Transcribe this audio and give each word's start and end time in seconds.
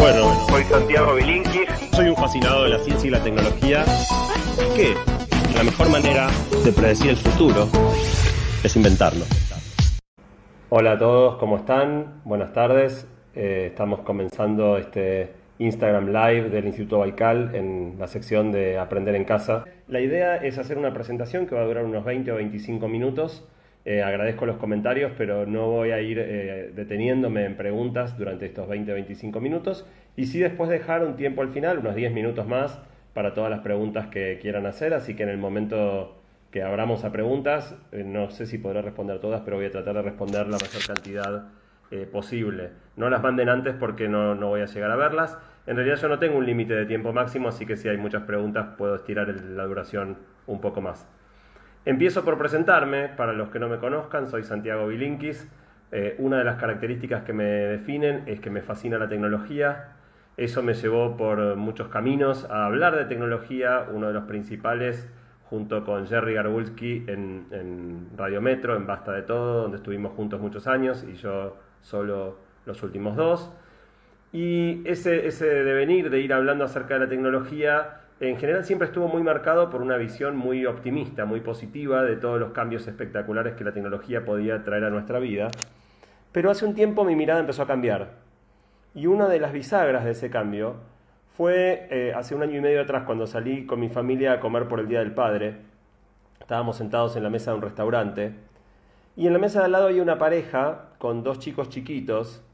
Bueno, 0.00 0.32
Soy 0.48 0.64
Santiago 0.64 1.14
Bilinkis. 1.14 1.68
soy 1.92 2.08
un 2.08 2.16
fascinado 2.16 2.64
de 2.64 2.70
la 2.70 2.78
ciencia 2.78 3.06
y 3.06 3.10
la 3.10 3.22
tecnología. 3.22 3.84
Que 4.74 4.94
la 5.54 5.62
mejor 5.62 5.90
manera 5.90 6.28
de 6.64 6.72
predecir 6.72 7.10
el 7.10 7.16
futuro 7.18 7.68
es 8.64 8.74
inventarlo. 8.76 9.26
Hola 10.70 10.92
a 10.92 10.98
todos, 10.98 11.36
¿cómo 11.36 11.58
están? 11.58 12.22
Buenas 12.24 12.54
tardes. 12.54 13.06
Eh, 13.34 13.66
estamos 13.66 14.00
comenzando 14.00 14.78
este 14.78 15.34
Instagram 15.58 16.06
Live 16.06 16.48
del 16.48 16.64
Instituto 16.64 17.00
Baikal 17.00 17.54
en 17.54 17.96
la 17.98 18.06
sección 18.06 18.52
de 18.52 18.78
Aprender 18.78 19.14
en 19.14 19.24
Casa. 19.24 19.64
La 19.86 20.00
idea 20.00 20.36
es 20.36 20.56
hacer 20.56 20.78
una 20.78 20.94
presentación 20.94 21.46
que 21.46 21.54
va 21.54 21.60
a 21.60 21.66
durar 21.66 21.84
unos 21.84 22.06
20 22.06 22.32
o 22.32 22.36
25 22.36 22.88
minutos. 22.88 23.46
Eh, 23.84 24.02
agradezco 24.02 24.44
los 24.46 24.56
comentarios, 24.58 25.12
pero 25.16 25.46
no 25.46 25.68
voy 25.68 25.90
a 25.90 26.00
ir 26.00 26.18
eh, 26.18 26.70
deteniéndome 26.74 27.46
en 27.46 27.56
preguntas 27.56 28.18
durante 28.18 28.46
estos 28.46 28.68
20 28.68 28.92
o 28.92 28.94
25 28.94 29.40
minutos. 29.40 29.86
Y 30.16 30.26
sí 30.26 30.38
después 30.38 30.68
dejar 30.68 31.04
un 31.04 31.16
tiempo 31.16 31.42
al 31.42 31.48
final, 31.48 31.78
unos 31.78 31.94
10 31.94 32.12
minutos 32.12 32.46
más, 32.46 32.78
para 33.14 33.34
todas 33.34 33.50
las 33.50 33.60
preguntas 33.60 34.08
que 34.08 34.38
quieran 34.40 34.66
hacer. 34.66 34.94
Así 34.94 35.14
que 35.14 35.22
en 35.22 35.30
el 35.30 35.38
momento 35.38 36.20
que 36.50 36.62
abramos 36.62 37.04
a 37.04 37.12
preguntas, 37.12 37.76
eh, 37.92 38.04
no 38.04 38.30
sé 38.30 38.46
si 38.46 38.58
podré 38.58 38.82
responder 38.82 39.18
todas, 39.20 39.42
pero 39.42 39.56
voy 39.56 39.66
a 39.66 39.70
tratar 39.70 39.94
de 39.94 40.02
responder 40.02 40.46
la 40.46 40.58
mayor 40.58 40.86
cantidad 40.86 41.48
eh, 41.90 42.06
posible. 42.10 42.70
No 42.96 43.08
las 43.08 43.22
manden 43.22 43.48
antes 43.48 43.74
porque 43.74 44.08
no, 44.08 44.34
no 44.34 44.48
voy 44.48 44.60
a 44.60 44.66
llegar 44.66 44.90
a 44.90 44.96
verlas. 44.96 45.38
En 45.66 45.76
realidad 45.76 45.96
yo 45.96 46.08
no 46.08 46.18
tengo 46.18 46.38
un 46.38 46.46
límite 46.46 46.74
de 46.74 46.86
tiempo 46.86 47.12
máximo, 47.12 47.48
así 47.48 47.66
que 47.66 47.76
si 47.76 47.88
hay 47.88 47.96
muchas 47.96 48.22
preguntas 48.22 48.68
puedo 48.76 48.96
estirar 48.96 49.28
la 49.28 49.64
duración 49.64 50.18
un 50.46 50.60
poco 50.60 50.80
más. 50.80 51.06
Empiezo 51.86 52.24
por 52.24 52.36
presentarme, 52.36 53.08
para 53.08 53.32
los 53.32 53.48
que 53.48 53.58
no 53.58 53.68
me 53.68 53.78
conozcan, 53.78 54.28
soy 54.28 54.44
Santiago 54.44 54.86
Bilinkis. 54.88 55.48
Eh, 55.92 56.14
una 56.18 56.38
de 56.38 56.44
las 56.44 56.56
características 56.56 57.24
que 57.24 57.32
me 57.32 57.44
definen 57.44 58.24
es 58.26 58.38
que 58.40 58.50
me 58.50 58.60
fascina 58.60 58.98
la 58.98 59.08
tecnología. 59.08 59.96
Eso 60.36 60.62
me 60.62 60.74
llevó 60.74 61.16
por 61.16 61.56
muchos 61.56 61.88
caminos 61.88 62.44
a 62.50 62.66
hablar 62.66 62.96
de 62.96 63.06
tecnología, 63.06 63.86
uno 63.90 64.08
de 64.08 64.12
los 64.12 64.24
principales 64.24 65.08
junto 65.44 65.84
con 65.84 66.06
Jerry 66.06 66.34
Garbulski 66.34 67.04
en, 67.08 67.46
en 67.50 68.08
Radio 68.16 68.40
Metro, 68.40 68.76
en 68.76 68.86
Basta 68.86 69.12
de 69.12 69.22
Todo, 69.22 69.62
donde 69.62 69.78
estuvimos 69.78 70.12
juntos 70.12 70.40
muchos 70.40 70.66
años 70.66 71.04
y 71.10 71.14
yo 71.14 71.56
solo 71.80 72.38
los 72.66 72.82
últimos 72.82 73.16
dos. 73.16 73.50
Y 74.32 74.86
ese, 74.88 75.26
ese 75.26 75.46
devenir 75.46 76.10
de 76.10 76.20
ir 76.20 76.32
hablando 76.32 76.64
acerca 76.64 76.94
de 76.94 77.00
la 77.00 77.08
tecnología, 77.08 77.99
en 78.20 78.36
general 78.36 78.64
siempre 78.64 78.86
estuvo 78.86 79.08
muy 79.08 79.22
marcado 79.22 79.70
por 79.70 79.80
una 79.80 79.96
visión 79.96 80.36
muy 80.36 80.66
optimista, 80.66 81.24
muy 81.24 81.40
positiva 81.40 82.02
de 82.02 82.16
todos 82.16 82.38
los 82.38 82.52
cambios 82.52 82.86
espectaculares 82.86 83.54
que 83.54 83.64
la 83.64 83.72
tecnología 83.72 84.26
podía 84.26 84.62
traer 84.62 84.84
a 84.84 84.90
nuestra 84.90 85.18
vida. 85.18 85.48
Pero 86.30 86.50
hace 86.50 86.66
un 86.66 86.74
tiempo 86.74 87.04
mi 87.04 87.16
mirada 87.16 87.40
empezó 87.40 87.62
a 87.62 87.66
cambiar. 87.66 88.18
Y 88.94 89.06
una 89.06 89.26
de 89.26 89.40
las 89.40 89.52
bisagras 89.52 90.04
de 90.04 90.10
ese 90.10 90.28
cambio 90.28 90.76
fue 91.34 91.88
eh, 91.90 92.12
hace 92.14 92.34
un 92.34 92.42
año 92.42 92.58
y 92.58 92.60
medio 92.60 92.82
atrás, 92.82 93.04
cuando 93.04 93.26
salí 93.26 93.64
con 93.64 93.80
mi 93.80 93.88
familia 93.88 94.34
a 94.34 94.40
comer 94.40 94.68
por 94.68 94.80
el 94.80 94.88
Día 94.88 94.98
del 94.98 95.12
Padre. 95.14 95.56
Estábamos 96.40 96.76
sentados 96.76 97.16
en 97.16 97.22
la 97.22 97.30
mesa 97.30 97.52
de 97.52 97.56
un 97.56 97.62
restaurante. 97.62 98.34
Y 99.16 99.26
en 99.28 99.32
la 99.32 99.38
mesa 99.38 99.60
de 99.60 99.64
al 99.64 99.72
lado 99.72 99.86
había 99.86 100.02
una 100.02 100.18
pareja 100.18 100.90
con 100.98 101.22
dos 101.22 101.38
chicos 101.38 101.70
chiquitos 101.70 102.44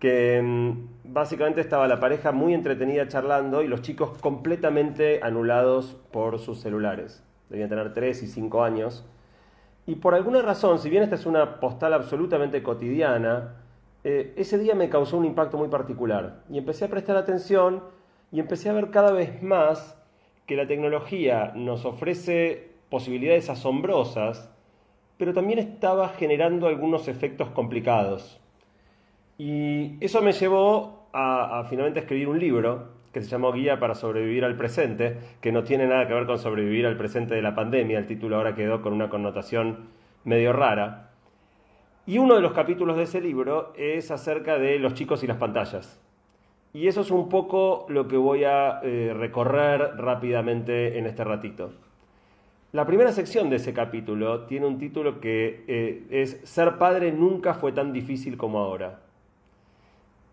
que 0.00 0.40
mm, 0.42 1.12
básicamente 1.12 1.60
estaba 1.60 1.86
la 1.86 2.00
pareja 2.00 2.32
muy 2.32 2.54
entretenida 2.54 3.06
charlando 3.06 3.62
y 3.62 3.68
los 3.68 3.82
chicos 3.82 4.18
completamente 4.18 5.20
anulados 5.22 5.96
por 6.10 6.38
sus 6.40 6.60
celulares. 6.60 7.22
Debían 7.50 7.68
tener 7.68 7.94
3 7.94 8.22
y 8.22 8.26
5 8.26 8.64
años. 8.64 9.06
Y 9.86 9.96
por 9.96 10.14
alguna 10.14 10.42
razón, 10.42 10.78
si 10.78 10.88
bien 10.88 11.02
esta 11.02 11.16
es 11.16 11.26
una 11.26 11.60
postal 11.60 11.92
absolutamente 11.92 12.62
cotidiana, 12.62 13.56
eh, 14.02 14.32
ese 14.36 14.58
día 14.58 14.74
me 14.74 14.88
causó 14.88 15.18
un 15.18 15.26
impacto 15.26 15.58
muy 15.58 15.68
particular. 15.68 16.42
Y 16.50 16.58
empecé 16.58 16.86
a 16.86 16.88
prestar 16.88 17.16
atención 17.16 17.82
y 18.32 18.40
empecé 18.40 18.70
a 18.70 18.72
ver 18.72 18.90
cada 18.90 19.12
vez 19.12 19.42
más 19.42 19.96
que 20.46 20.56
la 20.56 20.66
tecnología 20.66 21.52
nos 21.54 21.84
ofrece 21.84 22.70
posibilidades 22.88 23.50
asombrosas, 23.50 24.50
pero 25.16 25.34
también 25.34 25.58
estaba 25.58 26.08
generando 26.08 26.66
algunos 26.66 27.08
efectos 27.08 27.50
complicados. 27.50 28.39
Y 29.40 29.96
eso 30.04 30.20
me 30.20 30.32
llevó 30.32 31.08
a, 31.14 31.60
a 31.60 31.64
finalmente 31.64 32.00
escribir 32.00 32.28
un 32.28 32.38
libro 32.38 32.88
que 33.10 33.22
se 33.22 33.28
llamó 33.30 33.52
Guía 33.52 33.80
para 33.80 33.94
sobrevivir 33.94 34.44
al 34.44 34.54
presente, 34.54 35.16
que 35.40 35.50
no 35.50 35.64
tiene 35.64 35.86
nada 35.86 36.06
que 36.06 36.12
ver 36.12 36.26
con 36.26 36.38
sobrevivir 36.38 36.84
al 36.84 36.98
presente 36.98 37.34
de 37.36 37.40
la 37.40 37.54
pandemia, 37.54 37.98
el 37.98 38.06
título 38.06 38.36
ahora 38.36 38.54
quedó 38.54 38.82
con 38.82 38.92
una 38.92 39.08
connotación 39.08 39.88
medio 40.24 40.52
rara. 40.52 41.12
Y 42.06 42.18
uno 42.18 42.34
de 42.34 42.42
los 42.42 42.52
capítulos 42.52 42.98
de 42.98 43.04
ese 43.04 43.22
libro 43.22 43.72
es 43.78 44.10
acerca 44.10 44.58
de 44.58 44.78
los 44.78 44.92
chicos 44.92 45.24
y 45.24 45.26
las 45.26 45.38
pantallas. 45.38 45.98
Y 46.74 46.88
eso 46.88 47.00
es 47.00 47.10
un 47.10 47.30
poco 47.30 47.86
lo 47.88 48.08
que 48.08 48.18
voy 48.18 48.44
a 48.44 48.80
eh, 48.82 49.14
recorrer 49.16 49.96
rápidamente 49.96 50.98
en 50.98 51.06
este 51.06 51.24
ratito. 51.24 51.72
La 52.72 52.84
primera 52.84 53.10
sección 53.10 53.48
de 53.48 53.56
ese 53.56 53.72
capítulo 53.72 54.42
tiene 54.42 54.66
un 54.66 54.76
título 54.76 55.18
que 55.18 55.64
eh, 55.66 56.04
es 56.10 56.42
Ser 56.44 56.76
padre 56.76 57.10
nunca 57.10 57.54
fue 57.54 57.72
tan 57.72 57.94
difícil 57.94 58.36
como 58.36 58.58
ahora. 58.58 59.00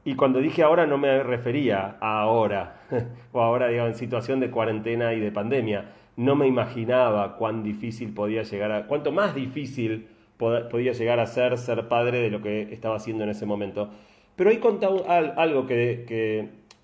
Y 0.08 0.16
cuando 0.16 0.40
dije 0.40 0.64
ahora 0.64 0.86
no 0.88 0.98
me 0.98 1.22
refería 1.22 1.98
a 2.00 2.22
ahora, 2.22 2.80
o 3.34 3.42
ahora 3.42 3.68
digamos, 3.68 3.92
en 3.92 3.98
situación 3.98 4.40
de 4.40 4.50
cuarentena 4.50 5.14
y 5.14 5.20
de 5.20 5.34
pandemia. 5.34 5.92
No 6.16 6.34
me 6.38 6.48
imaginaba 6.48 7.36
cuán 7.36 7.62
difícil 7.62 8.14
podía 8.14 8.44
llegar 8.44 8.72
a, 8.72 8.88
cuánto 8.88 9.12
más 9.12 9.36
difícil 9.36 10.08
pod- 10.40 10.70
podía 10.70 10.94
llegar 10.94 11.20
a 11.20 11.26
ser 11.28 11.58
ser 11.58 11.90
padre 11.90 12.20
de 12.22 12.30
lo 12.32 12.42
que 12.42 12.74
estaba 12.74 12.96
haciendo 12.96 13.26
en 13.26 13.32
ese 13.32 13.46
momento. 13.46 13.90
Pero 14.38 14.50
ahí 14.50 14.60
contaba 14.60 14.98
al- 15.10 15.34
algo 15.38 15.68
que, 15.68 16.06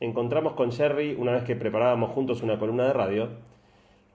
encontramos 0.01 0.51
con 0.53 0.73
Jerry 0.73 1.15
una 1.17 1.31
vez 1.31 1.43
que 1.45 1.55
preparábamos 1.55 2.11
juntos 2.11 2.43
una 2.43 2.59
columna 2.59 2.83
de 2.87 2.93
radio, 2.93 3.29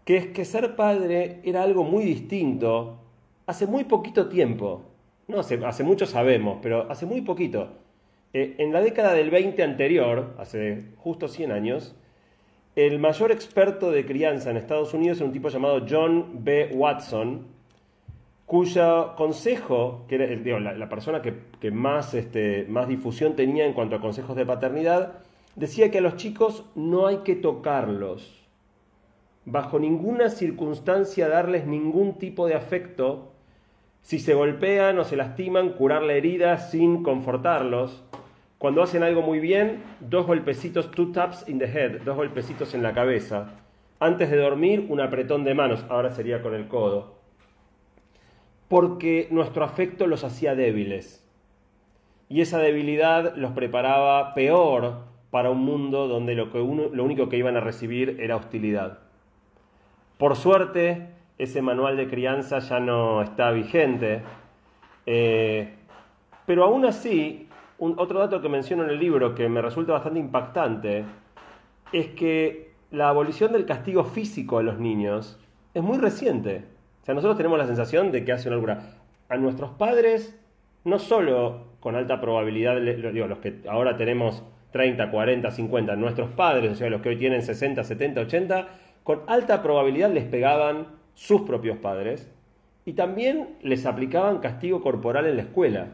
que 0.05 0.19
es 0.19 0.27
que 0.27 0.45
ser 0.45 0.77
padre 0.77 1.41
era 1.45 1.63
algo 1.63 1.83
muy 1.83 2.05
distinto 2.05 2.99
hace 3.47 3.67
muy 3.67 3.85
poquito 3.85 4.29
tiempo. 4.29 4.83
No 5.29 5.41
hace 5.41 5.83
mucho 5.83 6.05
sabemos, 6.05 6.59
pero 6.61 6.87
hace 6.91 7.07
muy 7.07 7.23
poquito. 7.23 7.69
Eh, 8.33 8.57
en 8.59 8.73
la 8.73 8.81
década 8.81 9.15
del 9.15 9.31
20 9.31 9.63
anterior, 9.63 10.35
hace 10.39 10.85
justo 10.97 11.29
100 11.29 11.53
años, 11.53 11.97
el 12.77 12.99
mayor 12.99 13.33
experto 13.33 13.91
de 13.91 14.05
crianza 14.05 14.51
en 14.51 14.57
Estados 14.57 14.95
Unidos 14.95 15.19
era 15.19 15.27
un 15.27 15.33
tipo 15.33 15.49
llamado 15.49 15.85
John 15.89 16.45
B. 16.45 16.71
Watson, 16.75 17.47
cuyo 18.47 19.15
consejo, 19.17 20.05
que 20.09 20.15
era 20.15 20.27
digo, 20.27 20.59
la, 20.59 20.75
la 20.75 20.89
persona 20.89 21.21
que, 21.23 21.35
que 21.61 21.71
más, 21.71 22.15
este, 22.15 22.67
más 22.69 22.87
difusión 22.87 23.35
tenía 23.35 23.67
en 23.67 23.73
cuanto 23.73 23.97
a 23.97 24.01
consejos 24.01 24.37
de 24.37 24.47
paternidad, 24.47 25.21
decía 25.57 25.91
que 25.91 25.99
a 25.99 26.03
los 26.03 26.17
chicos 26.17 26.65
no 26.75 27.07
hay 27.07 27.19
que 27.19 27.35
tocarlos, 27.35 28.47
bajo 29.45 29.79
ninguna 29.79 30.29
circunstancia 30.29 31.29
darles 31.29 31.67
ningún 31.67 32.19
tipo 32.19 32.47
de 32.47 32.55
afecto, 32.55 33.33
si 34.03 34.19
se 34.19 34.35
golpean 34.35 34.99
o 34.99 35.05
se 35.05 35.17
lastiman, 35.17 35.71
curar 35.71 36.03
la 36.03 36.15
herida 36.15 36.59
sin 36.59 37.03
confortarlos. 37.03 38.05
Cuando 38.59 38.83
hacen 38.83 39.03
algo 39.05 39.23
muy 39.23 39.39
bien, 39.39 39.83
dos 40.01 40.27
golpecitos, 40.27 40.91
two 40.91 41.13
taps 41.13 41.49
in 41.49 41.59
the 41.59 41.67
head, 41.67 42.03
dos 42.03 42.17
golpecitos 42.17 42.75
en 42.75 42.83
la 42.83 42.93
cabeza. 42.93 43.53
Antes 44.01 44.31
de 44.31 44.37
dormir, 44.37 44.87
un 44.89 45.01
apretón 45.01 45.45
de 45.45 45.55
manos, 45.55 45.85
ahora 45.89 46.11
sería 46.11 46.43
con 46.43 46.55
el 46.55 46.67
codo. 46.67 47.19
Porque 48.69 49.29
nuestro 49.31 49.65
afecto 49.65 50.07
los 50.07 50.25
hacía 50.25 50.55
débiles. 50.55 51.25
Y 52.29 52.41
esa 52.41 52.59
debilidad 52.59 53.35
los 53.37 53.53
preparaba 53.53 54.35
peor 54.35 55.07
para 55.31 55.51
un 55.51 55.59
mundo 55.65 56.09
donde 56.09 56.35
lo, 56.35 56.51
que 56.53 56.59
uno- 56.61 56.89
lo 56.93 57.05
único 57.05 57.29
que 57.29 57.37
iban 57.37 57.57
a 57.57 57.61
recibir 57.61 58.19
era 58.21 58.37
hostilidad. 58.37 58.99
Por 60.19 60.37
suerte, 60.37 61.09
ese 61.39 61.63
manual 61.63 61.97
de 61.97 62.09
crianza 62.09 62.59
ya 62.59 62.81
no 62.81 63.23
está 63.23 63.51
vigente, 63.53 64.23
eh, 65.07 65.75
pero 66.45 66.65
aún 66.65 66.85
así, 66.85 67.48
otro 67.79 68.21
dato 68.21 68.41
que 68.41 68.49
menciono 68.49 68.85
en 68.85 68.91
el 68.91 68.99
libro 68.99 69.35
que 69.35 69.49
me 69.49 69.63
resulta 69.63 69.93
bastante 69.93 70.19
impactante 70.19 71.05
es 71.93 72.09
que 72.09 72.73
la 72.91 73.09
abolición 73.09 73.53
del 73.53 73.67
castigo 73.67 74.05
físico 74.05 74.59
a 74.59 74.63
los 74.63 74.79
niños 74.79 75.39
es 75.75 75.83
muy 75.83 75.99
reciente. 75.99 76.65
O 77.03 77.05
sea, 77.05 77.15
nosotros 77.15 77.37
tenemos 77.37 77.59
la 77.59 77.67
sensación 77.67 78.11
de 78.13 78.25
que 78.25 78.33
hace 78.33 78.49
una 78.49 78.57
locura. 78.57 78.81
A 79.29 79.37
nuestros 79.37 79.71
padres, 79.71 80.39
no 80.85 80.99
solo 80.99 81.69
con 81.81 81.95
alta 81.95 82.21
probabilidad, 82.21 82.81
digo, 82.81 83.27
los 83.27 83.39
que 83.39 83.61
ahora 83.69 83.97
tenemos 83.97 84.43
30, 84.73 85.11
40, 85.11 85.51
50, 85.51 85.97
nuestros 85.97 86.31
padres, 86.31 86.73
o 86.73 86.75
sea, 86.75 86.91
los 86.91 87.01
que 87.01 87.11
hoy 87.11 87.17
tienen 87.17 87.43
60, 87.43 87.85
70, 87.85 88.21
80, 88.23 88.69
con 89.05 89.23
alta 89.27 89.63
probabilidad 89.63 90.11
les 90.11 90.25
pegaban 90.25 90.89
sus 91.15 91.43
propios 91.43 91.79
padres 91.79 92.31
y 92.85 92.93
también 92.93 93.57
les 93.63 93.87
aplicaban 93.87 94.39
castigo 94.39 94.83
corporal 94.83 95.27
en 95.27 95.37
la 95.37 95.43
escuela. 95.43 95.89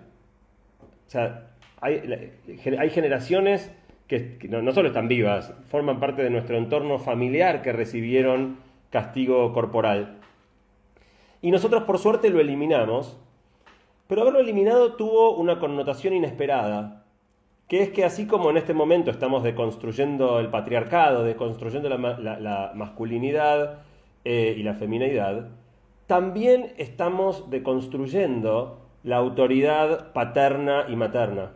O 1.06 1.10
sea, 1.10 1.50
hay, 1.84 2.90
generaciones 2.90 3.70
que, 4.08 4.38
no 4.48 4.72
solo 4.72 4.88
están 4.88 5.08
vivas, 5.08 5.52
forman 5.68 6.00
parte 6.00 6.22
de 6.22 6.30
nuestro 6.30 6.56
entorno 6.56 6.98
familiar 6.98 7.60
que 7.62 7.72
recibieron 7.72 8.58
castigo 8.90 9.52
corporal. 9.52 10.18
Y 11.42 11.50
nosotros 11.50 11.82
por 11.82 11.98
suerte 11.98 12.30
lo 12.30 12.40
eliminamos, 12.40 13.18
pero 14.08 14.22
haberlo 14.22 14.40
eliminado 14.40 14.94
tuvo 14.94 15.36
una 15.36 15.58
connotación 15.58 16.14
inesperada. 16.14 17.02
que 17.68 17.82
es 17.82 17.90
que 17.90 18.04
así 18.04 18.26
como 18.26 18.50
en 18.50 18.58
este 18.58 18.74
momento 18.74 19.10
estamos 19.10 19.42
deconstruyendo 19.42 20.38
el 20.38 20.48
patriarcado, 20.48 21.24
deconstruyendo 21.24 21.88
la, 21.88 22.72
masculinidad 22.74 23.80
eh, 24.24 24.54
y 24.56 24.62
la 24.62 24.74
feminidad, 24.74 25.48
también 26.06 26.72
estamos 26.76 27.50
deconstruyendo 27.50 28.80
la 29.02 29.16
autoridad 29.16 30.12
paterna 30.12 30.86
y 30.88 30.96
materna. 30.96 31.52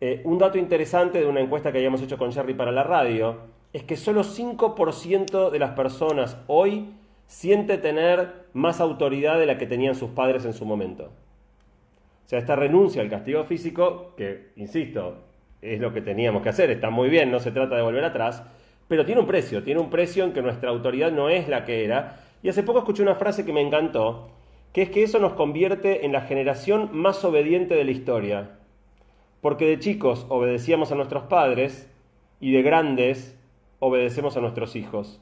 Eh, 0.00 0.20
un 0.24 0.38
dato 0.38 0.58
interesante 0.58 1.20
de 1.20 1.26
una 1.26 1.40
encuesta 1.40 1.72
que 1.72 1.78
habíamos 1.78 2.02
hecho 2.02 2.18
con 2.18 2.32
Jerry 2.32 2.54
para 2.54 2.70
la 2.70 2.82
radio 2.82 3.38
es 3.72 3.82
que 3.82 3.96
solo 3.96 4.22
5% 4.22 5.50
de 5.50 5.58
las 5.58 5.70
personas 5.70 6.38
hoy 6.46 6.90
siente 7.26 7.78
tener 7.78 8.46
más 8.52 8.80
autoridad 8.80 9.38
de 9.38 9.46
la 9.46 9.58
que 9.58 9.66
tenían 9.66 9.94
sus 9.94 10.10
padres 10.10 10.44
en 10.44 10.52
su 10.52 10.64
momento. 10.64 11.04
O 11.04 12.28
sea, 12.28 12.38
esta 12.38 12.56
renuncia 12.56 13.02
al 13.02 13.08
castigo 13.08 13.44
físico, 13.44 14.12
que, 14.16 14.50
insisto, 14.56 15.18
es 15.62 15.80
lo 15.80 15.92
que 15.92 16.00
teníamos 16.00 16.42
que 16.42 16.48
hacer, 16.50 16.70
está 16.70 16.90
muy 16.90 17.08
bien, 17.08 17.30
no 17.30 17.40
se 17.40 17.52
trata 17.52 17.76
de 17.76 17.82
volver 17.82 18.04
atrás, 18.04 18.42
pero 18.88 19.04
tiene 19.04 19.20
un 19.20 19.26
precio, 19.26 19.62
tiene 19.62 19.80
un 19.80 19.90
precio 19.90 20.24
en 20.24 20.32
que 20.32 20.42
nuestra 20.42 20.70
autoridad 20.70 21.10
no 21.10 21.28
es 21.28 21.48
la 21.48 21.64
que 21.64 21.84
era. 21.84 22.20
Y 22.42 22.48
hace 22.48 22.62
poco 22.62 22.80
escuché 22.80 23.02
una 23.02 23.14
frase 23.14 23.44
que 23.44 23.52
me 23.52 23.60
encantó, 23.60 24.30
que 24.72 24.82
es 24.82 24.90
que 24.90 25.02
eso 25.02 25.18
nos 25.18 25.32
convierte 25.32 26.04
en 26.04 26.12
la 26.12 26.22
generación 26.22 26.90
más 26.92 27.24
obediente 27.24 27.74
de 27.74 27.84
la 27.84 27.90
historia. 27.90 28.55
Porque 29.40 29.66
de 29.66 29.78
chicos 29.78 30.26
obedecíamos 30.28 30.92
a 30.92 30.94
nuestros 30.94 31.24
padres 31.24 31.92
y 32.40 32.52
de 32.52 32.62
grandes 32.62 33.38
obedecemos 33.78 34.36
a 34.36 34.40
nuestros 34.40 34.76
hijos. 34.76 35.20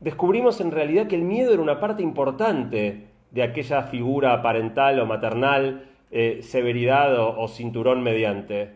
Descubrimos 0.00 0.60
en 0.60 0.70
realidad 0.70 1.06
que 1.06 1.16
el 1.16 1.22
miedo 1.22 1.52
era 1.52 1.62
una 1.62 1.80
parte 1.80 2.02
importante 2.02 3.08
de 3.30 3.42
aquella 3.42 3.82
figura 3.82 4.42
parental 4.42 5.00
o 5.00 5.06
maternal, 5.06 5.88
eh, 6.10 6.40
severidad 6.42 7.18
o, 7.18 7.48
cinturón 7.48 8.02
mediante. 8.02 8.70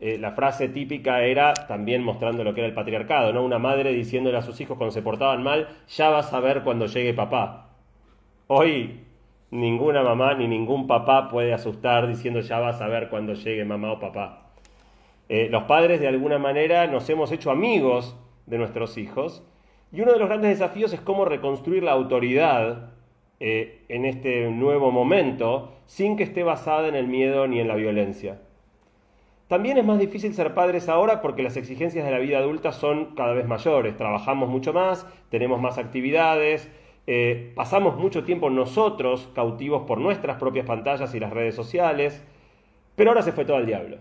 Eh, 0.00 0.18
la 0.18 0.32
frase 0.32 0.68
típica 0.68 1.22
era 1.22 1.52
también 1.52 2.02
mostrando 2.02 2.42
lo 2.42 2.54
que 2.54 2.60
era 2.60 2.68
el 2.68 2.74
patriarcado, 2.74 3.32
¿no? 3.32 3.44
Una 3.44 3.58
madre 3.58 3.92
diciéndole 3.92 4.38
a 4.38 4.42
sus 4.42 4.60
hijos 4.60 4.76
cuando 4.76 4.92
se 4.92 5.02
portaban 5.02 5.42
mal, 5.42 5.68
ya 5.88 6.08
vas 6.08 6.32
a 6.32 6.40
ver 6.40 6.62
cuando 6.62 6.86
llegue 6.86 7.14
papá. 7.14 7.68
Hoy 8.46 9.00
ninguna 9.50 10.02
mamá 10.02 10.34
ni 10.34 10.46
ningún 10.46 10.86
papá 10.86 11.28
puede 11.28 11.52
asustar 11.52 12.06
diciendo 12.06 12.40
ya 12.40 12.58
vas 12.60 12.80
a 12.80 12.88
ver 12.88 13.08
cuando 13.08 13.34
llegue 13.34 13.64
mamá 13.64 13.92
o 13.92 13.98
papá. 13.98 14.52
Eh, 15.28 15.48
los 15.50 15.64
padres 15.64 16.00
de 16.00 16.08
alguna 16.08 16.38
manera 16.38 16.86
nos 16.86 17.08
hemos 17.08 17.30
hecho 17.32 17.50
amigos 17.50 18.16
de 18.46 18.58
nuestros 18.58 18.98
hijos 18.98 19.44
y 19.92 20.00
uno 20.00 20.12
de 20.12 20.18
los 20.18 20.28
grandes 20.28 20.58
desafíos 20.58 20.92
es 20.92 21.00
cómo 21.00 21.24
reconstruir 21.24 21.82
la 21.82 21.92
autoridad 21.92 22.90
eh, 23.40 23.84
en 23.88 24.04
este 24.04 24.50
nuevo 24.50 24.90
momento 24.90 25.72
sin 25.86 26.16
que 26.16 26.24
esté 26.24 26.42
basada 26.42 26.88
en 26.88 26.94
el 26.94 27.08
miedo 27.08 27.46
ni 27.46 27.58
en 27.60 27.68
la 27.68 27.74
violencia. 27.74 28.40
También 29.48 29.78
es 29.78 29.84
más 29.84 29.98
difícil 29.98 30.32
ser 30.32 30.54
padres 30.54 30.88
ahora 30.88 31.20
porque 31.20 31.42
las 31.42 31.56
exigencias 31.56 32.04
de 32.04 32.12
la 32.12 32.20
vida 32.20 32.38
adulta 32.38 32.70
son 32.70 33.16
cada 33.16 33.32
vez 33.32 33.48
mayores. 33.48 33.96
Trabajamos 33.96 34.48
mucho 34.48 34.72
más, 34.72 35.06
tenemos 35.28 35.60
más 35.60 35.76
actividades, 35.76 36.70
eh, 37.12 37.50
pasamos 37.56 37.96
mucho 37.96 38.22
tiempo 38.22 38.50
nosotros 38.50 39.28
cautivos 39.34 39.82
por 39.82 39.98
nuestras 39.98 40.36
propias 40.36 40.64
pantallas 40.64 41.12
y 41.12 41.18
las 41.18 41.32
redes 41.32 41.56
sociales, 41.56 42.22
pero 42.94 43.10
ahora 43.10 43.22
se 43.22 43.32
fue 43.32 43.44
todo 43.44 43.56
al 43.56 43.66
diablo. 43.66 43.96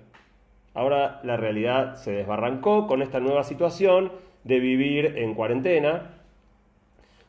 Ahora 0.75 1.19
la 1.23 1.35
realidad 1.35 1.95
se 1.95 2.11
desbarrancó 2.11 2.85
con 2.85 3.01
esta 3.01 3.19
nueva 3.19 3.44
situación 3.44 4.11
de 4.44 4.59
vivir 4.59 5.17
en 5.17 5.33
cuarentena 5.33 6.17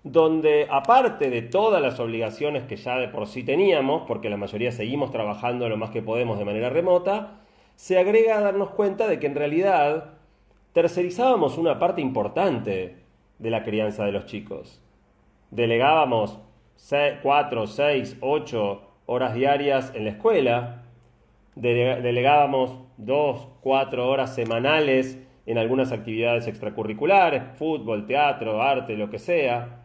donde 0.02 0.66
aparte 0.70 1.30
de 1.30 1.40
todas 1.40 1.80
las 1.80 1.98
obligaciones 1.98 2.64
que 2.64 2.76
ya 2.76 2.98
de 2.98 3.08
por 3.08 3.26
sí 3.26 3.42
teníamos, 3.42 4.02
porque 4.06 4.28
la 4.28 4.36
mayoría 4.36 4.72
seguimos 4.72 5.10
trabajando 5.10 5.66
lo 5.70 5.78
más 5.78 5.88
que 5.88 6.02
podemos 6.02 6.38
de 6.38 6.44
manera 6.44 6.68
remota, 6.68 7.40
se 7.76 7.98
agrega 7.98 8.36
a 8.36 8.42
darnos 8.42 8.68
cuenta 8.72 9.08
de 9.08 9.18
que 9.18 9.28
en 9.28 9.34
realidad 9.34 10.10
tercerizábamos 10.74 11.56
una 11.56 11.78
parte 11.78 12.02
importante 12.02 12.96
de 13.38 13.50
la 13.50 13.64
crianza 13.64 14.04
de 14.04 14.12
los 14.12 14.26
chicos. 14.26 14.82
Delegábamos 15.50 16.38
4, 17.22 17.66
6, 17.66 18.16
8 18.20 18.82
horas 19.06 19.34
diarias 19.34 19.92
en 19.94 20.04
la 20.04 20.10
escuela, 20.10 20.84
delegábamos 21.54 22.78
2, 22.96 23.48
4 23.60 24.08
horas 24.08 24.34
semanales 24.34 25.18
en 25.46 25.58
algunas 25.58 25.92
actividades 25.92 26.46
extracurriculares, 26.46 27.42
fútbol, 27.56 28.06
teatro, 28.06 28.62
arte, 28.62 28.96
lo 28.96 29.10
que 29.10 29.18
sea, 29.18 29.80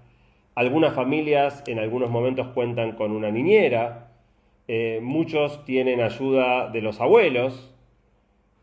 algunas 0.53 0.93
familias 0.93 1.63
en 1.67 1.79
algunos 1.79 2.09
momentos 2.09 2.47
cuentan 2.49 2.93
con 2.93 3.11
una 3.11 3.31
niñera, 3.31 4.11
eh, 4.67 4.99
muchos 5.01 5.63
tienen 5.65 6.01
ayuda 6.01 6.69
de 6.69 6.81
los 6.81 7.01
abuelos. 7.01 7.73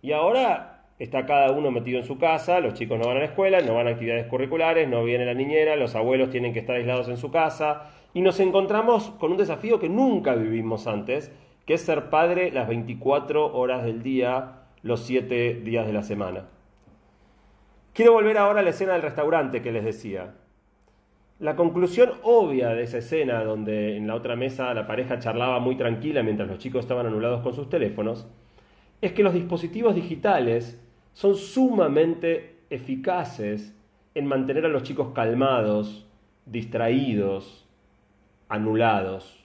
Y 0.00 0.12
ahora 0.12 0.71
está 0.98 1.26
cada 1.26 1.50
uno 1.52 1.70
metido 1.70 1.98
en 1.98 2.06
su 2.06 2.18
casa, 2.18 2.60
los 2.60 2.74
chicos 2.74 2.98
no 2.98 3.06
van 3.06 3.16
a 3.16 3.20
la 3.20 3.26
escuela, 3.26 3.60
no 3.60 3.74
van 3.74 3.88
a 3.88 3.90
actividades 3.90 4.26
curriculares, 4.26 4.88
no 4.88 5.02
viene 5.04 5.26
la 5.26 5.34
niñera, 5.34 5.76
los 5.76 5.94
abuelos 5.94 6.30
tienen 6.30 6.52
que 6.52 6.60
estar 6.60 6.76
aislados 6.76 7.08
en 7.08 7.16
su 7.16 7.30
casa 7.30 7.90
y 8.14 8.20
nos 8.20 8.38
encontramos 8.40 9.10
con 9.18 9.32
un 9.32 9.38
desafío 9.38 9.80
que 9.80 9.88
nunca 9.88 10.34
vivimos 10.34 10.86
antes, 10.86 11.32
que 11.66 11.74
es 11.74 11.82
ser 11.82 12.10
padre 12.10 12.50
las 12.50 12.68
24 12.68 13.54
horas 13.56 13.84
del 13.84 14.02
día, 14.02 14.62
los 14.82 15.00
7 15.00 15.60
días 15.64 15.86
de 15.86 15.92
la 15.92 16.02
semana. 16.02 16.48
Quiero 17.92 18.12
volver 18.12 18.38
ahora 18.38 18.60
a 18.60 18.62
la 18.62 18.70
escena 18.70 18.92
del 18.92 19.02
restaurante 19.02 19.60
que 19.60 19.72
les 19.72 19.84
decía. 19.84 20.34
La 21.38 21.56
conclusión 21.56 22.12
obvia 22.22 22.68
de 22.68 22.84
esa 22.84 22.98
escena, 22.98 23.42
donde 23.42 23.96
en 23.96 24.06
la 24.06 24.14
otra 24.14 24.36
mesa 24.36 24.72
la 24.74 24.86
pareja 24.86 25.18
charlaba 25.18 25.58
muy 25.58 25.76
tranquila 25.76 26.22
mientras 26.22 26.48
los 26.48 26.58
chicos 26.58 26.80
estaban 26.80 27.06
anulados 27.06 27.42
con 27.42 27.52
sus 27.52 27.68
teléfonos, 27.68 28.28
es 29.00 29.12
que 29.12 29.22
los 29.22 29.34
dispositivos 29.34 29.94
digitales 29.94 30.81
son 31.12 31.36
sumamente 31.36 32.56
eficaces 32.70 33.74
en 34.14 34.26
mantener 34.26 34.66
a 34.66 34.68
los 34.68 34.82
chicos 34.82 35.12
calmados, 35.14 36.06
distraídos, 36.46 37.66
anulados. 38.48 39.44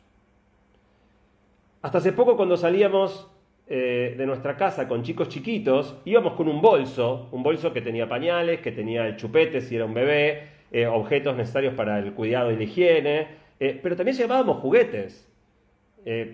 Hasta 1.82 2.00
hace 2.00 2.12
poco 2.12 2.36
cuando 2.36 2.58
salíamos 2.58 3.30
eh, 3.70 4.16
de 4.18 4.26
nuestra 4.26 4.56
casa 4.58 4.88
con 4.88 5.04
chicos 5.04 5.30
chiquitos, 5.30 5.96
íbamos 6.06 6.34
con 6.34 6.48
un 6.48 6.62
bolso, 6.62 7.30
un 7.32 7.44
bolso 7.44 7.72
que 7.74 7.82
tenía 7.82 8.08
pañales, 8.08 8.62
que 8.62 8.72
tenía 8.72 9.06
el 9.08 9.18
chupete 9.18 9.62
si 9.62 9.76
era 9.76 9.86
un 9.86 9.94
bebé, 9.94 10.50
eh, 10.72 10.88
objetos 10.88 11.36
necesarios 11.36 11.74
para 11.74 12.00
el 12.00 12.14
cuidado 12.14 12.52
y 12.52 12.58
la 12.58 12.64
higiene, 12.64 13.28
eh, 13.60 13.80
pero 13.82 13.96
también 13.96 14.18
llevábamos 14.18 14.58
juguetes, 14.58 15.26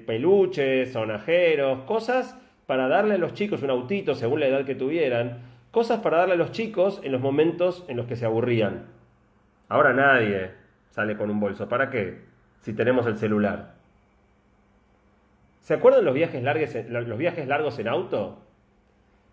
peluches, 0.06 0.91
sonajeros, 0.91 1.81
cosas 1.86 2.39
para 2.74 2.88
darle 2.88 3.14
a 3.14 3.18
los 3.20 3.36
chicos 3.36 3.62
un 3.62 3.70
autito 3.70 4.16
según 4.16 4.40
la 4.40 4.48
edad 4.48 4.65
que 4.65 4.74
tuvieran, 4.74 5.44
cosas 5.70 6.00
para 6.00 6.18
darle 6.18 6.34
a 6.34 6.38
los 6.38 6.51
chicos 6.51 7.00
en 7.03 7.12
los 7.12 7.22
momentos 7.22 7.86
en 7.88 7.98
los 7.98 8.08
que 8.08 8.15
se 8.15 8.25
aburrían. 8.25 8.88
Ahora 9.70 9.94
nadie 9.94 10.50
sale 10.89 11.15
con 11.15 11.30
un 11.30 11.39
bolso, 11.39 11.70
¿para 11.70 11.92
qué? 11.92 12.22
Si 12.62 12.74
tenemos 12.74 13.06
el 13.06 13.15
celular. 13.15 13.75
¿Se 15.62 15.75
acuerdan 15.75 16.03
los 16.03 16.15
viajes, 16.15 16.42
los 16.89 17.18
viajes 17.20 17.48
largos 17.48 17.77
en 17.77 17.89
auto? 17.89 18.39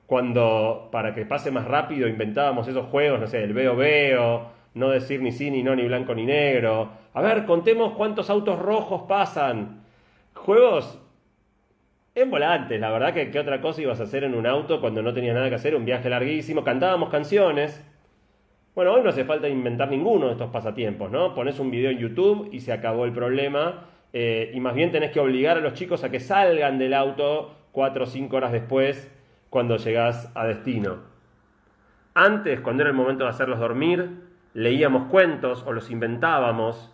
Cuando, 0.05 0.91
para 0.93 1.15
que 1.15 1.25
pase 1.25 1.51
más 1.51 1.65
rápido, 1.65 2.09
inventábamos 2.09 2.69
esos 2.69 2.89
juegos, 2.89 3.21
no 3.21 3.27
sé, 3.27 3.43
el 3.43 3.55
veo 3.55 3.75
veo, 3.75 4.51
no 4.75 4.91
decir 4.91 5.23
ni 5.23 5.33
sí, 5.33 5.51
ni 5.51 5.63
no, 5.63 5.75
ni 5.75 5.87
blanco, 5.87 6.15
ni 6.15 6.27
negro. 6.27 6.91
A 7.15 7.23
ver, 7.23 7.47
contemos 7.47 7.95
cuántos 7.95 8.29
autos 8.29 8.59
rojos 8.59 9.05
pasan. 9.09 9.81
Juegos 10.35 11.01
en 12.21 12.31
volantes, 12.31 12.81
la 12.81 12.91
verdad 12.91 13.15
que 13.15 13.31
qué 13.31 13.39
otra 13.39 13.61
cosa 13.61 13.83
ibas 13.83 14.01
a 14.01 14.05
hacer 14.05 14.25
en 14.25 14.35
un 14.35 14.47
auto 14.47 14.81
cuando 14.81 15.03
no 15.03 15.13
tenías 15.13 15.35
nada 15.35 15.49
que 15.49 15.55
hacer, 15.55 15.75
un 15.75 15.85
viaje 15.85 16.09
larguísimo, 16.09 16.65
cantábamos 16.65 17.09
canciones. 17.09 17.85
Bueno, 18.75 18.93
hoy 18.93 19.03
no 19.03 19.11
hace 19.11 19.25
falta 19.25 19.49
inventar 19.49 19.91
ninguno 19.91 20.27
de 20.27 20.33
estos 20.33 20.51
pasatiempos, 20.51 21.11
¿no? 21.11 21.35
Pones 21.35 21.59
un 21.59 21.71
video 21.71 21.91
en 21.91 21.99
YouTube 21.99 22.49
y 22.53 22.61
se 22.61 22.73
acabó 22.73 23.05
el 23.05 23.13
problema. 23.13 23.87
Eh, 24.13 24.51
y 24.55 24.61
más 24.61 24.75
bien 24.75 24.91
tenés 24.91 25.11
que 25.11 25.21
obligar 25.21 25.57
a 25.57 25.61
los 25.61 25.75
chicos 25.75 26.05
a 26.05 26.11
que 26.11 26.21
salgan 26.21 26.79
del 26.79 26.95
auto 26.95 27.57
cuatro 27.73 28.05
o 28.05 28.07
cinco 28.07 28.37
horas 28.37 28.53
después 28.53 29.11
cuando 29.51 29.77
llegás 29.77 30.31
a 30.35 30.47
destino. 30.47 30.99
Antes, 32.15 32.61
cuando 32.61 32.83
era 32.83 32.91
el 32.91 32.97
momento 32.97 33.25
de 33.25 33.31
hacerlos 33.31 33.59
dormir, 33.59 34.23
leíamos 34.55 35.09
cuentos 35.11 35.65
o 35.67 35.73
los 35.73 35.91
inventábamos, 35.91 36.93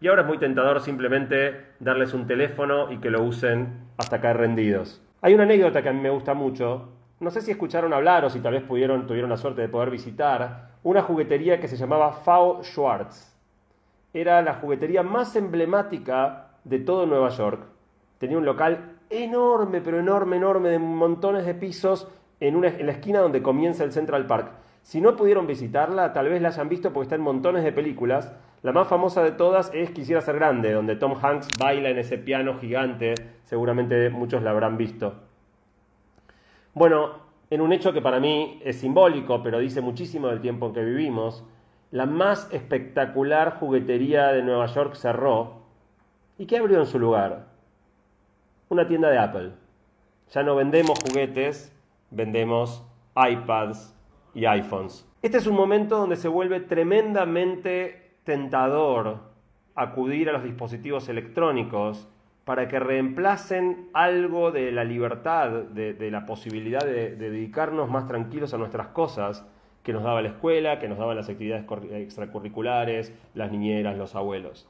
y 0.00 0.08
ahora 0.08 0.22
es 0.22 0.28
muy 0.28 0.38
tentador 0.38 0.80
simplemente 0.80 1.72
darles 1.80 2.14
un 2.14 2.26
teléfono 2.26 2.92
y 2.92 2.98
que 2.98 3.10
lo 3.10 3.22
usen 3.22 3.86
hasta 3.96 4.20
caer 4.20 4.38
rendidos. 4.38 5.02
Hay 5.22 5.34
una 5.34 5.44
anécdota 5.44 5.82
que 5.82 5.88
a 5.88 5.92
mí 5.92 6.00
me 6.00 6.10
gusta 6.10 6.34
mucho, 6.34 6.88
no 7.18 7.30
sé 7.30 7.40
si 7.40 7.50
escucharon 7.50 7.94
hablar 7.94 8.24
o 8.24 8.30
si 8.30 8.40
tal 8.40 8.52
vez 8.52 8.62
pudieron, 8.62 9.06
tuvieron 9.06 9.30
la 9.30 9.38
suerte 9.38 9.62
de 9.62 9.68
poder 9.68 9.90
visitar, 9.90 10.76
una 10.82 11.02
juguetería 11.02 11.58
que 11.58 11.68
se 11.68 11.76
llamaba 11.76 12.12
Fao 12.12 12.62
Schwartz. 12.62 13.34
Era 14.12 14.42
la 14.42 14.54
juguetería 14.54 15.02
más 15.02 15.34
emblemática 15.34 16.50
de 16.64 16.78
todo 16.78 17.06
Nueva 17.06 17.30
York. 17.30 17.66
Tenía 18.18 18.38
un 18.38 18.44
local 18.44 18.98
enorme, 19.08 19.80
pero 19.80 19.98
enorme, 19.98 20.36
enorme, 20.36 20.68
de 20.68 20.78
montones 20.78 21.46
de 21.46 21.54
pisos 21.54 22.08
en, 22.40 22.54
una, 22.54 22.68
en 22.68 22.86
la 22.86 22.92
esquina 22.92 23.20
donde 23.20 23.42
comienza 23.42 23.84
el 23.84 23.92
Central 23.92 24.26
Park. 24.26 24.52
Si 24.82 25.00
no 25.00 25.16
pudieron 25.16 25.46
visitarla, 25.46 26.12
tal 26.12 26.28
vez 26.28 26.40
la 26.40 26.48
hayan 26.48 26.68
visto 26.68 26.92
porque 26.92 27.04
está 27.04 27.16
en 27.16 27.22
montones 27.22 27.64
de 27.64 27.72
películas. 27.72 28.32
La 28.62 28.72
más 28.72 28.88
famosa 28.88 29.22
de 29.22 29.32
todas 29.32 29.70
es 29.74 29.90
Quisiera 29.90 30.20
ser 30.20 30.36
grande, 30.36 30.72
donde 30.72 30.96
Tom 30.96 31.14
Hanks 31.20 31.48
baila 31.58 31.90
en 31.90 31.98
ese 31.98 32.18
piano 32.18 32.58
gigante. 32.58 33.14
Seguramente 33.44 34.10
muchos 34.10 34.42
la 34.42 34.50
habrán 34.50 34.76
visto. 34.76 35.14
Bueno, 36.74 37.26
en 37.48 37.60
un 37.60 37.72
hecho 37.72 37.92
que 37.92 38.02
para 38.02 38.18
mí 38.18 38.60
es 38.64 38.80
simbólico, 38.80 39.42
pero 39.42 39.58
dice 39.58 39.80
muchísimo 39.80 40.28
del 40.28 40.40
tiempo 40.40 40.66
en 40.66 40.72
que 40.72 40.84
vivimos, 40.84 41.44
la 41.90 42.06
más 42.06 42.52
espectacular 42.52 43.58
juguetería 43.60 44.28
de 44.28 44.42
Nueva 44.42 44.66
York 44.66 44.94
cerró. 44.96 45.62
¿Y 46.38 46.46
qué 46.46 46.58
abrió 46.58 46.80
en 46.80 46.86
su 46.86 46.98
lugar? 46.98 47.46
Una 48.68 48.88
tienda 48.88 49.08
de 49.10 49.18
Apple. 49.18 49.52
Ya 50.32 50.42
no 50.42 50.56
vendemos 50.56 50.98
juguetes, 51.06 51.72
vendemos 52.10 52.84
iPads 53.14 53.94
y 54.34 54.44
iPhones. 54.44 55.08
Este 55.22 55.38
es 55.38 55.46
un 55.46 55.54
momento 55.54 55.96
donde 55.96 56.16
se 56.16 56.28
vuelve 56.28 56.60
tremendamente 56.60 58.05
tentador 58.26 59.20
acudir 59.74 60.28
a 60.28 60.32
los 60.32 60.42
dispositivos 60.42 61.08
electrónicos 61.08 62.08
para 62.44 62.68
que 62.68 62.78
reemplacen 62.78 63.88
algo 63.94 64.50
de 64.50 64.70
la 64.72 64.84
libertad, 64.84 65.50
de, 65.50 66.10
la 66.10 66.26
posibilidad 66.26 66.84
de, 66.84 67.16
dedicarnos 67.16 67.88
más 67.88 68.06
tranquilos 68.06 68.52
a 68.52 68.58
nuestras 68.58 68.88
cosas 68.88 69.46
que 69.82 69.92
nos 69.92 70.02
daba 70.02 70.20
la 70.20 70.28
escuela, 70.28 70.78
que 70.78 70.88
nos 70.88 70.98
daban 70.98 71.16
las 71.16 71.28
actividades 71.28 71.64
extracurriculares, 71.92 73.14
las 73.34 73.50
niñeras, 73.50 73.96
los 73.96 74.14
abuelos. 74.14 74.68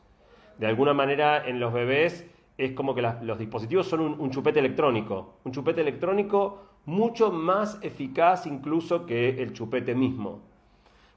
De 0.58 0.66
alguna 0.66 0.94
manera 0.94 1.46
en 1.46 1.58
los 1.58 1.72
bebés 1.72 2.26
es 2.58 2.72
como 2.72 2.94
que 2.94 3.02
los 3.02 3.38
dispositivos 3.38 3.86
son 3.86 4.00
un, 4.00 4.30
chupete 4.30 4.58
electrónico, 4.58 5.34
un 5.44 5.52
chupete 5.52 5.80
electrónico 5.80 6.62
mucho 6.84 7.30
más 7.30 7.78
eficaz 7.82 8.46
incluso 8.46 9.06
que 9.06 9.42
el 9.42 9.52
chupete 9.52 9.94
mismo. 9.94 10.40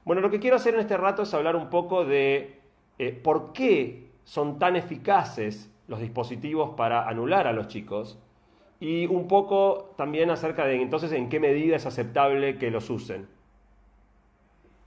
Bueno, 0.04 0.22
lo 0.22 0.30
que 0.30 0.40
quiero 0.40 0.56
hacer 0.56 0.74
en 0.74 0.80
este 0.80 0.96
rato 0.96 1.22
es 1.22 1.34
hablar 1.34 1.56
un 1.56 1.68
poco 1.68 2.04
de 2.04 2.60
eh, 2.98 3.12
por 3.12 3.52
qué 3.52 4.10
son 4.24 4.58
tan 4.58 4.76
eficaces 4.76 5.70
los 5.88 6.00
dispositivos 6.00 6.74
para 6.76 7.08
anular 7.08 7.46
a 7.46 7.52
los 7.52 7.68
chicos 7.68 8.18
y 8.78 9.06
un 9.06 9.28
poco 9.28 9.94
también 9.96 10.30
acerca 10.30 10.64
de 10.64 10.80
entonces 10.80 11.12
en 11.12 11.28
qué 11.28 11.38
medida 11.40 11.76
es 11.76 11.84
aceptable 11.84 12.56
que 12.56 12.70
los 12.70 12.88
usen. 12.88 13.28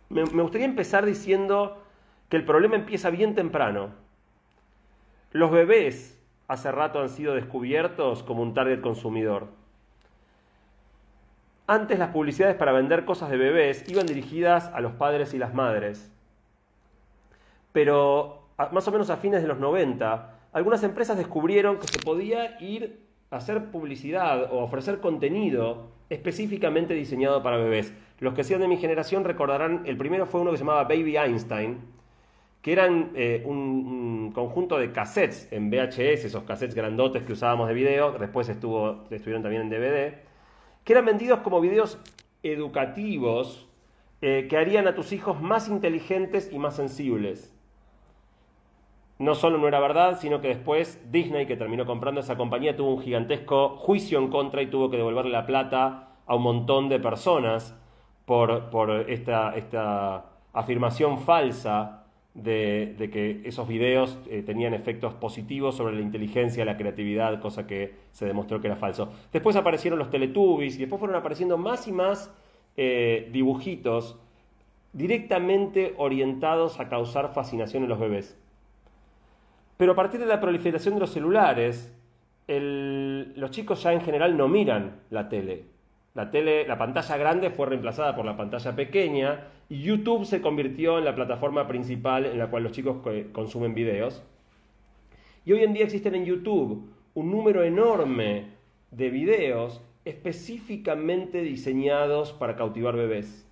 Me, 0.10 0.26
me 0.26 0.42
gustaría 0.42 0.66
empezar 0.66 1.06
diciendo 1.06 1.84
que 2.30 2.38
el 2.38 2.46
problema 2.46 2.76
empieza 2.76 3.10
bien 3.12 3.36
temprano. 3.36 3.92
Los 5.32 5.52
bebés 5.52 6.20
hace 6.48 6.72
rato 6.72 7.00
han 7.02 7.10
sido 7.10 7.36
descubiertos 7.36 8.24
como 8.24 8.42
un 8.42 8.54
target 8.54 8.82
consumidor. 8.82 9.48
Antes 11.66 11.98
las 11.98 12.10
publicidades 12.10 12.56
para 12.56 12.74
vender 12.74 13.06
cosas 13.06 13.30
de 13.30 13.38
bebés 13.38 13.88
iban 13.88 14.06
dirigidas 14.06 14.70
a 14.74 14.82
los 14.82 14.94
padres 14.94 15.34
y 15.34 15.38
las 15.38 15.54
madres. 15.54 16.12
Pero 17.72 18.50
más 18.72 18.88
o 18.88 18.92
menos 18.92 19.10
a 19.10 19.18
fines 19.18 19.42
de 19.42 19.48
los 19.48 19.60
90, 19.60 20.40
algunas 20.52 20.84
empresas 20.84 21.18
descubrieron 21.18 21.80
que 21.80 21.88
se 21.88 22.00
podía 22.00 22.60
ir 22.62 23.00
a 23.32 23.38
hacer 23.38 23.72
publicidad 23.72 24.52
o 24.54 24.60
ofrecer 24.60 25.00
contenido 25.00 25.92
específicamente 26.10 26.94
diseñado 26.94 27.42
para 27.42 27.58
bebés. 27.58 27.94
Los 28.20 28.34
que 28.34 28.44
sean 28.44 28.62
de 28.62 28.68
mi 28.68 28.78
generación 28.78 29.24
recordarán, 29.24 29.84
el 29.86 29.98
primero 29.98 30.26
fue 30.26 30.42
uno 30.42 30.52
que 30.52 30.58
se 30.58 30.64
llamaba 30.64 30.84
Baby 30.84 31.18
Einstein, 31.18 31.80
que 32.62 32.72
eran 32.72 33.12
eh, 33.16 33.42
un, 33.46 34.32
conjunto 34.34 34.78
de 34.78 34.92
cassettes 34.92 35.48
en 35.52 35.70
VHS, 35.70 36.26
esos 36.26 36.44
cassettes 36.44 36.76
grandotes 36.76 37.24
que 37.24 37.34
usábamos 37.34 37.68
de 37.68 37.74
video, 37.74 38.12
después 38.12 38.48
estuvo, 38.50 39.04
estuvieron 39.10 39.42
también 39.42 39.64
en 39.64 39.70
DVD, 39.70 40.14
que 40.84 40.94
eran 40.94 41.06
vendidos 41.06 41.40
como 41.40 41.62
videos 41.62 42.00
educativos 42.44 43.68
eh, 44.22 44.48
que 44.50 44.58
harían 44.58 44.88
a 44.88 44.96
tus 44.96 45.12
hijos 45.12 45.42
más 45.42 45.68
inteligentes 45.68 46.50
y 46.52 46.60
más 46.60 46.76
sensibles. 46.76 47.54
No 49.20 49.36
solo 49.36 49.58
no 49.58 49.68
era 49.68 49.80
verdad, 49.80 50.18
sino 50.20 50.42
que 50.42 50.50
después 50.50 51.00
Disney, 51.12 51.46
que 51.46 51.56
terminó 51.56 51.86
comprando 51.86 52.22
esa 52.22 52.36
compañía, 52.36 52.76
tuvo 52.76 52.96
un 52.96 53.02
gigantesco 53.02 53.78
juicio 53.78 54.20
en 54.20 54.30
contra 54.30 54.62
y 54.62 54.68
tuvo 54.68 54.90
que 54.90 54.98
devolverle 54.98 55.32
la 55.32 55.46
plata 55.46 56.10
a 56.26 56.36
un 56.36 56.44
montón 56.44 56.90
de 56.90 57.00
personas 57.00 57.78
por, 58.26 59.06
esta, 59.08 59.56
esta, 59.56 60.26
afirmación 60.54 61.20
falsa 61.20 62.03
de, 62.34 63.10
que 63.12 63.42
esos 63.46 63.68
videos 63.68 64.18
eh, 64.28 64.42
tenían 64.44 64.74
efectos 64.74 65.14
positivos 65.14 65.76
sobre 65.76 65.96
la 65.96 66.02
inteligencia, 66.02 66.66
la 66.66 66.78
creatividad, 66.78 67.40
cosa 67.40 67.68
que 67.68 67.94
se 68.12 68.26
demostró 68.26 68.60
que 68.60 68.68
era 68.68 68.76
falso. 68.76 69.14
Después 69.32 69.56
aparecieron 69.56 70.00
los 70.00 70.10
Teletubbies 70.10 70.76
y 70.76 70.80
después 70.80 71.00
fueron 71.00 71.16
apareciendo 71.16 71.58
más 71.58 71.88
y 71.88 71.92
más 71.92 72.34
eh, 72.76 73.30
dibujitos 73.32 74.18
directamente 74.94 75.94
orientados 75.98 76.80
a 76.80 76.90
causar 76.90 77.34
fascinación 77.34 77.84
en 77.84 77.90
los 77.90 78.00
bebés. 78.00 78.38
Pero 79.78 79.94
a 79.94 79.96
partir 79.96 80.20
de 80.20 80.26
la 80.26 80.40
proliferación 80.40 80.96
de 80.96 81.00
los 81.02 81.12
celulares, 81.12 81.92
los 82.48 83.52
chicos 83.52 83.82
ya 83.82 83.94
en 83.94 84.02
general 84.02 84.38
no 84.38 84.48
miran 84.48 85.02
la 85.10 85.30
tele. 85.30 85.73
La 86.14 86.30
tele, 86.30 86.68
la 86.68 86.78
pantalla 86.78 87.18
grande 87.18 87.50
fue 87.50 87.66
reemplazada 87.66 88.16
por 88.16 88.26
la 88.26 88.38
pantalla 88.38 88.76
pequeña 88.76 89.48
y 89.68 89.82
YouTube 89.82 90.26
se 90.26 90.42
convirtió 90.42 91.00
en 91.00 91.06
la 91.06 91.16
plataforma 91.16 91.68
principal 91.68 92.26
en 92.26 92.38
la 92.38 92.48
cual 92.48 92.64
los 92.64 92.72
chicos 92.72 92.98
consumen 93.32 93.74
videos. 93.74 94.24
Y 95.46 95.54
hoy 95.54 95.64
en 95.64 95.74
día 95.74 95.86
existen 95.86 96.14
en 96.16 96.26
YouTube 96.26 96.88
un 97.16 97.32
número 97.32 97.64
enorme 97.64 98.52
de 98.92 99.10
videos 99.10 99.82
específicamente 100.06 101.42
diseñados 101.42 102.32
para 102.34 102.56
cautivar 102.56 102.96
bebés. 102.96 103.50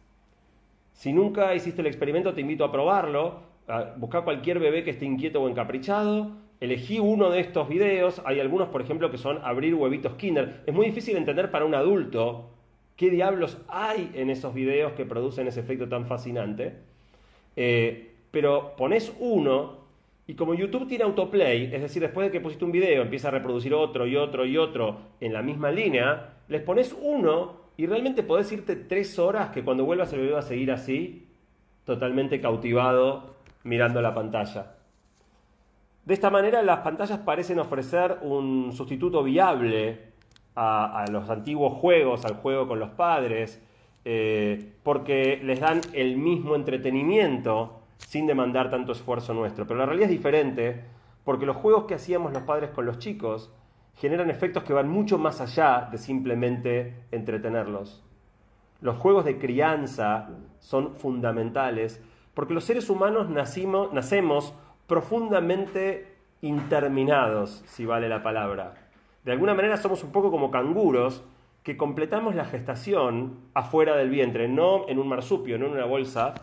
Si 0.93 1.13
nunca 1.13 1.55
hiciste 1.55 1.81
el 1.81 1.87
experimento, 1.87 2.33
te 2.33 2.41
invito 2.41 2.63
a 2.63 2.71
probarlo 2.71 3.51
buscar 3.97 4.23
cualquier 4.23 4.59
bebé 4.59 4.83
que 4.83 4.91
esté 4.91 5.05
inquieto 5.05 5.41
o 5.41 5.49
encaprichado, 5.49 6.31
elegí 6.61 6.99
uno 6.99 7.31
de 7.31 7.41
estos 7.41 7.67
videos, 7.67 8.21
hay 8.23 8.39
algunos 8.39 8.69
por 8.69 8.81
ejemplo 8.81 9.11
que 9.11 9.17
son 9.17 9.39
abrir 9.43 9.75
huevitos 9.75 10.13
kinder, 10.13 10.61
es 10.65 10.73
muy 10.73 10.85
difícil 10.85 11.17
entender 11.17 11.51
para 11.51 11.65
un 11.65 11.75
adulto 11.75 12.51
qué 12.95 13.09
diablos 13.09 13.57
hay 13.67 14.11
en 14.13 14.29
esos 14.29 14.53
videos 14.53 14.93
que 14.93 15.05
producen 15.05 15.47
ese 15.47 15.59
efecto 15.59 15.89
tan 15.89 16.05
fascinante, 16.05 16.75
eh, 17.55 18.11
pero 18.29 18.75
pones 18.77 19.11
uno 19.19 19.81
y 20.27 20.35
como 20.35 20.53
YouTube 20.53 20.87
tiene 20.87 21.03
autoplay, 21.03 21.73
es 21.73 21.81
decir, 21.81 22.01
después 22.01 22.27
de 22.27 22.31
que 22.31 22.39
pusiste 22.39 22.63
un 22.63 22.71
video 22.71 23.01
empieza 23.01 23.29
a 23.29 23.31
reproducir 23.31 23.73
otro 23.73 24.05
y 24.05 24.15
otro 24.15 24.45
y 24.45 24.55
otro 24.57 24.99
en 25.19 25.33
la 25.33 25.41
misma 25.41 25.71
línea, 25.71 26.35
les 26.47 26.61
pones 26.61 26.95
uno 27.01 27.59
y 27.75 27.87
realmente 27.87 28.21
podés 28.21 28.51
irte 28.51 28.75
tres 28.75 29.17
horas 29.17 29.49
que 29.49 29.63
cuando 29.63 29.83
vuelvas 29.83 30.13
el 30.13 30.19
video 30.19 30.33
va 30.35 30.39
a 30.39 30.43
seguir 30.43 30.71
así, 30.71 31.25
totalmente 31.85 32.39
cautivado 32.39 33.35
mirando 33.63 33.99
la 33.99 34.13
pantalla. 34.13 34.75
De 36.11 36.15
esta 36.15 36.29
manera 36.29 36.61
las 36.61 36.79
pantallas 36.79 37.19
parecen 37.19 37.57
ofrecer 37.59 38.17
un 38.21 38.73
sustituto 38.73 39.23
viable 39.23 40.11
a, 40.57 41.05
los 41.09 41.29
antiguos 41.29 41.75
juegos, 41.79 42.25
al 42.25 42.35
juego 42.35 42.67
con 42.67 42.79
los 42.81 42.89
padres, 42.89 43.61
eh, 44.03 44.73
porque 44.83 45.39
les 45.41 45.61
dan 45.61 45.79
el 45.93 46.17
mismo 46.17 46.57
entretenimiento 46.57 47.79
sin 47.95 48.27
demandar 48.27 48.69
tanto 48.69 48.91
esfuerzo 48.91 49.33
nuestro. 49.33 49.65
Pero 49.65 49.79
la 49.79 49.85
realidad 49.85 50.09
es 50.09 50.17
diferente 50.17 50.83
porque 51.23 51.45
los 51.45 51.55
juegos 51.55 51.85
que 51.85 51.93
hacíamos 51.93 52.33
los 52.33 52.43
padres 52.43 52.71
con 52.71 52.85
los 52.85 52.99
chicos 52.99 53.49
generan 53.95 54.29
efectos 54.29 54.63
que 54.63 54.73
van 54.73 54.89
mucho 54.89 55.17
más 55.17 55.39
allá 55.39 55.87
de 55.89 55.97
simplemente 55.97 57.05
entretenerlos. 57.11 58.03
Los 58.81 58.97
juegos 58.97 59.23
de 59.23 59.37
crianza 59.37 60.27
son 60.59 60.93
fundamentales 60.93 62.03
porque 62.33 62.53
los 62.53 62.65
seres 62.65 62.89
humanos 62.89 63.29
nacimos, 63.29 63.93
nacemos 63.93 64.53
profundamente 64.87 66.15
interminados, 66.41 67.63
si 67.67 67.85
vale 67.85 68.09
la 68.09 68.23
palabra. 68.23 68.73
De 69.23 69.31
alguna 69.31 69.53
manera 69.53 69.77
somos 69.77 70.03
un 70.03 70.11
poco 70.11 70.31
como 70.31 70.51
canguros 70.51 71.23
que 71.63 71.77
completamos 71.77 72.33
la 72.35 72.45
gestación 72.45 73.37
afuera 73.53 73.95
del 73.95 74.09
vientre, 74.09 74.47
no 74.47 74.87
en 74.87 74.97
un 74.97 75.07
marsupio, 75.07 75.59
no 75.59 75.67
en 75.67 75.73
una 75.73 75.85
bolsa, 75.85 76.33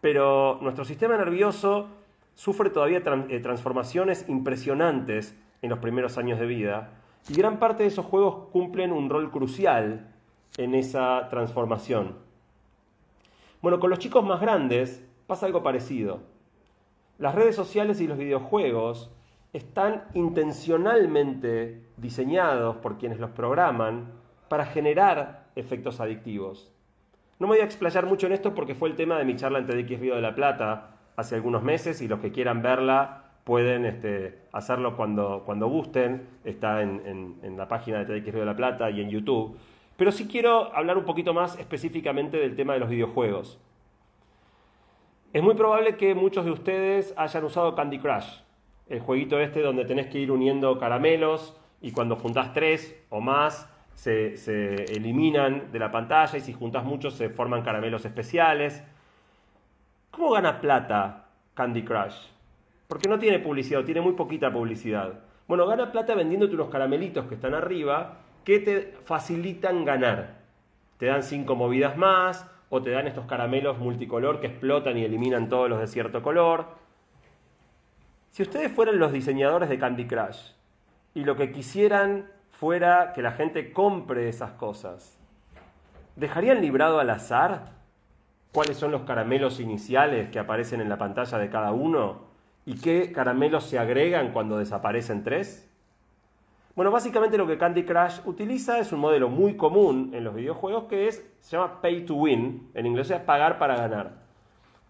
pero 0.00 0.58
nuestro 0.62 0.84
sistema 0.84 1.16
nervioso 1.16 1.88
sufre 2.34 2.70
todavía 2.70 3.02
eh, 3.28 3.40
transformaciones 3.40 4.28
impresionantes 4.28 5.36
en 5.62 5.70
los 5.70 5.80
primeros 5.80 6.18
años 6.18 6.38
de 6.38 6.46
vida 6.46 6.90
y 7.28 7.34
gran 7.34 7.58
parte 7.58 7.82
de 7.82 7.88
esos 7.88 8.06
juegos 8.06 8.48
cumplen 8.52 8.92
un 8.92 9.10
rol 9.10 9.30
crucial 9.32 10.06
en 10.56 10.74
esa 10.74 11.28
transformación. 11.30 12.16
Bueno, 13.60 13.80
con 13.80 13.90
los 13.90 13.98
chicos 13.98 14.24
más 14.24 14.40
grandes 14.40 15.04
pasa 15.26 15.46
algo 15.46 15.64
parecido. 15.64 16.20
Las 17.18 17.34
redes 17.34 17.56
sociales 17.56 18.00
y 18.00 18.06
los 18.06 18.16
videojuegos 18.16 19.10
están 19.52 20.04
intencionalmente 20.14 21.82
diseñados 21.96 22.76
por 22.76 22.96
quienes 22.96 23.18
los 23.18 23.30
programan 23.30 24.12
para 24.48 24.64
generar 24.64 25.48
efectos 25.56 25.98
adictivos. 25.98 26.72
No 27.40 27.48
me 27.48 27.54
voy 27.54 27.62
a 27.62 27.64
explayar 27.64 28.06
mucho 28.06 28.28
en 28.28 28.34
esto 28.34 28.54
porque 28.54 28.76
fue 28.76 28.88
el 28.88 28.94
tema 28.94 29.18
de 29.18 29.24
mi 29.24 29.34
charla 29.34 29.58
en 29.58 29.66
TDX 29.66 29.98
Río 29.98 30.14
de 30.14 30.22
la 30.22 30.36
Plata 30.36 30.90
hace 31.16 31.34
algunos 31.34 31.64
meses 31.64 32.00
y 32.02 32.06
los 32.06 32.20
que 32.20 32.30
quieran 32.30 32.62
verla 32.62 33.24
pueden 33.42 33.84
este, 33.84 34.42
hacerlo 34.52 34.96
cuando, 34.96 35.42
gusten. 35.68 36.24
Está 36.44 36.82
en, 36.82 37.40
en 37.42 37.56
la 37.56 37.66
página 37.66 38.04
de 38.04 38.20
TDX 38.20 38.32
Río 38.32 38.40
de 38.40 38.46
la 38.46 38.56
Plata 38.56 38.90
y 38.90 39.00
en 39.00 39.10
YouTube. 39.10 39.56
Pero 39.96 40.12
sí 40.12 40.28
quiero 40.28 40.72
hablar 40.72 40.96
un 40.96 41.04
poquito 41.04 41.34
más 41.34 41.58
específicamente 41.58 42.36
del 42.36 42.54
tema 42.54 42.74
de 42.74 42.78
los 42.78 42.88
videojuegos. 42.88 43.58
Es 45.30 45.42
muy 45.42 45.54
probable 45.54 45.96
que 45.96 46.14
muchos 46.14 46.46
de 46.46 46.50
ustedes 46.50 47.12
hayan 47.18 47.44
usado 47.44 47.74
Candy 47.74 47.98
Crush, 47.98 48.40
el 48.88 49.00
jueguito 49.00 49.38
este 49.38 49.60
donde 49.60 49.84
tenés 49.84 50.06
que 50.06 50.18
ir 50.18 50.32
uniendo 50.32 50.78
caramelos 50.78 51.54
y 51.82 51.92
cuando 51.92 52.16
juntás 52.16 52.54
tres 52.54 52.98
o 53.10 53.20
más 53.20 53.68
se, 53.92 54.36
eliminan 54.84 55.70
de 55.70 55.78
la 55.78 55.92
pantalla 55.92 56.38
y 56.38 56.40
si 56.40 56.54
juntas 56.54 56.82
muchos 56.82 57.12
se 57.12 57.28
forman 57.28 57.60
caramelos 57.60 58.06
especiales. 58.06 58.82
¿Cómo 60.10 60.30
gana 60.30 60.62
plata 60.62 61.26
Candy 61.52 61.82
Crush? 61.82 62.16
Porque 62.86 63.10
no 63.10 63.18
tiene 63.18 63.38
publicidad, 63.38 63.84
tiene 63.84 64.00
muy 64.00 64.14
poquita 64.14 64.50
publicidad. 64.50 65.20
Bueno, 65.46 65.66
gana 65.66 65.92
plata 65.92 66.14
vendiéndote 66.14 66.54
unos 66.54 66.70
caramelitos 66.70 67.26
que 67.26 67.34
están 67.34 67.52
arriba 67.52 68.20
que 68.44 68.60
te 68.60 68.94
facilitan 69.04 69.84
ganar. 69.84 70.38
Te 70.96 71.04
dan 71.04 71.22
cinco 71.22 71.54
movidas 71.54 71.98
más 71.98 72.50
o 72.70 72.82
te 72.82 72.90
dan 72.90 73.06
estos 73.06 73.26
caramelos 73.26 73.78
multicolor 73.78 74.40
que 74.40 74.48
explotan 74.48 74.98
y 74.98 75.04
eliminan 75.04 75.48
todos 75.48 75.68
los 75.68 75.80
de 75.80 75.86
cierto 75.86 76.22
color. 76.22 76.66
Si 78.30 78.42
ustedes 78.42 78.70
fueran 78.70 78.98
los 78.98 79.12
diseñadores 79.12 79.68
de 79.68 79.78
Candy 79.78 80.06
Crush 80.06 80.52
y 81.14 81.24
lo 81.24 81.36
que 81.36 81.50
quisieran 81.50 82.30
fuera 82.50 83.12
que 83.14 83.22
la 83.22 83.32
gente 83.32 83.72
compre 83.72 84.28
esas 84.28 84.52
cosas, 84.52 85.18
¿dejarían 86.16 86.60
librado 86.60 87.00
al 87.00 87.10
azar 87.10 87.72
cuáles 88.52 88.76
son 88.76 88.92
los 88.92 89.02
caramelos 89.02 89.60
iniciales 89.60 90.30
que 90.30 90.38
aparecen 90.38 90.80
en 90.80 90.88
la 90.88 90.98
pantalla 90.98 91.38
de 91.38 91.48
cada 91.48 91.72
uno? 91.72 92.28
¿Y 92.66 92.78
qué 92.80 93.12
caramelos 93.12 93.64
se 93.64 93.78
agregan 93.78 94.32
cuando 94.32 94.58
desaparecen 94.58 95.24
tres? 95.24 95.67
Bueno, 96.78 96.92
básicamente 96.92 97.36
lo 97.36 97.48
que 97.48 97.58
Candy 97.58 97.82
Crush 97.82 98.20
utiliza 98.24 98.78
es 98.78 98.92
un 98.92 99.00
modelo 99.00 99.28
muy 99.28 99.56
común 99.56 100.12
en 100.14 100.22
los 100.22 100.32
videojuegos 100.32 100.84
que 100.84 101.08
es, 101.08 101.28
se 101.40 101.56
llama 101.56 101.80
pay 101.80 102.06
to 102.06 102.14
win, 102.14 102.70
en 102.72 102.86
inglés 102.86 103.10
es 103.10 103.18
pagar 103.18 103.58
para 103.58 103.74
ganar. 103.74 104.22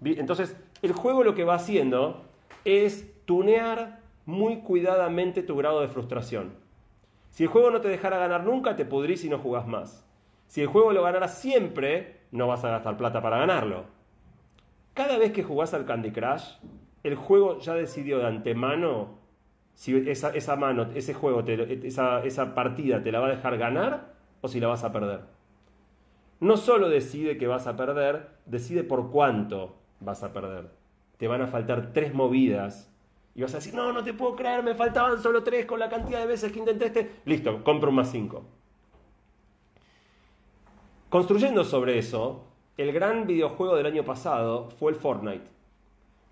Entonces, 0.04 0.54
el 0.82 0.92
juego 0.92 1.24
lo 1.24 1.34
que 1.34 1.44
va 1.44 1.54
haciendo 1.54 2.26
es 2.66 3.10
tunear 3.24 4.00
muy 4.26 4.58
cuidadamente 4.58 5.42
tu 5.42 5.56
grado 5.56 5.80
de 5.80 5.88
frustración. 5.88 6.52
Si 7.30 7.44
el 7.44 7.48
juego 7.48 7.70
no 7.70 7.80
te 7.80 7.88
dejara 7.88 8.18
ganar 8.18 8.44
nunca, 8.44 8.76
te 8.76 8.84
pudrís 8.84 9.24
y 9.24 9.30
no 9.30 9.38
jugás 9.38 9.66
más. 9.66 10.06
Si 10.46 10.60
el 10.60 10.66
juego 10.66 10.92
lo 10.92 11.04
ganara 11.04 11.28
siempre, 11.28 12.20
no 12.32 12.46
vas 12.48 12.66
a 12.66 12.70
gastar 12.70 12.98
plata 12.98 13.22
para 13.22 13.38
ganarlo. 13.38 13.84
Cada 14.92 15.16
vez 15.16 15.32
que 15.32 15.42
jugás 15.42 15.72
al 15.72 15.86
Candy 15.86 16.10
Crush, 16.10 16.50
el 17.02 17.14
juego 17.14 17.60
ya 17.60 17.72
decidió 17.72 18.18
de 18.18 18.26
antemano 18.26 19.17
si 19.78 19.94
esa, 20.10 20.56
mano, 20.56 20.88
ese 20.96 21.14
juego, 21.14 21.44
esa, 21.46 22.24
esa 22.24 22.52
partida 22.56 23.00
te 23.00 23.12
la 23.12 23.20
va 23.20 23.28
a 23.28 23.30
dejar 23.30 23.56
ganar 23.58 24.12
o 24.40 24.48
si 24.48 24.58
la 24.58 24.66
vas 24.66 24.82
a 24.82 24.90
perder. 24.90 25.20
No 26.40 26.56
solo 26.56 26.88
decide 26.88 27.38
que 27.38 27.46
vas 27.46 27.68
a 27.68 27.76
perder, 27.76 28.28
decide 28.44 28.82
por 28.82 29.12
cuánto 29.12 29.76
vas 30.00 30.24
a 30.24 30.32
perder. 30.32 30.68
Te 31.16 31.28
van 31.28 31.42
a 31.42 31.46
faltar 31.46 31.92
tres 31.92 32.12
movidas 32.12 32.92
y 33.36 33.42
vas 33.42 33.54
a 33.54 33.58
decir, 33.58 33.72
no, 33.72 33.92
no 33.92 34.02
te 34.02 34.14
puedo 34.14 34.34
creer, 34.34 34.64
me 34.64 34.74
faltaban 34.74 35.22
solo 35.22 35.44
tres 35.44 35.64
con 35.64 35.78
la 35.78 35.88
cantidad 35.88 36.18
de 36.18 36.26
veces 36.26 36.50
que 36.50 36.58
intenté 36.58 36.86
este. 36.86 37.12
Listo, 37.24 37.62
compro 37.62 37.90
un 37.90 37.94
más 37.94 38.10
cinco. 38.10 38.46
Construyendo 41.08 41.62
sobre 41.62 41.98
eso, 41.98 42.46
el 42.76 42.92
gran 42.92 43.28
videojuego 43.28 43.76
del 43.76 43.86
año 43.86 44.02
pasado 44.02 44.70
fue 44.70 44.90
el 44.90 44.98
Fortnite. 44.98 45.57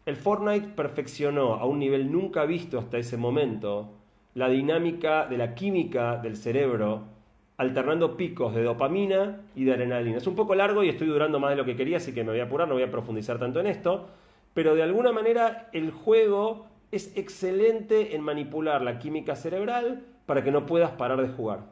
El 0.06 0.14
Fortnite 0.14 0.68
perfeccionó 0.68 1.54
a 1.54 1.64
un 1.64 1.80
nivel 1.80 2.12
nunca 2.12 2.44
visto 2.44 2.78
hasta 2.78 2.96
ese 2.96 3.16
momento 3.16 3.88
la 4.34 4.48
dinámica 4.48 5.26
de 5.26 5.36
la 5.36 5.56
química 5.56 6.18
del 6.18 6.36
cerebro, 6.36 7.02
alternando 7.56 8.16
picos 8.16 8.54
de 8.54 8.62
dopamina 8.62 9.40
y 9.56 9.64
de 9.64 9.72
adrenalina. 9.72 10.18
Es 10.18 10.26
un 10.28 10.36
poco 10.36 10.54
largo 10.54 10.84
y 10.84 10.90
estoy 10.90 11.08
durando 11.08 11.40
más 11.40 11.50
de 11.50 11.56
lo 11.56 11.64
que 11.64 11.74
quería, 11.74 11.96
así 11.96 12.14
que 12.14 12.22
me 12.22 12.30
voy 12.30 12.38
a 12.38 12.44
apurar, 12.44 12.68
no 12.68 12.74
voy 12.74 12.84
a 12.84 12.90
profundizar 12.90 13.40
tanto 13.40 13.58
en 13.58 13.66
esto, 13.66 14.06
pero 14.54 14.76
de 14.76 14.84
alguna 14.84 15.10
manera 15.10 15.70
el 15.72 15.90
juego 15.90 16.66
es 16.92 17.16
excelente 17.16 18.14
en 18.14 18.22
manipular 18.22 18.82
la 18.82 19.00
química 19.00 19.34
cerebral 19.34 20.04
para 20.24 20.44
que 20.44 20.52
no 20.52 20.66
puedas 20.66 20.92
parar 20.92 21.20
de 21.20 21.34
jugar. 21.34 21.64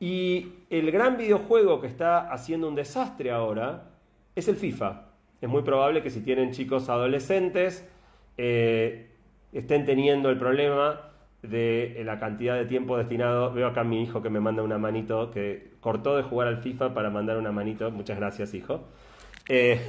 Y 0.00 0.52
el 0.70 0.90
gran 0.90 1.18
videojuego 1.18 1.82
que 1.82 1.86
está 1.86 2.32
haciendo 2.32 2.66
un 2.66 2.76
desastre 2.76 3.30
ahora 3.30 3.90
es 4.34 4.48
el 4.48 4.56
FIFA 4.56 5.07
es 5.40 5.48
muy 5.48 5.62
probable 5.62 6.02
que 6.02 6.10
si 6.10 6.20
tienen 6.20 6.50
chicos 6.50 6.88
adolescentes 6.88 7.88
eh, 8.36 9.10
estén 9.52 9.84
teniendo 9.84 10.30
el 10.30 10.38
problema 10.38 11.00
de 11.42 12.02
la 12.04 12.18
cantidad 12.18 12.56
de 12.56 12.64
tiempo 12.64 12.96
destinado. 12.96 13.52
Veo 13.52 13.68
acá 13.68 13.82
a 13.82 13.84
mi 13.84 14.02
hijo 14.02 14.22
que 14.22 14.30
me 14.30 14.40
manda 14.40 14.62
una 14.62 14.78
manito, 14.78 15.30
que 15.30 15.72
cortó 15.80 16.16
de 16.16 16.22
jugar 16.22 16.48
al 16.48 16.58
FIFA 16.58 16.94
para 16.94 17.10
mandar 17.10 17.36
una 17.36 17.52
manito. 17.52 17.90
Muchas 17.90 18.18
gracias, 18.18 18.54
hijo. 18.54 18.80
Eh, 19.48 19.80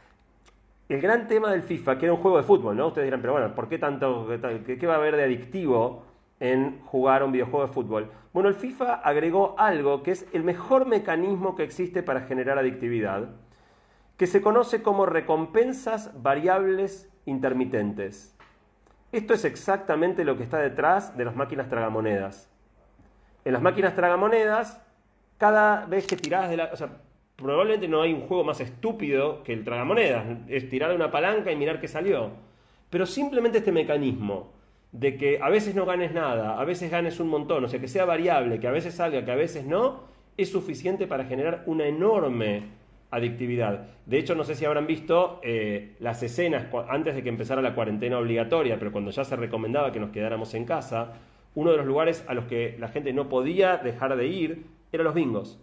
el 0.88 1.00
gran 1.00 1.26
tema 1.26 1.50
del 1.50 1.62
FIFA, 1.62 1.98
que 1.98 2.06
era 2.06 2.14
un 2.14 2.20
juego 2.20 2.36
de 2.36 2.44
fútbol, 2.44 2.76
¿no? 2.76 2.88
Ustedes 2.88 3.06
dirán, 3.06 3.20
pero 3.20 3.32
bueno, 3.32 3.54
¿por 3.54 3.68
qué 3.68 3.78
tanto? 3.78 4.28
¿Qué, 4.66 4.86
va 4.86 4.94
a 4.94 4.98
haber 4.98 5.16
de 5.16 5.24
adictivo 5.24 6.04
en 6.38 6.80
jugar 6.82 7.22
un 7.24 7.32
videojuego 7.32 7.66
de 7.66 7.72
fútbol? 7.72 8.10
Bueno, 8.32 8.48
el 8.48 8.54
FIFA 8.54 8.94
agregó 8.94 9.54
algo 9.58 10.02
que 10.02 10.12
es 10.12 10.26
el 10.32 10.44
mejor 10.44 10.86
mecanismo 10.86 11.54
que 11.54 11.64
existe 11.64 12.02
para 12.02 12.22
generar 12.22 12.58
adictividad 12.58 13.28
que 14.22 14.28
se 14.28 14.40
conoce 14.40 14.84
como 14.84 15.04
recompensas 15.04 16.12
variables 16.22 17.10
intermitentes. 17.26 18.38
Esto 19.10 19.34
es 19.34 19.44
exactamente 19.44 20.24
lo 20.24 20.36
que 20.36 20.44
está 20.44 20.58
detrás 20.58 21.16
de 21.16 21.24
las 21.24 21.34
máquinas 21.34 21.68
tragamonedas. 21.68 22.48
En 23.44 23.52
las 23.52 23.60
máquinas 23.60 23.96
tragamonedas, 23.96 24.80
cada 25.38 25.86
vez 25.86 26.06
que 26.06 26.14
tirás 26.14 26.48
de 26.48 26.56
la... 26.56 26.70
O 26.72 26.76
sea, 26.76 27.00
probablemente 27.34 27.88
no 27.88 28.00
hay 28.00 28.12
un 28.12 28.28
juego 28.28 28.44
más 28.44 28.60
estúpido 28.60 29.42
que 29.42 29.54
el 29.54 29.64
tragamonedas. 29.64 30.24
Es 30.46 30.68
tirar 30.68 30.94
una 30.94 31.10
palanca 31.10 31.50
y 31.50 31.56
mirar 31.56 31.80
qué 31.80 31.88
salió. 31.88 32.30
Pero 32.90 33.06
simplemente 33.06 33.58
este 33.58 33.72
mecanismo 33.72 34.52
de 34.92 35.16
que 35.16 35.40
a 35.42 35.48
veces 35.48 35.74
no 35.74 35.84
ganes 35.84 36.12
nada, 36.12 36.60
a 36.60 36.64
veces 36.64 36.92
ganes 36.92 37.18
un 37.18 37.26
montón, 37.26 37.64
o 37.64 37.68
sea, 37.68 37.80
que 37.80 37.88
sea 37.88 38.04
variable, 38.04 38.60
que 38.60 38.68
a 38.68 38.72
veces 38.72 38.94
salga, 38.94 39.24
que 39.24 39.32
a 39.32 39.34
veces 39.34 39.64
no, 39.64 40.04
es 40.36 40.52
suficiente 40.52 41.08
para 41.08 41.24
generar 41.24 41.64
una 41.66 41.86
enorme 41.86 42.81
adictividad. 43.12 43.86
De 44.06 44.18
hecho, 44.18 44.34
no 44.34 44.42
sé 44.42 44.56
si 44.56 44.64
habrán 44.64 44.86
visto 44.88 45.38
eh, 45.44 45.94
las 46.00 46.22
escenas 46.22 46.66
antes 46.88 47.14
de 47.14 47.22
que 47.22 47.28
empezara 47.28 47.62
la 47.62 47.74
cuarentena 47.74 48.18
obligatoria, 48.18 48.78
pero 48.78 48.90
cuando 48.90 49.12
ya 49.12 49.24
se 49.24 49.36
recomendaba 49.36 49.92
que 49.92 50.00
nos 50.00 50.10
quedáramos 50.10 50.54
en 50.54 50.64
casa, 50.64 51.12
uno 51.54 51.70
de 51.70 51.76
los 51.76 51.86
lugares 51.86 52.24
a 52.26 52.34
los 52.34 52.46
que 52.46 52.76
la 52.80 52.88
gente 52.88 53.12
no 53.12 53.28
podía 53.28 53.76
dejar 53.76 54.16
de 54.16 54.26
ir 54.26 54.66
eran 54.90 55.04
los 55.04 55.14
bingos. 55.14 55.60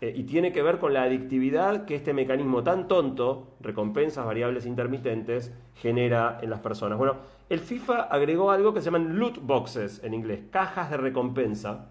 Eh, 0.00 0.12
y 0.16 0.22
tiene 0.24 0.52
que 0.52 0.62
ver 0.62 0.78
con 0.78 0.94
la 0.94 1.02
adictividad 1.02 1.84
que 1.84 1.96
este 1.96 2.14
mecanismo 2.14 2.62
tan 2.62 2.88
tonto, 2.88 3.48
recompensas 3.60 4.24
variables 4.24 4.64
intermitentes, 4.64 5.52
genera 5.74 6.38
en 6.40 6.50
las 6.50 6.60
personas. 6.60 6.98
Bueno, 6.98 7.16
el 7.50 7.58
FIFA 7.58 8.02
agregó 8.02 8.50
algo 8.50 8.72
que 8.72 8.80
se 8.80 8.86
llaman 8.86 9.18
loot 9.18 9.38
boxes 9.42 10.02
en 10.02 10.14
inglés, 10.14 10.40
cajas 10.50 10.90
de 10.90 10.96
recompensa, 10.96 11.88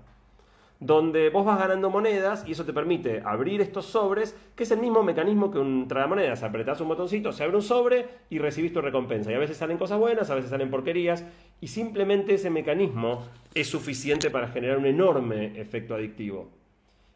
donde 0.80 1.30
vos 1.30 1.46
vas 1.46 1.58
ganando 1.58 1.90
monedas 1.90 2.44
y 2.48 2.52
eso 2.52 2.64
te 2.64 2.74
permite 2.74 3.22
abrir 3.26 3.62
estos 3.62 3.86
sobres, 3.86 4.36
que 4.56 4.64
es 4.64 4.72
el 4.72 4.80
mismo 4.80 5.02
mecanismo 5.02 5.50
que 5.50 5.58
un 5.58 5.88
tragamonedas. 5.88 6.44
Apretás 6.44 6.82
un 6.82 6.90
botoncito, 6.90 7.32
se 7.32 7.44
abre 7.44 7.56
un 7.56 7.64
sobre 7.64 8.08
y 8.30 8.38
recibís 8.38 8.74
tu 8.74 8.82
recompensa. 8.82 9.32
Y 9.32 9.36
a 9.36 9.40
veces 9.40 9.58
salen 9.58 9.78
cosas 9.78 10.00
buenas, 10.00 10.30
a 10.30 10.36
veces 10.36 10.52
salen 10.52 10.70
porquerías, 10.70 11.26
y 11.60 11.68
simplemente 11.68 12.36
ese 12.36 12.50
mecanismo 12.50 13.24
es 13.56 13.68
suficiente 13.68 14.30
para 14.30 14.50
generar 14.50 14.78
un 14.78 14.86
enorme 14.86 15.60
efecto 15.60 15.96
adictivo. 15.96 16.50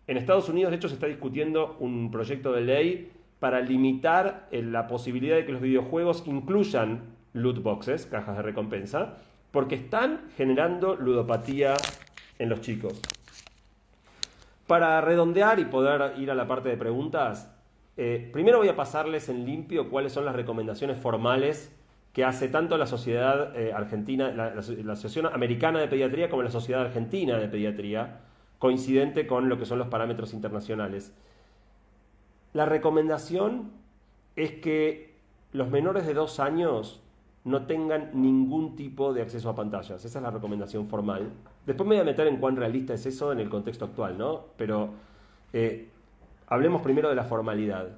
En 0.08 0.18
Estados 0.18 0.50
Unidos, 0.50 0.72
de 0.72 0.78
hecho, 0.78 0.90
se 0.90 0.96
está 0.96 1.08
discutiendo 1.08 1.78
un 1.80 2.10
proyecto 2.10 2.52
de 2.54 2.62
ley 2.62 3.12
para 3.40 3.62
limitar 3.62 4.48
eh, 4.52 4.62
la 4.62 4.88
posibilidad 4.88 5.36
de 5.36 5.46
que 5.46 5.52
los 5.52 5.62
videojuegos 5.62 6.24
incluyan 6.26 7.16
loot 7.34 7.62
boxes, 7.62 8.08
cajas 8.08 8.38
de 8.38 8.44
recompensa, 8.44 9.18
porque 9.52 9.76
están 9.76 10.22
generando 10.36 10.96
ludopatía 10.96 11.76
en 12.40 12.50
los 12.50 12.62
chicos. 12.62 13.00
Para 14.72 15.02
redondear 15.02 15.60
y 15.60 15.66
poder 15.66 16.18
ir 16.18 16.32
a 16.32 16.34
la 16.34 16.48
parte 16.48 16.70
de 16.70 16.78
preguntas, 16.78 17.54
eh, 17.98 18.30
primero 18.32 18.60
voy 18.60 18.70
a 18.70 18.76
pasarles 18.78 19.28
en 19.28 19.46
limpio 19.46 19.90
cuáles 19.90 20.14
son 20.14 20.24
las 20.24 20.34
recomendaciones 20.34 20.98
formales 20.98 21.78
que 22.14 22.24
hace 22.24 22.48
tanto 22.48 22.78
la 22.78 22.86
Sociedad 22.86 23.54
eh, 23.54 23.74
Argentina, 23.74 24.32
la, 24.32 24.54
Asociación 24.94 25.26
Americana 25.26 25.82
de 25.82 25.90
Pediatría 25.90 26.30
como 26.30 26.42
la 26.42 26.52
Sociedad 26.52 26.84
Argentina 26.84 27.38
de 27.38 27.50
Pediatría, 27.50 28.22
coincidente 28.60 29.28
con 29.28 29.50
lo 29.50 29.58
que 29.58 29.66
son 29.66 29.78
los 29.78 29.90
parámetros 29.90 30.34
internacionales. 30.34 31.14
La 32.54 32.66
recomendación 32.66 33.74
es 34.38 34.54
que 34.54 35.16
los 35.52 35.70
menores 35.70 36.08
de 36.08 36.14
dos 36.14 36.40
años 36.40 37.04
no 37.44 37.66
tengan 37.66 38.12
ningún 38.14 38.76
tipo 38.76 39.14
de 39.14 39.22
acceso 39.22 39.50
a 39.50 39.56
pantallas. 39.56 40.04
Esa 40.06 40.20
es 40.20 40.24
la 40.24 40.32
recomendación 40.32 40.88
formal. 40.88 41.32
Después 41.66 41.88
me 41.88 41.96
voy 41.96 42.02
a 42.02 42.06
meter 42.06 42.28
en 42.28 42.38
cuán 42.38 42.56
realista 42.56 42.94
es 42.94 43.06
eso 43.06 43.32
en 43.32 43.40
el 43.40 43.50
contexto 43.50 43.86
actual, 43.86 44.18
¿no? 44.18 44.46
Pero 44.58 44.90
eh, 45.54 45.90
hablemos 46.48 46.82
primero 46.82 47.10
de 47.10 47.16
la 47.16 47.24
formalidad. 47.24 47.98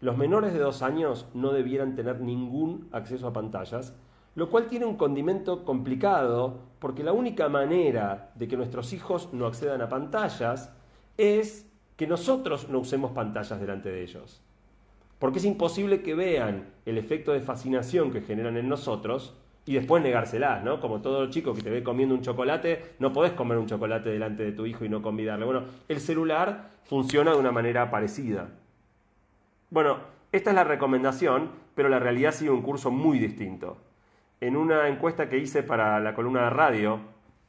Los 0.00 0.16
menores 0.16 0.52
de 0.52 0.60
dos 0.60 0.82
años 0.82 1.26
no 1.34 1.52
debieran 1.52 1.94
tener 1.94 2.20
ningún 2.20 2.88
acceso 2.92 3.26
a 3.26 3.32
pantallas, 3.32 3.94
lo 4.34 4.50
cual 4.50 4.68
tiene 4.68 4.84
un 4.84 4.96
condimento 4.96 5.64
complicado, 5.64 6.58
porque 6.78 7.02
la 7.02 7.12
única 7.12 7.48
manera 7.48 8.32
de 8.34 8.46
que 8.46 8.56
nuestros 8.56 8.92
hijos 8.92 9.30
no 9.32 9.46
accedan 9.46 9.80
a 9.80 9.88
pantallas 9.88 10.72
es 11.16 11.70
que 11.96 12.06
nosotros 12.06 12.68
no 12.68 12.80
usemos 12.80 13.12
pantallas 13.12 13.60
delante 13.60 13.90
de 13.90 14.02
ellos. 14.02 14.43
Porque 15.18 15.38
es 15.38 15.44
imposible 15.44 16.02
que 16.02 16.14
vean 16.14 16.68
el 16.86 16.98
efecto 16.98 17.32
de 17.32 17.40
fascinación 17.40 18.10
que 18.10 18.20
generan 18.20 18.56
en 18.56 18.68
nosotros 18.68 19.34
y 19.66 19.74
después 19.74 20.02
negárselas, 20.02 20.62
¿no? 20.62 20.80
Como 20.80 21.00
todo 21.00 21.30
chico 21.30 21.54
que 21.54 21.62
te 21.62 21.70
ve 21.70 21.82
comiendo 21.82 22.14
un 22.14 22.22
chocolate, 22.22 22.94
no 22.98 23.12
podés 23.12 23.32
comer 23.32 23.56
un 23.58 23.66
chocolate 23.66 24.10
delante 24.10 24.42
de 24.42 24.52
tu 24.52 24.66
hijo 24.66 24.84
y 24.84 24.88
no 24.88 25.00
convidarle. 25.00 25.46
Bueno, 25.46 25.64
el 25.88 26.00
celular 26.00 26.70
funciona 26.84 27.30
de 27.32 27.38
una 27.38 27.52
manera 27.52 27.90
parecida. 27.90 28.50
Bueno, 29.70 29.98
esta 30.32 30.50
es 30.50 30.56
la 30.56 30.64
recomendación, 30.64 31.50
pero 31.74 31.88
la 31.88 31.98
realidad 31.98 32.32
sigue 32.32 32.50
un 32.50 32.62
curso 32.62 32.90
muy 32.90 33.18
distinto. 33.18 33.78
En 34.40 34.56
una 34.56 34.88
encuesta 34.88 35.28
que 35.28 35.38
hice 35.38 35.62
para 35.62 35.98
la 36.00 36.14
columna 36.14 36.44
de 36.44 36.50
radio, 36.50 37.00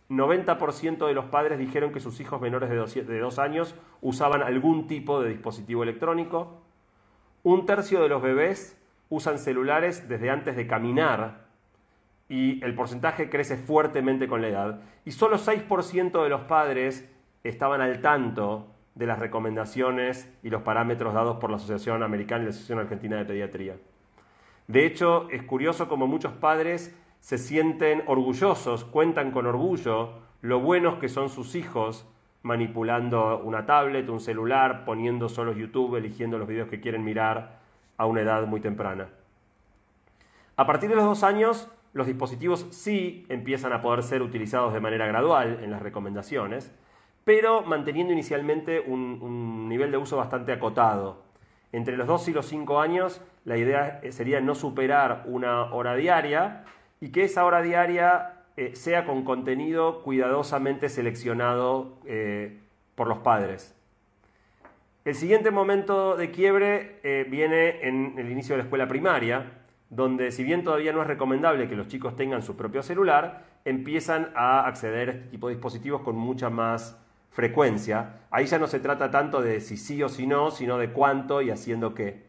90% 0.10 1.08
de 1.08 1.13
los 1.13 1.25
padres 1.25 1.58
dijeron 1.58 1.91
que 1.91 1.99
sus 1.99 2.19
hijos 2.19 2.39
menores 2.39 2.69
de 2.69 3.19
dos, 3.19 3.39
años 3.39 3.75
usaban 4.01 4.43
algún 4.43 4.88
tipo 4.88 5.21
de 5.21 5.30
dispositivo 5.30 5.84
electrónico. 5.84 6.62
Un 7.46 7.68
tercio 7.68 8.02
de 8.02 8.10
los 8.10 8.24
bebés 8.24 8.76
usan 9.08 9.38
celulares 9.38 10.10
desde 10.10 10.32
antes 10.32 10.56
de 10.56 10.66
caminar 10.66 11.46
y 12.28 12.60
el 12.66 12.74
porcentaje 12.74 13.30
crece 13.30 13.56
fuertemente 13.56 14.28
con 14.28 14.42
la 14.42 14.48
edad. 14.48 14.82
Y 15.06 15.12
solo 15.12 15.38
6% 15.38 16.24
de 16.24 16.30
los 16.30 16.42
padres 16.42 17.08
estaban 17.44 17.82
al 17.82 18.02
tanto 18.02 18.66
de 18.96 19.06
las 19.06 19.20
recomendaciones 19.20 20.28
y 20.42 20.50
los 20.50 20.64
parámetros 20.64 21.14
dados 21.14 21.38
por 21.38 21.52
la 21.52 21.58
Asociación 21.58 22.02
Americana 22.02 22.42
y 22.42 22.46
la 22.46 22.50
Asociación 22.50 22.80
Argentina 22.80 23.18
de 23.18 23.26
Pediatría. 23.26 23.76
De 24.66 24.88
hecho, 24.88 25.30
es 25.30 25.44
curioso 25.44 25.88
como 25.88 26.08
muchos 26.08 26.34
padres 26.34 26.98
se 27.20 27.38
sienten 27.38 28.02
orgullosos, 28.08 28.86
cuentan 28.86 29.30
con 29.30 29.46
orgullo 29.46 30.14
lo 30.42 30.62
buenos 30.62 30.96
que 30.96 31.10
son 31.10 31.30
sus 31.30 31.54
hijos 31.54 32.08
manipulando 32.46 33.40
una 33.40 33.66
tablet, 33.66 34.08
un 34.08 34.20
celular, 34.20 34.86
poniendo 34.86 35.30
solo 35.30 35.52
YouTube, 35.52 35.96
eligiendo 35.96 36.38
los 36.38 36.48
videos 36.48 36.70
que 36.70 36.80
quieren 36.80 37.04
mirar 37.04 37.58
a 37.98 38.06
una 38.06 38.22
edad 38.22 38.46
muy 38.46 38.62
temprana. 38.62 39.10
A 40.56 40.68
partir 40.68 40.90
de 40.90 40.96
los 40.96 41.06
dos 41.06 41.24
años, 41.24 41.68
los 41.94 42.06
dispositivos 42.06 42.68
sí 42.70 43.26
empiezan 43.30 43.74
a 43.74 43.82
poder 43.82 44.04
ser 44.04 44.22
utilizados 44.22 44.74
de 44.74 44.80
manera 44.80 45.08
gradual 45.08 45.60
en 45.64 45.72
las 45.72 45.82
recomendaciones, 45.82 46.72
pero 47.24 47.64
manteniendo 47.64 48.14
inicialmente 48.14 48.80
un, 48.80 49.68
nivel 49.68 49.90
de 49.90 49.98
uso 49.98 50.16
bastante 50.16 50.52
acotado. 50.52 51.24
Entre 51.72 51.98
los 51.98 52.06
2 52.06 52.28
y 52.28 52.34
los 52.34 52.46
5 52.46 52.80
años, 52.80 53.22
la 53.44 53.58
idea 53.58 54.02
sería 54.12 54.40
no 54.40 54.54
superar 54.54 55.24
una 55.26 55.74
hora 55.74 55.96
diaria 55.96 56.64
y 57.02 57.10
que 57.10 57.24
esa 57.24 57.44
hora 57.44 57.64
diaria 57.64 58.35
eh, 58.58 58.74
sea 58.74 59.06
con 59.06 59.26
contenido 59.26 60.02
cuidadosamente 60.02 60.88
seleccionado 60.88 61.98
eh, 62.06 62.58
por 62.96 63.08
los 63.08 63.18
padres. 63.18 63.76
El 65.04 65.13
siguiente 65.13 65.52
momento 65.52 66.15
de 66.15 66.32
quiebre 66.32 67.02
eh, 67.04 67.28
viene 67.30 67.86
en 67.86 68.18
el 68.18 68.32
inicio 68.32 68.54
de 68.54 68.60
la 68.60 68.63
escuela 68.63 68.88
primaria, 68.88 69.52
donde 69.89 70.32
si 70.32 70.46
bien 70.46 70.63
todavía 70.63 70.94
no 70.94 71.02
es 71.02 71.08
recomendable 71.08 71.68
que 71.68 71.76
los 71.76 71.89
chicos 71.89 72.15
tengan 72.15 72.41
su 72.44 72.56
propio 72.56 72.82
celular, 72.82 73.46
empiezan 73.65 74.32
a 74.36 74.65
acceder 74.65 75.10
a 75.10 75.12
este 75.12 75.28
tipo 75.32 75.50
de 75.50 75.56
dispositivos 75.56 76.02
con 76.02 76.15
mucha 76.15 76.50
más 76.50 76.98
frecuencia. 77.32 78.22
Ahí 78.32 78.46
ya 78.46 78.58
no 78.58 78.68
se 78.68 78.80
trata 78.80 79.12
tanto 79.12 79.41
de 79.41 79.60
si 79.60 79.76
sí 79.76 80.02
o 80.02 80.08
si 80.08 80.28
no, 80.28 80.50
sino 80.50 80.78
de 80.78 80.91
cuánto 80.91 81.41
y 81.41 81.52
haciendo 81.52 81.94
qué. 81.94 82.24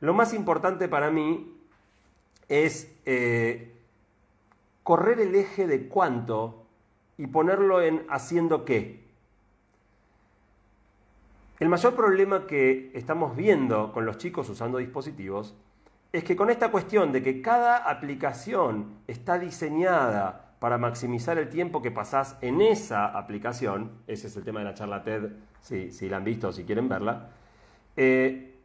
Lo 0.00 0.14
más 0.14 0.34
importante 0.34 0.88
para 0.88 1.12
mí 1.12 1.54
es 2.48 2.92
correr 4.82 5.20
el 5.20 5.34
eje 5.34 5.66
de 5.66 5.88
cuánto 5.88 6.66
y 7.18 7.26
ponerlo 7.26 7.82
en 7.82 8.04
haciendo 8.08 8.64
qué. 8.64 9.02
El 11.60 11.68
mayor 11.68 11.94
problema 11.94 12.46
que 12.46 12.90
estamos 12.94 13.36
viendo 13.36 13.92
con 13.92 14.04
los 14.04 14.18
chicos 14.18 14.48
usando 14.48 14.78
dispositivos 14.78 15.54
es 16.12 16.24
que 16.24 16.34
con 16.34 16.50
esta 16.50 16.70
cuestión 16.70 17.12
de 17.12 17.22
que 17.22 17.40
cada 17.40 17.88
aplicación 17.88 18.98
está 19.06 19.38
diseñada 19.38 20.56
para 20.58 20.78
maximizar 20.78 21.38
el 21.38 21.48
tiempo 21.48 21.80
que 21.80 21.90
pasás 21.90 22.36
en 22.40 22.60
esa 22.60 23.06
aplicación, 23.06 23.92
ese 24.06 24.26
es 24.26 24.36
el 24.36 24.44
tema 24.44 24.60
de 24.60 24.66
la 24.66 24.74
charla 24.74 25.02
TED, 25.02 25.30
si, 25.60 26.08
la 26.08 26.18
han 26.18 26.24
visto 26.24 26.48
o 26.48 26.52
si 26.52 26.64
quieren 26.64 26.88
verla, 26.88 27.30
eh, 27.96 28.58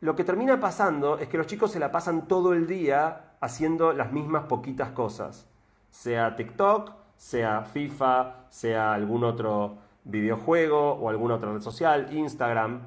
lo 0.00 0.16
que 0.16 0.24
termina 0.24 0.58
pasando 0.58 1.18
es 1.18 1.28
que 1.28 1.38
los 1.38 1.46
chicos 1.46 1.72
se 1.72 1.78
la 1.78 1.92
pasan 1.92 2.26
todo 2.26 2.52
el 2.52 2.66
día 2.66 3.31
haciendo 3.42 3.92
las 3.92 4.12
mismas 4.12 4.44
poquitas 4.44 4.92
cosas, 4.92 5.46
sea 5.90 6.36
TikTok, 6.36 6.92
sea 7.16 7.62
FIFA, 7.62 8.46
sea 8.48 8.94
algún 8.94 9.24
otro 9.24 9.78
videojuego 10.04 10.92
o 10.92 11.08
alguna 11.08 11.34
otra 11.34 11.52
red 11.52 11.60
social, 11.60 12.08
Instagram. 12.12 12.80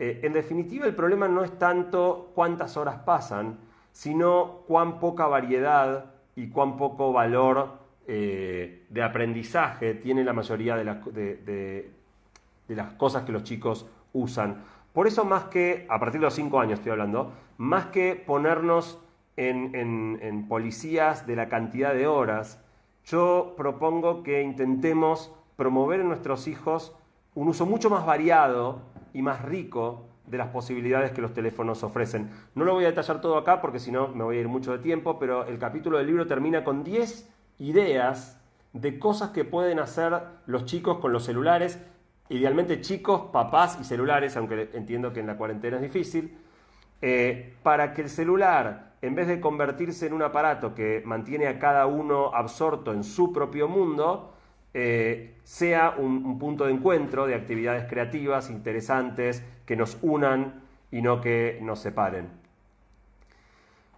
Eh, 0.00 0.20
en 0.24 0.32
definitiva, 0.32 0.86
el 0.86 0.96
problema 0.96 1.28
no 1.28 1.44
es 1.44 1.56
tanto 1.58 2.32
cuántas 2.34 2.76
horas 2.76 2.96
pasan, 3.04 3.58
sino 3.92 4.62
cuán 4.66 4.98
poca 4.98 5.28
variedad 5.28 6.06
y 6.34 6.48
cuán 6.48 6.76
poco 6.76 7.12
valor 7.12 7.78
eh, 8.08 8.86
de 8.88 9.02
aprendizaje 9.04 9.94
tiene 9.94 10.24
la 10.24 10.32
mayoría 10.32 10.74
de, 10.76 11.90
las 12.68 12.92
cosas 12.94 13.22
que 13.22 13.30
los 13.30 13.44
chicos 13.44 13.86
usan. 14.12 14.64
Por 14.92 15.06
eso 15.06 15.24
más 15.24 15.44
que, 15.44 15.86
a 15.88 16.00
partir 16.00 16.20
de 16.20 16.26
los 16.26 16.34
cinco 16.34 16.58
años 16.58 16.80
estoy 16.80 16.90
hablando, 16.90 17.32
más 17.58 17.86
que 17.86 18.16
ponernos 18.16 18.98
en 19.48 20.46
policías 20.48 21.26
de 21.26 21.36
la 21.36 21.48
cantidad 21.48 21.94
de 21.94 22.06
horas, 22.06 22.62
yo 23.04 23.54
propongo 23.56 24.22
que 24.22 24.42
intentemos 24.42 25.32
promover 25.56 26.00
en 26.00 26.08
nuestros 26.08 26.46
hijos 26.48 26.94
un 27.34 27.48
uso 27.48 27.66
mucho 27.66 27.90
más 27.90 28.04
variado 28.04 28.82
y 29.12 29.22
más 29.22 29.42
rico 29.42 30.06
de 30.26 30.38
las 30.38 30.48
posibilidades 30.48 31.10
que 31.10 31.20
los 31.20 31.32
teléfonos 31.32 31.82
ofrecen. 31.82 32.30
No 32.54 32.64
lo 32.64 32.74
voy 32.74 32.84
a 32.84 32.88
detallar 32.88 33.20
todo 33.20 33.36
acá 33.36 33.60
porque 33.60 33.78
si 33.78 33.90
no 33.90 34.08
me 34.08 34.22
voy 34.24 34.36
a 34.36 34.40
ir 34.40 34.48
mucho 34.48 34.72
de 34.72 34.78
tiempo, 34.78 35.18
pero 35.18 35.44
el 35.46 35.58
capítulo 35.58 35.98
del 35.98 36.06
libro 36.06 36.26
termina 36.26 36.62
con 36.62 36.84
10 36.84 37.28
ideas 37.58 38.40
de 38.72 38.98
cosas 38.98 39.30
que 39.30 39.44
pueden 39.44 39.80
hacer 39.80 40.20
los 40.46 40.64
chicos 40.64 40.98
con 40.98 41.12
los 41.12 41.24
celulares, 41.24 41.82
idealmente 42.28 42.80
chicos, 42.80 43.30
papás 43.32 43.78
y 43.80 43.84
celulares, 43.84 44.36
aunque 44.36 44.70
entiendo 44.74 45.12
que 45.12 45.20
en 45.20 45.26
la 45.26 45.36
cuarentena 45.36 45.76
es 45.76 45.82
difícil, 45.82 46.38
eh, 47.02 47.54
para 47.62 47.94
que 47.94 48.02
el 48.02 48.10
celular, 48.10 48.92
en 49.00 49.14
vez 49.14 49.26
de 49.26 49.40
convertirse 49.40 50.06
en 50.06 50.12
un 50.12 50.22
aparato 50.22 50.74
que 50.74 51.02
mantiene 51.04 51.46
a 51.46 51.58
cada 51.58 51.86
uno 51.86 52.34
absorto 52.34 52.92
en 52.92 53.04
su 53.04 53.32
propio 53.32 53.68
mundo, 53.68 54.34
eh, 54.74 55.36
sea 55.42 55.94
un, 55.96 56.38
punto 56.38 56.66
de 56.66 56.72
encuentro 56.72 57.26
de 57.26 57.34
actividades 57.34 57.88
creativas, 57.88 58.50
interesantes, 58.50 59.42
que 59.66 59.76
nos 59.76 59.98
unan 60.02 60.62
y 60.90 61.02
no 61.02 61.20
que 61.20 61.58
nos 61.62 61.80
separen. 61.80 62.28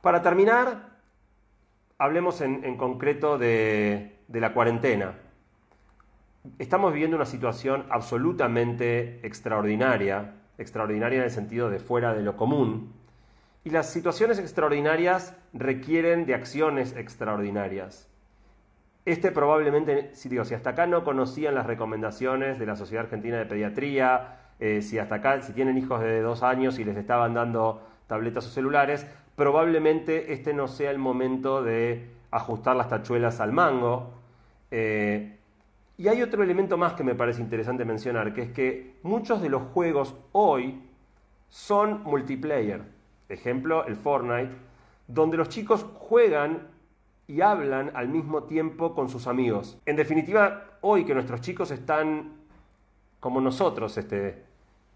Para 0.00 0.22
terminar, 0.22 0.98
hablemos 1.98 2.40
en, 2.40 2.76
concreto 2.76 3.38
de, 3.38 4.18
de 4.28 4.40
la 4.40 4.54
cuarentena. 4.54 5.14
Estamos 6.58 6.92
viviendo 6.92 7.16
una 7.16 7.26
situación 7.26 7.86
absolutamente 7.90 9.24
extraordinaria, 9.24 10.34
extraordinaria 10.62 11.18
en 11.18 11.24
el 11.24 11.30
sentido 11.30 11.70
de 11.70 11.78
fuera 11.78 12.14
de 12.14 12.22
lo 12.22 12.36
común, 12.36 12.92
y 13.64 13.70
las 13.70 13.90
situaciones 13.90 14.38
extraordinarias 14.38 15.36
requieren 15.52 16.26
de 16.26 16.34
acciones 16.34 16.96
extraordinarias. 16.96 18.08
Este 19.04 19.32
probablemente, 19.32 20.10
si 20.14 20.28
digo, 20.28 20.44
si 20.44 20.54
hasta 20.54 20.70
acá 20.70 20.86
no 20.86 21.04
conocían 21.04 21.54
las 21.54 21.66
recomendaciones 21.66 22.58
de 22.58 22.66
la 22.66 22.76
Sociedad 22.76 23.04
Argentina 23.04 23.36
de 23.36 23.46
Pediatría, 23.46 24.38
eh, 24.60 24.80
si 24.80 24.98
hasta 24.98 25.16
acá, 25.16 25.40
si 25.40 25.52
tienen 25.52 25.76
hijos 25.76 26.00
de 26.00 26.20
dos 26.20 26.42
años 26.42 26.78
y 26.78 26.84
les 26.84 26.96
estaban 26.96 27.34
dando 27.34 27.82
tabletas 28.06 28.46
o 28.46 28.50
celulares, 28.50 29.06
probablemente 29.34 30.32
este 30.32 30.54
no 30.54 30.68
sea 30.68 30.90
el 30.90 30.98
momento 30.98 31.62
de 31.62 32.10
ajustar 32.30 32.76
las 32.76 32.88
tachuelas 32.88 33.40
al 33.40 33.52
mango. 33.52 34.14
Eh, 34.70 35.38
y 36.02 36.08
hay 36.08 36.20
otro 36.20 36.42
elemento 36.42 36.76
más 36.76 36.94
que 36.94 37.04
me 37.04 37.14
parece 37.14 37.40
interesante 37.40 37.84
mencionar, 37.84 38.34
que 38.34 38.42
es 38.42 38.50
que 38.50 38.96
muchos 39.04 39.40
de 39.40 39.48
los 39.48 39.62
juegos 39.72 40.16
hoy 40.32 40.82
son 41.48 42.02
multiplayer. 42.02 42.82
Ejemplo, 43.28 43.86
el 43.86 43.94
Fortnite, 43.94 44.50
donde 45.06 45.36
los 45.36 45.48
chicos 45.48 45.86
juegan 45.94 46.66
y 47.28 47.40
hablan 47.40 47.92
al 47.94 48.08
mismo 48.08 48.42
tiempo 48.42 48.96
con 48.96 49.08
sus 49.08 49.28
amigos. 49.28 49.78
En 49.86 49.94
definitiva, 49.94 50.64
hoy 50.80 51.04
que 51.04 51.14
nuestros 51.14 51.40
chicos 51.40 51.70
están 51.70 52.32
como 53.20 53.40
nosotros, 53.40 53.96
este, 53.96 54.42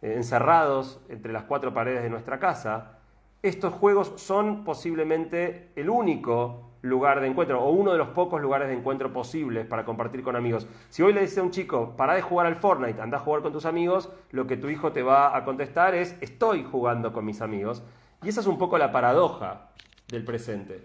encerrados 0.02 1.00
entre 1.08 1.32
las 1.32 1.44
cuatro 1.44 1.72
paredes 1.72 2.02
de 2.02 2.10
nuestra 2.10 2.40
casa, 2.40 2.98
estos 3.42 3.72
juegos 3.72 4.12
son 4.16 4.64
posiblemente 4.64 5.70
el 5.76 5.88
único 5.88 6.75
lugar 6.88 7.20
de 7.20 7.26
encuentro 7.26 7.62
o 7.62 7.70
uno 7.70 7.92
de 7.92 7.98
los 7.98 8.08
pocos 8.08 8.40
lugares 8.40 8.68
de 8.68 8.74
encuentro 8.74 9.12
posibles 9.12 9.66
para 9.66 9.84
compartir 9.84 10.22
con 10.22 10.36
amigos. 10.36 10.66
Si 10.88 11.02
hoy 11.02 11.12
le 11.12 11.20
dices 11.20 11.38
a 11.38 11.42
un 11.42 11.50
chico, 11.50 11.94
para 11.96 12.14
de 12.14 12.22
jugar 12.22 12.46
al 12.46 12.56
Fortnite, 12.56 13.00
anda 13.00 13.18
a 13.18 13.20
jugar 13.20 13.42
con 13.42 13.52
tus 13.52 13.66
amigos, 13.66 14.10
lo 14.30 14.46
que 14.46 14.56
tu 14.56 14.68
hijo 14.68 14.92
te 14.92 15.02
va 15.02 15.36
a 15.36 15.44
contestar 15.44 15.94
es, 15.94 16.16
estoy 16.20 16.64
jugando 16.64 17.12
con 17.12 17.24
mis 17.24 17.40
amigos. 17.40 17.82
Y 18.22 18.28
esa 18.28 18.40
es 18.40 18.46
un 18.46 18.58
poco 18.58 18.78
la 18.78 18.92
paradoja 18.92 19.68
del 20.08 20.24
presente. 20.24 20.84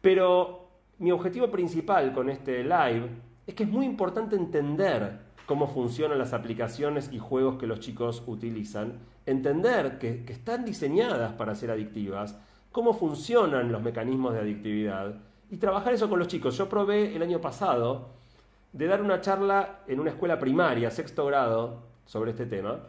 Pero 0.00 0.68
mi 0.98 1.12
objetivo 1.12 1.50
principal 1.50 2.12
con 2.12 2.28
este 2.28 2.62
live 2.62 3.08
es 3.46 3.54
que 3.54 3.64
es 3.64 3.68
muy 3.68 3.86
importante 3.86 4.36
entender 4.36 5.20
cómo 5.46 5.66
funcionan 5.66 6.18
las 6.18 6.32
aplicaciones 6.32 7.10
y 7.12 7.18
juegos 7.18 7.56
que 7.56 7.66
los 7.66 7.80
chicos 7.80 8.22
utilizan, 8.26 9.00
entender 9.26 9.98
que, 9.98 10.24
están 10.28 10.64
diseñadas 10.64 11.32
para 11.32 11.54
ser 11.54 11.70
adictivas, 11.70 12.38
cómo 12.72 12.94
funcionan 12.94 13.70
los 13.70 13.82
mecanismos 13.82 14.34
de 14.34 14.40
adictividad 14.40 15.14
y 15.50 15.58
trabajar 15.58 15.92
eso 15.92 16.08
con 16.08 16.18
los 16.18 16.28
chicos. 16.28 16.56
Yo 16.56 16.68
probé 16.68 17.14
el 17.14 17.22
año 17.22 17.40
pasado 17.40 18.08
de 18.72 18.86
dar 18.86 19.02
una 19.02 19.20
charla 19.20 19.80
en 19.86 20.00
una 20.00 20.10
escuela 20.10 20.38
primaria, 20.38 20.90
sexto 20.90 21.26
grado, 21.26 21.82
sobre 22.06 22.30
este 22.30 22.46
tema. 22.46 22.80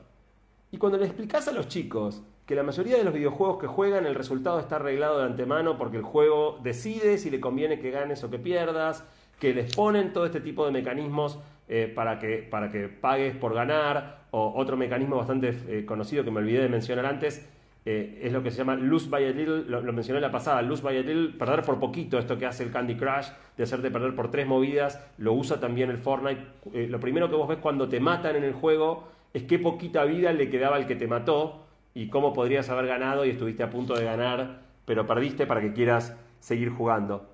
Y 0.71 0.77
cuando 0.77 0.97
le 0.97 1.05
explicas 1.05 1.47
a 1.47 1.51
los 1.51 1.67
chicos 1.67 2.23
que 2.45 2.55
la 2.55 2.63
mayoría 2.63 2.97
de 2.97 3.03
los 3.03 3.13
videojuegos 3.13 3.59
que 3.59 3.67
juegan 3.67 4.05
el 4.05 4.15
resultado 4.15 4.59
está 4.59 4.77
arreglado 4.77 5.19
de 5.19 5.25
antemano 5.25 5.77
porque 5.77 5.97
el 5.97 6.03
juego 6.03 6.59
decide 6.63 7.17
si 7.17 7.29
le 7.29 7.39
conviene 7.39 7.79
que 7.79 7.91
ganes 7.91 8.23
o 8.23 8.29
que 8.29 8.39
pierdas, 8.39 9.05
que 9.39 9.53
les 9.53 9.75
ponen 9.75 10.13
todo 10.13 10.25
este 10.25 10.41
tipo 10.41 10.65
de 10.65 10.71
mecanismos 10.71 11.39
eh, 11.67 11.91
para, 11.93 12.19
que, 12.19 12.37
para 12.39 12.69
que 12.69 12.87
pagues 12.89 13.35
por 13.35 13.53
ganar, 13.53 14.23
o 14.31 14.53
otro 14.55 14.75
mecanismo 14.75 15.17
bastante 15.17 15.57
eh, 15.67 15.85
conocido 15.85 16.23
que 16.23 16.31
me 16.31 16.39
olvidé 16.39 16.63
de 16.63 16.69
mencionar 16.69 17.05
antes, 17.05 17.47
eh, 17.85 18.21
es 18.23 18.31
lo 18.31 18.41
que 18.41 18.49
se 18.49 18.59
llama 18.59 18.75
lose 18.75 19.09
by 19.09 19.25
a 19.25 19.31
little, 19.31 19.63
lo, 19.65 19.93
mencioné 19.93 20.21
la 20.21 20.31
pasada, 20.31 20.61
lose 20.61 20.81
by 20.81 20.97
a 20.97 21.01
little, 21.01 21.37
perder 21.37 21.63
por 21.63 21.79
poquito, 21.79 22.17
esto 22.17 22.37
que 22.37 22.45
hace 22.45 22.63
el 22.63 22.71
Candy 22.71 22.95
Crush, 22.95 23.27
de 23.57 23.63
hacerte 23.63 23.91
perder 23.91 24.15
por 24.15 24.31
tres 24.31 24.47
movidas, 24.47 25.05
lo 25.17 25.33
usa 25.33 25.59
también 25.59 25.89
el 25.89 25.97
Fortnite. 25.97 26.41
Eh, 26.73 26.87
lo 26.89 26.99
primero 26.99 27.29
que 27.29 27.35
vos 27.35 27.47
ves 27.47 27.57
cuando 27.59 27.89
te 27.89 27.99
matan 27.99 28.37
en 28.37 28.45
el 28.45 28.53
juego 28.53 29.09
es 29.33 29.43
qué 29.43 29.59
poquita 29.59 30.05
vida 30.05 30.31
le 30.31 30.49
quedaba 30.49 30.77
al 30.77 30.85
que 30.85 30.95
te 30.95 31.07
mató 31.07 31.65
y 31.93 32.07
cómo 32.07 32.33
podrías 32.33 32.69
haber 32.69 32.87
ganado 32.87 33.25
y 33.25 33.31
estuviste 33.31 33.63
a 33.63 33.69
punto 33.69 33.95
de 33.95 34.05
ganar, 34.05 34.61
pero 34.85 35.05
perdiste 35.05 35.45
para 35.45 35.59
que 35.59 35.73
quieras 35.73 36.15
seguir 36.39 36.69
jugando. 36.69 37.29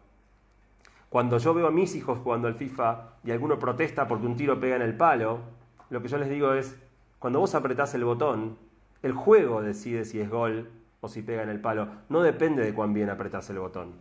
Cuando 1.10 1.38
yo 1.38 1.54
veo 1.54 1.68
a 1.68 1.72
mis 1.72 1.96
hijos 1.96 2.20
jugando 2.20 2.48
al 2.48 2.56
FIFA 2.56 3.16
y 3.24 3.32
alguno 3.32 3.60
protesta 3.60 4.08
porque 4.08 4.28
un 4.28 4.36
tiro 4.36 4.60
pega 4.60 4.76
en 4.76 4.82
el 4.82 4.96
palo, 4.96 5.40
lo 5.90 6.02
que 6.02 6.08
yo 6.08 6.18
les 6.18 6.30
digo 6.30 6.54
es, 6.54 6.80
cuando 7.20 7.40
vos 7.40 7.56
apretás 7.56 7.94
el 7.96 8.04
botón, 8.04 8.58
el 9.02 9.14
juego 9.14 9.62
decide 9.62 10.06
si 10.06 10.20
es 10.20 10.30
gol 10.30 10.70
o 11.02 11.08
si 11.08 11.22
pega 11.22 11.44
en 11.44 11.50
el 11.50 11.62
palo. 11.62 11.88
No 12.10 12.22
depende 12.22 12.64
de 12.64 12.74
cuán 12.74 12.94
bien 12.94 13.10
apretás 13.10 13.50
el 13.50 13.60
botón. 13.60 13.94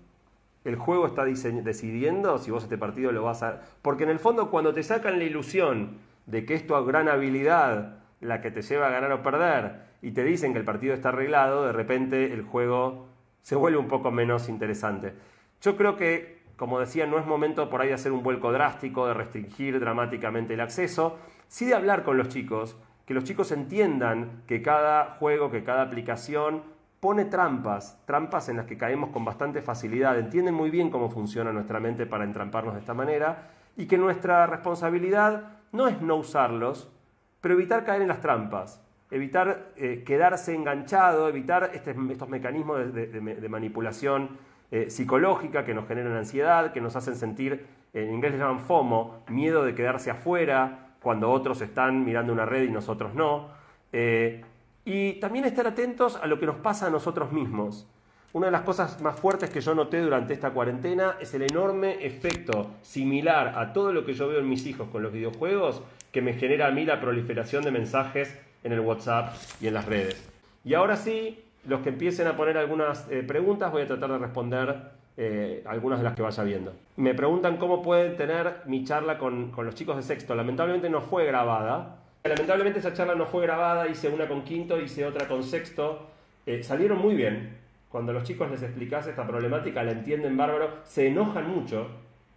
El 0.65 0.77
juego 0.77 1.07
está 1.07 1.25
decidiendo 1.25 2.39
si 2.39 2.51
vos 2.51 2.65
este 2.65 2.79
partido 2.79 3.13
lo 3.13 3.23
vas 3.23 3.43
a... 3.43 3.63
Porque 3.81 4.05
en 4.05 4.11
el 4.11 4.19
fondo 4.19 4.51
cuando 4.51 4.75
te 4.75 4.83
sacan 4.83 5.19
la 5.19 5.25
ilusión 5.25 5.99
de 6.27 6.45
que 6.45 6.55
es 6.55 6.67
tu 6.67 6.75
gran 6.85 7.09
habilidad 7.09 7.99
la 8.21 8.41
que 8.41 8.51
te 8.51 8.63
lleva 8.63 8.89
a 8.89 8.91
ganar 8.91 9.13
o 9.13 9.23
perder 9.23 9.89
y 10.03 10.11
te 10.11 10.25
dicen 10.25 10.53
que 10.53 10.59
el 10.59 10.65
partido 10.65 10.95
está 10.95 11.11
arreglado, 11.11 11.67
de 11.67 11.73
repente 11.73 12.33
el 12.33 12.43
juego 12.43 13.07
se 13.43 13.57
vuelve 13.57 13.79
un 13.79 13.89
poco 13.89 14.11
menos 14.11 14.49
interesante. 14.49 15.15
Yo 15.61 15.77
creo 15.77 15.97
que, 15.97 16.43
como 16.57 16.81
decía, 16.81 17.07
no 17.07 17.19
es 17.19 17.27
momento 17.27 17.71
por 17.71 17.81
ahí 17.81 17.89
de 17.89 17.95
hacer 17.95 18.13
un 18.13 18.23
vuelco 18.23 18.53
drástico, 18.53 19.07
de 19.07 19.15
restringir 19.15 19.81
dramáticamente 19.81 20.55
el 20.55 20.61
acceso, 20.61 21.19
sí 21.47 21.67
de 21.67 21.75
hablar 21.75 22.03
con 22.03 22.19
los 22.19 22.29
chicos 22.29 22.77
que 23.09 23.15
los 23.15 23.25
chicos 23.25 23.53
entiendan 23.53 24.43
que 24.47 24.61
cada 24.61 25.17
juego, 25.19 25.51
que 25.51 25.65
cada 25.65 25.81
aplicación 25.81 26.63
pone 27.01 27.25
trampas, 27.25 27.99
trampas 28.05 28.51
en 28.51 28.59
las 28.59 28.67
que 28.67 28.77
caemos 28.77 29.09
con 29.09 29.25
bastante 29.25 29.63
facilidad, 29.63 30.19
entienden 30.19 30.53
muy 30.53 30.69
bien 30.69 30.91
cómo 30.91 31.09
funciona 31.09 31.51
nuestra 31.51 31.81
mente 31.81 32.05
para 32.05 32.25
entramparnos 32.25 32.75
de 32.75 32.81
esta 32.81 32.93
manera 32.93 33.49
y 33.79 33.87
que 33.87 33.97
nuestra 33.97 34.47
responsabilidad 34.47 35.45
no 35.73 35.89
es 35.89 36.03
no 36.03 36.17
usarlos, 36.17 36.93
pero 37.41 37.55
evitar 37.55 37.87
caer 37.87 38.03
en 38.03 38.09
las 38.09 38.21
trampas, 38.21 38.85
evitar 39.11 39.71
eh, 39.77 40.05
quedarse 40.05 40.55
enganchado, 40.55 41.31
evitar 41.31 41.71
este, 41.73 41.97
estos 42.11 42.29
mecanismos 42.29 42.93
de, 42.93 43.49
manipulación 43.49 44.37
eh, 44.71 44.91
psicológica 44.91 45.65
que 45.65 45.73
nos 45.73 45.89
generan 45.89 46.13
ansiedad, 46.15 46.73
que 46.73 46.83
nos 46.83 46.95
hacen 46.95 47.17
sentir, 47.17 47.65
en 47.95 48.13
inglés 48.13 48.33
le 48.33 48.39
llaman 48.39 48.61
FOMO, 48.61 49.25
miedo 49.29 49.65
de 49.65 49.75
quedarse 49.75 50.11
afuera, 50.11 50.88
cuando 51.03 51.31
otros 51.31 51.61
están 51.61 52.05
mirando 52.05 52.33
una 52.33 52.47
red 52.47 52.65
y 52.65 52.71
nosotros 52.71 53.15
no. 53.15 53.49
Eh, 53.93 54.43
y 54.85 55.15
también 55.15 55.45
estar 55.45 55.67
atentos 55.67 56.17
a 56.17 56.27
lo 56.27 56.39
que 56.39 56.47
nos 56.47 56.57
pasa 56.57 56.87
a 56.87 56.91
nosotros 56.91 57.33
mismos. 57.33 57.87
Una 58.33 58.47
de 58.47 58.53
las 58.53 58.63
cosas 58.63 59.01
más 59.01 59.19
fuertes 59.19 59.51
que 59.51 59.61
yo 59.61 59.75
noté 59.75 60.01
durante 60.01 60.35
esta 60.35 60.51
cuarentena 60.51 61.17
es 61.21 61.33
el 61.35 61.43
enorme 61.43 62.05
efecto 62.05 62.71
similar 62.83 63.55
a 63.59 63.73
todo 63.73 63.93
lo 63.93 64.05
que 64.05 64.13
yo 64.13 64.29
veo 64.29 64.41
en 64.41 64.49
mis 64.49 64.67
hijos 64.67 64.89
con 64.91 65.03
los 65.03 65.13
videojuegos 65.13 65.83
que 66.13 66.23
me 66.23 66.35
genera 66.35 66.69
a 66.69 66.71
mí 66.71 66.85
la 66.85 67.01
proliferación 67.01 67.65
de 67.65 67.71
mensajes 67.71 68.39
en 68.65 68.73
el 68.73 68.81
WhatsApp 68.81 69.35
y 69.61 69.67
en 69.67 69.75
las 69.75 69.87
redes. 69.87 70.29
Y 70.65 70.75
ahora 70.75 70.97
sí, 70.97 71.43
los 71.67 71.81
que 71.81 71.91
empiecen 71.91 72.27
a 72.27 72.37
poner 72.37 72.59
algunas 72.59 73.07
eh, 73.11 73.23
preguntas 73.23 73.73
voy 73.73 73.83
a 73.83 73.87
tratar 73.87 74.11
de 74.11 74.19
responder 74.19 74.98
eh, 75.21 75.65
algunas 75.67 75.99
de 75.99 76.05
las 76.05 76.15
que 76.15 76.23
vaya 76.23 76.45
viendo. 76.45 76.77
Me 76.95 77.13
preguntan 77.13 77.57
cómo 77.57 77.83
pueden 77.83 78.17
tener 78.17 78.63
mi 78.67 78.85
charla 78.85 79.19
con, 79.19 79.53
los 79.57 79.75
chicos 79.75 79.97
de 79.97 80.05
sexto. 80.05 80.37
Lamentablemente 80.37 80.89
no 80.89 81.01
fue 81.01 81.27
grabada. 81.27 81.97
Lamentablemente 82.23 82.79
esa 82.79 82.93
charla 82.93 83.17
no 83.17 83.27
fue 83.27 83.43
grabada, 83.43 83.89
hice 83.89 84.09
una 84.09 84.29
con 84.29 84.45
quinto, 84.45 84.81
hice 84.81 85.05
otra 85.05 85.27
con 85.27 85.43
sexto. 85.43 86.07
Eh, 86.47 86.63
salieron 86.63 86.99
muy 86.99 87.17
bien. 87.17 87.59
Cuando 87.89 88.13
los 88.13 88.23
chicos 88.23 88.49
les 88.49 88.63
explicas 88.63 89.09
esta 89.09 89.27
problemática, 89.27 89.83
la 89.83 89.91
entienden 89.91 90.37
bárbaro, 90.37 90.71
se 90.85 91.09
enojan 91.09 91.49
mucho, 91.49 91.89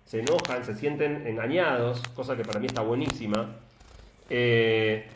se 0.04 0.22
enojan, 0.22 0.66
se 0.66 0.74
sienten 0.74 1.28
engañados, 1.28 2.02
cosa 2.16 2.36
que 2.36 2.44
para 2.44 2.60
mí 2.60 2.66
está 2.66 2.82
buenísima. 2.82 3.58
Eh, 4.28 5.08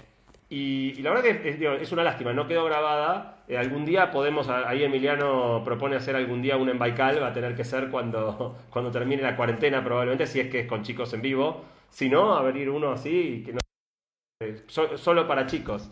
y, 0.49 1.01
la 1.01 1.09
verdad 1.09 1.23
que 1.23 1.79
es, 1.81 1.91
una 1.91 2.03
lástima, 2.03 2.31
no 2.33 2.47
quedó 2.47 2.65
grabada. 2.65 3.43
Eh, 3.47 3.57
algún 3.57 3.85
día 3.85 4.11
podemos, 4.11 4.47
ahí 4.49 4.83
Emiliano 4.83 5.63
propone 5.63 5.95
hacer 5.95 6.15
algún 6.15 6.41
día 6.41 6.57
un 6.57 6.69
en 6.69 6.77
Baikal, 6.77 7.21
va 7.21 7.27
a 7.27 7.33
tener 7.33 7.55
que 7.55 7.63
ser 7.63 7.89
cuando, 7.89 8.57
cuando 8.69 8.91
termine 8.91 9.23
la 9.23 9.35
cuarentena 9.35 9.83
probablemente, 9.83 10.27
si 10.27 10.39
es 10.39 10.49
que 10.49 10.61
es 10.61 10.67
con 10.67 10.83
chicos 10.83 11.13
en 11.13 11.21
vivo. 11.21 11.65
Si 11.89 12.09
no, 12.09 12.35
abrir 12.35 12.69
uno 12.69 12.91
así, 12.91 13.43
que 13.45 13.53
no, 13.53 13.59
eh, 14.41 14.63
solo 14.67 15.27
para 15.27 15.47
chicos. 15.47 15.89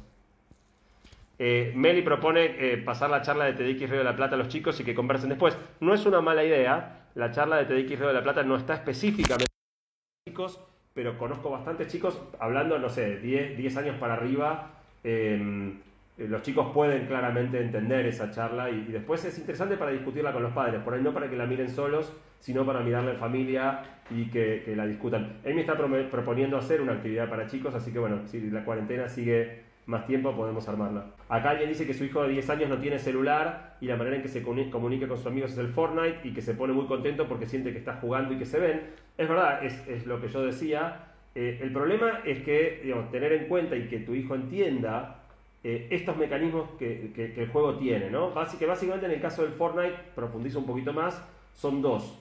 Eh, 1.39 1.71
Meli 1.75 2.03
propone 2.03 2.77
pasar 2.85 3.09
la 3.09 3.21
charla 3.21 3.45
de 3.45 3.53
TDX 3.53 3.89
Río 3.89 3.99
de 3.99 4.03
la 4.03 4.15
Plata 4.15 4.35
a 4.35 4.37
los 4.37 4.49
chicos 4.49 4.79
y 4.79 4.83
que 4.83 4.93
conversen 4.93 5.29
después. 5.29 5.57
No 5.79 5.93
es 5.93 6.05
una 6.05 6.21
mala 6.21 6.43
idea, 6.43 7.07
la 7.15 7.31
charla 7.31 7.57
de 7.57 7.65
TDX 7.65 7.99
Río 7.99 8.07
de 8.09 8.13
la 8.13 8.23
Plata 8.23 8.43
no 8.43 8.55
está 8.55 8.75
específicamente 8.75 9.47
para 9.47 10.31
chicos, 10.31 10.59
pero 10.93 11.17
conozco 11.17 11.49
bastantes 11.49 11.87
chicos, 11.87 12.21
hablando, 12.39 12.77
no 12.77 12.89
sé, 12.89 13.17
10, 13.17 13.77
años 13.77 13.97
para 13.99 14.13
arriba, 14.13 14.71
em, 15.03 15.79
eh, 16.17 16.27
los 16.27 16.41
chicos 16.43 16.71
pueden 16.73 17.07
claramente 17.07 17.59
entender 17.59 18.05
esa 18.05 18.29
charla 18.29 18.69
y, 18.69 18.83
después 18.85 19.25
es 19.25 19.37
interesante 19.39 19.77
para 19.77 19.91
discutirla 19.91 20.31
con 20.31 20.43
los 20.43 20.53
padres, 20.53 20.81
por 20.81 20.93
ahí 20.93 21.01
no 21.01 21.13
para 21.13 21.29
que 21.29 21.35
la 21.35 21.45
miren 21.47 21.69
solos, 21.69 22.13
sino 22.39 22.65
para 22.65 22.81
mirarla 22.81 23.11
en 23.11 23.17
familia 23.17 23.81
y 24.11 24.25
que, 24.29 24.73
la 24.75 24.85
discutan. 24.85 25.39
Me 25.43 25.61
está 25.61 25.75
proponiendo 25.75 26.57
hacer 26.57 26.81
una 26.81 26.93
actividad 26.93 27.29
para 27.29 27.47
chicos, 27.47 27.73
así 27.73 27.91
que 27.91 27.99
bueno, 27.99 28.27
si 28.27 28.51
la 28.51 28.63
cuarentena 28.63 29.09
sigue 29.09 29.63
más 29.85 30.05
tiempo 30.07 30.35
podemos 30.35 30.67
armarla. 30.67 31.05
Acá 31.29 31.51
alguien 31.51 31.69
dice 31.69 31.85
que 31.85 31.93
su 31.93 32.05
hijo 32.05 32.23
de 32.23 32.29
10 32.29 32.49
años 32.49 32.69
no 32.69 32.77
tiene 32.77 32.99
celular 32.99 33.75
y 33.81 33.87
la 33.87 33.95
manera 33.97 34.15
en 34.15 34.21
que 34.21 34.27
se 34.27 34.43
comunica 34.43 35.07
con 35.07 35.17
sus 35.17 35.27
amigos 35.27 35.51
es 35.51 35.57
el 35.57 35.69
Fortnite 35.69 36.19
y 36.23 36.33
que 36.33 36.41
se 36.41 36.53
pone 36.53 36.73
muy 36.73 36.85
contento 36.85 37.27
porque 37.27 37.45
siente 37.45 37.71
que 37.71 37.79
está 37.79 37.95
jugando 37.95 38.33
y 38.33 38.37
que 38.37 38.45
se 38.45 38.59
ven. 38.59 38.81
Es 39.17 39.27
verdad, 39.27 39.63
es, 39.63 40.05
lo 40.05 40.21
que 40.21 40.27
yo 40.27 40.45
decía. 40.45 41.07
Eh, 41.35 41.59
el 41.61 41.71
problema 41.71 42.21
es 42.25 42.43
que 42.43 42.93
tener 43.11 43.33
en 43.33 43.47
cuenta 43.47 43.75
y 43.75 43.87
que 43.87 43.99
tu 43.99 44.13
hijo 44.13 44.35
entienda 44.35 45.23
eh, 45.63 45.87
estos 45.91 46.17
mecanismos 46.17 46.69
que, 46.77 47.33
el 47.35 47.47
juego 47.49 47.77
tiene. 47.77 48.09
¿no? 48.09 48.33
que 48.59 48.65
básicamente 48.65 49.05
en 49.05 49.13
el 49.13 49.21
caso 49.21 49.43
del 49.43 49.53
Fortnite, 49.53 49.95
profundizo 50.15 50.59
un 50.59 50.65
poquito 50.65 50.93
más, 50.93 51.21
son 51.53 51.81
dos. 51.81 52.19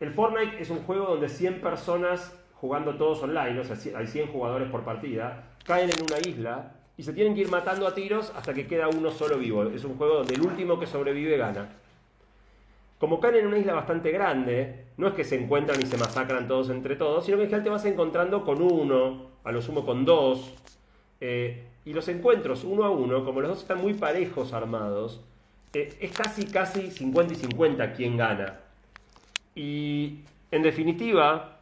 El 0.00 0.12
Fortnite 0.12 0.60
es 0.60 0.70
un 0.70 0.78
juego 0.80 1.06
donde 1.06 1.28
100 1.28 1.60
personas 1.60 2.34
jugando 2.60 2.96
todos 2.96 3.22
online, 3.22 3.60
o 3.60 3.64
sea, 3.64 3.76
hay 3.96 4.06
100 4.06 4.28
jugadores 4.28 4.68
por 4.68 4.82
partida, 4.82 5.44
caen 5.68 5.90
en 5.90 6.02
una 6.02 6.18
isla 6.18 6.72
y 6.96 7.02
se 7.02 7.12
tienen 7.12 7.34
que 7.34 7.42
ir 7.42 7.50
matando 7.50 7.86
a 7.86 7.94
tiros 7.94 8.32
hasta 8.34 8.54
que 8.54 8.66
queda 8.66 8.88
uno 8.88 9.10
solo 9.10 9.38
vivo. 9.38 9.64
Es 9.64 9.84
un 9.84 9.96
juego 9.98 10.14
donde 10.14 10.34
el 10.34 10.40
último 10.40 10.80
que 10.80 10.86
sobrevive 10.86 11.36
gana. 11.36 11.68
Como 12.98 13.20
caen 13.20 13.36
en 13.36 13.46
una 13.46 13.58
isla 13.58 13.74
bastante 13.74 14.10
grande, 14.10 14.86
no 14.96 15.08
es 15.08 15.14
que 15.14 15.22
se 15.22 15.36
encuentran 15.40 15.80
y 15.80 15.86
se 15.86 15.98
masacran 15.98 16.48
todos 16.48 16.70
entre 16.70 16.96
todos, 16.96 17.24
sino 17.26 17.36
que 17.36 17.44
en 17.44 17.50
general 17.50 17.64
te 17.64 17.70
vas 17.70 17.84
encontrando 17.84 18.44
con 18.44 18.62
uno, 18.62 19.26
a 19.44 19.52
lo 19.52 19.62
sumo 19.62 19.84
con 19.84 20.04
dos, 20.04 20.54
eh, 21.20 21.64
y 21.84 21.92
los 21.92 22.08
encuentros 22.08 22.64
uno 22.64 22.84
a 22.84 22.90
uno, 22.90 23.24
como 23.24 23.40
los 23.40 23.50
dos 23.50 23.60
están 23.60 23.80
muy 23.80 23.94
parejos 23.94 24.52
armados, 24.52 25.20
eh, 25.74 25.96
es 26.00 26.12
casi, 26.12 26.46
casi 26.46 26.90
50 26.90 27.34
y 27.34 27.36
50 27.36 27.92
quien 27.92 28.16
gana. 28.16 28.58
Y 29.54 30.20
en 30.50 30.62
definitiva, 30.62 31.57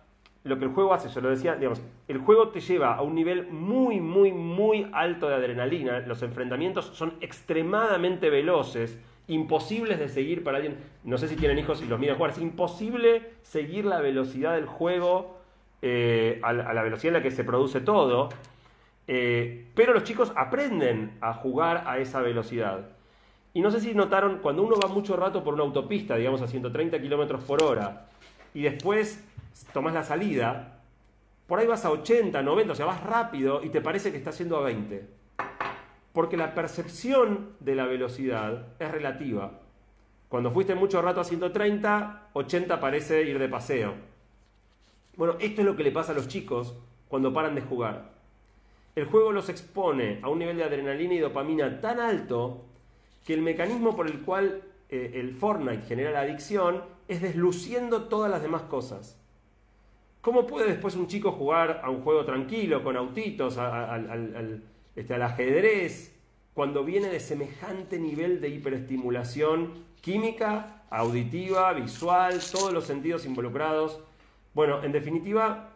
lo 0.47 0.59
que 0.59 0.65
el 0.65 0.71
juego 0.71 0.95
hace, 0.95 1.09
yo 1.09 1.21
lo 1.21 1.31
decía, 1.31 1.57
digamos, 1.57 1.83
el 2.07 2.19
juego 2.19 2.49
te 2.49 2.61
lleva 2.61 2.95
a 2.95 3.03
un 3.03 3.15
nivel 3.15 3.49
muy, 3.49 4.01
muy, 4.01 4.31
muy 4.31 4.89
alto 4.93 5.29
de 5.29 5.35
adrenalina. 5.35 5.99
Los 6.01 6.23
enfrentamientos 6.23 6.87
son 6.95 7.15
extremadamente 7.21 8.31
veloces, 8.31 8.99
imposibles 9.27 9.99
de 9.99 10.09
seguir 10.09 10.45
para 10.45 10.59
alguien. 10.59 10.77
No 11.03 11.19
sé 11.19 11.27
si 11.29 11.35
tienen 11.35 11.59
hijos 11.59 11.83
y 11.83 11.87
los 11.87 11.99
miran 11.99 12.17
jugar. 12.17 12.31
Es 12.31 12.39
imposible 12.39 13.33
seguir 13.43 13.85
la 13.87 14.01
velocidad 14.01 14.55
del 14.55 14.67
juego 14.67 15.41
eh, 15.83 16.41
a, 16.45 16.53
la, 16.53 16.83
velocidad 16.83 17.09
en 17.09 17.15
la 17.15 17.23
que 17.23 17.33
se 17.33 17.43
produce 17.43 17.81
todo. 17.81 18.29
Eh, 19.09 19.67
pero 19.75 19.93
los 19.93 20.05
chicos 20.05 20.33
aprenden 20.37 21.19
a 21.21 21.35
jugar 21.35 21.85
a 21.89 21.99
esa 21.99 22.21
velocidad. 22.21 22.91
Y 23.53 23.63
no 23.63 23.73
sé 23.73 23.81
si 23.81 23.95
notaron, 23.95 24.39
cuando 24.39 24.63
uno 24.63 24.77
va 24.77 24.89
mucho 24.89 25.17
rato 25.17 25.43
por 25.43 25.55
una 25.55 25.65
autopista, 25.65 26.17
digamos 26.17 26.41
a 26.43 26.47
130 26.47 27.01
kilómetros 27.01 27.43
por 27.43 27.63
hora, 27.63 28.07
y 28.55 28.63
después 28.63 29.25
tomas 29.73 29.95
la 29.95 30.03
salida, 30.03 30.83
por 31.47 31.59
ahí 31.59 31.67
vas 31.67 31.85
a 31.85 31.91
80, 31.91 32.43
90, 32.43 32.73
o 32.73 32.77
sea, 32.77 32.87
vas 32.87 33.03
rápido 33.03 33.63
y 33.63 33.69
te 33.69 33.81
parece 33.81 34.11
que 34.11 34.19
estás 34.19 34.39
yendo 34.39 34.57
a 34.57 34.63
20. 34.63 35.07
Porque 36.13 36.37
la 36.37 36.55
percepción 36.55 37.53
de 37.61 37.75
la 37.75 37.87
velocidad 37.87 38.67
es 38.79 38.91
relativa. 38.91 39.61
Cuando 40.29 40.51
fuiste 40.51 40.75
mucho 40.75 41.01
rato 41.03 41.21
a 41.21 41.25
130, 41.25 42.31
80 42.33 42.81
parece 42.81 43.23
ir 43.23 43.39
de 43.39 43.49
paseo. 43.49 43.95
Bueno, 45.17 45.37
esto 45.39 45.61
es 45.61 45.67
lo 45.67 45.77
que 45.77 45.85
le 45.85 45.93
pasa 45.93 46.13
a 46.13 46.15
los 46.15 46.27
chicos 46.27 46.75
cuando 47.09 47.33
paran 47.33 47.55
de 47.55 47.63
jugar. 47.63 48.11
El 48.97 49.05
juego 49.05 49.31
los 49.31 49.49
expone 49.49 50.21
a 50.23 50.29
un 50.29 50.39
nivel 50.39 50.57
de 50.57 50.65
adrenalina 50.65 51.15
y 51.15 51.19
dopamina 51.19 51.81
tan 51.81 52.01
alto 52.01 52.65
que 53.25 53.35
el 53.35 53.43
mecanismo 53.43 53.95
por 53.95 54.07
el 54.07 54.23
cual 54.23 54.63
eh, 54.89 55.13
el 55.15 55.35
Fortnite 55.35 55.87
genera 55.87 56.11
la 56.11 56.21
adicción 56.21 56.83
es 57.07 57.23
desluciendo 57.23 58.05
todas 58.05 58.31
las 58.31 58.43
demás 58.43 58.63
cosas. 58.63 59.21
¿Cómo 60.27 60.45
puede 60.45 60.67
después 60.67 60.97
un 60.97 61.07
chico 61.07 61.31
jugar 61.31 61.83
a 61.85 61.89
un 61.89 62.03
juego 62.03 62.25
tranquilo, 62.25 62.83
con 62.83 62.97
autitos, 62.97 63.57
este, 64.97 65.15
al 65.15 65.23
ajedrez, 65.23 66.19
cuando 66.53 66.83
viene 66.83 67.07
de 67.11 67.21
semejante 67.21 67.97
nivel 67.97 68.41
de 68.41 68.49
hiperestimulación 68.49 69.85
química, 70.01 70.83
auditiva, 70.91 71.73
visual, 71.75 72.41
todos 72.51 72.73
los 72.73 72.83
sentidos 72.83 73.25
involucrados? 73.25 74.01
Bueno, 74.53 74.83
en 74.83 74.91
definitiva, 74.91 75.71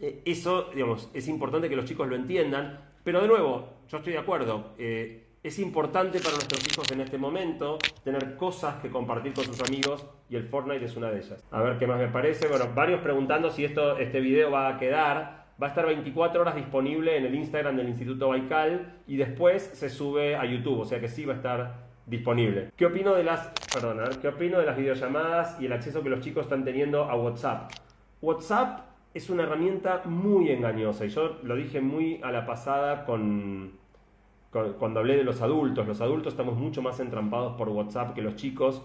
eh, 0.00 0.22
eso, 0.24 0.70
digamos, 0.72 1.10
es 1.12 1.28
importante 1.28 1.68
que 1.68 1.76
los 1.76 1.84
chicos 1.84 2.08
lo 2.08 2.16
entiendan, 2.16 2.80
pero 3.04 3.20
de 3.20 3.28
nuevo, 3.28 3.74
yo 3.90 3.98
estoy 3.98 4.14
de 4.14 4.20
acuerdo. 4.20 4.72
Eh, 4.78 5.25
es 5.46 5.60
importante 5.60 6.18
para 6.18 6.32
nuestros 6.32 6.66
hijos 6.66 6.90
en 6.90 7.00
este 7.00 7.18
momento 7.18 7.78
tener 8.02 8.36
cosas 8.36 8.76
que 8.82 8.90
compartir 8.90 9.32
con 9.32 9.44
sus 9.44 9.60
amigos 9.60 10.04
y 10.28 10.34
el 10.34 10.48
Fortnite 10.48 10.84
es 10.84 10.96
una 10.96 11.08
de 11.10 11.20
ellas. 11.20 11.46
A 11.52 11.62
ver 11.62 11.78
qué 11.78 11.86
más 11.86 12.00
me 12.00 12.08
parece. 12.08 12.48
Bueno, 12.48 12.64
varios 12.74 13.00
preguntando 13.00 13.50
si 13.50 13.64
esto, 13.64 13.96
este 13.96 14.18
video 14.18 14.50
va 14.50 14.68
a 14.68 14.78
quedar. 14.78 15.46
Va 15.62 15.68
a 15.68 15.70
estar 15.70 15.86
24 15.86 16.40
horas 16.40 16.56
disponible 16.56 17.16
en 17.16 17.26
el 17.26 17.34
Instagram 17.34 17.76
del 17.76 17.88
Instituto 17.88 18.28
Baikal 18.28 18.94
y 19.06 19.16
después 19.16 19.62
se 19.62 19.88
sube 19.88 20.34
a 20.34 20.44
YouTube, 20.44 20.80
o 20.80 20.84
sea 20.84 21.00
que 21.00 21.08
sí 21.08 21.24
va 21.24 21.34
a 21.34 21.36
estar 21.36 21.74
disponible. 22.04 22.72
¿Qué 22.76 22.84
opino 22.84 23.14
de 23.14 23.22
las, 23.22 23.52
¿qué 24.20 24.28
opino 24.28 24.58
de 24.58 24.66
las 24.66 24.76
videollamadas 24.76 25.58
y 25.60 25.66
el 25.66 25.72
acceso 25.72 26.02
que 26.02 26.10
los 26.10 26.20
chicos 26.20 26.42
están 26.42 26.64
teniendo 26.64 27.04
a 27.04 27.16
WhatsApp? 27.16 27.70
WhatsApp 28.20 28.80
es 29.14 29.30
una 29.30 29.44
herramienta 29.44 30.02
muy 30.04 30.50
engañosa 30.50 31.06
y 31.06 31.08
yo 31.08 31.38
lo 31.42 31.56
dije 31.56 31.80
muy 31.80 32.20
a 32.22 32.30
la 32.32 32.44
pasada 32.44 33.06
con, 33.06 33.72
cuando 34.78 35.00
hablé 35.00 35.16
de 35.16 35.24
los 35.24 35.40
adultos. 35.42 35.86
Los 35.86 36.00
adultos 36.00 36.32
estamos 36.32 36.56
mucho 36.56 36.82
más 36.82 37.00
entrampados 37.00 37.56
por 37.56 37.68
WhatsApp 37.68 38.14
que 38.14 38.22
los 38.22 38.36
chicos, 38.36 38.82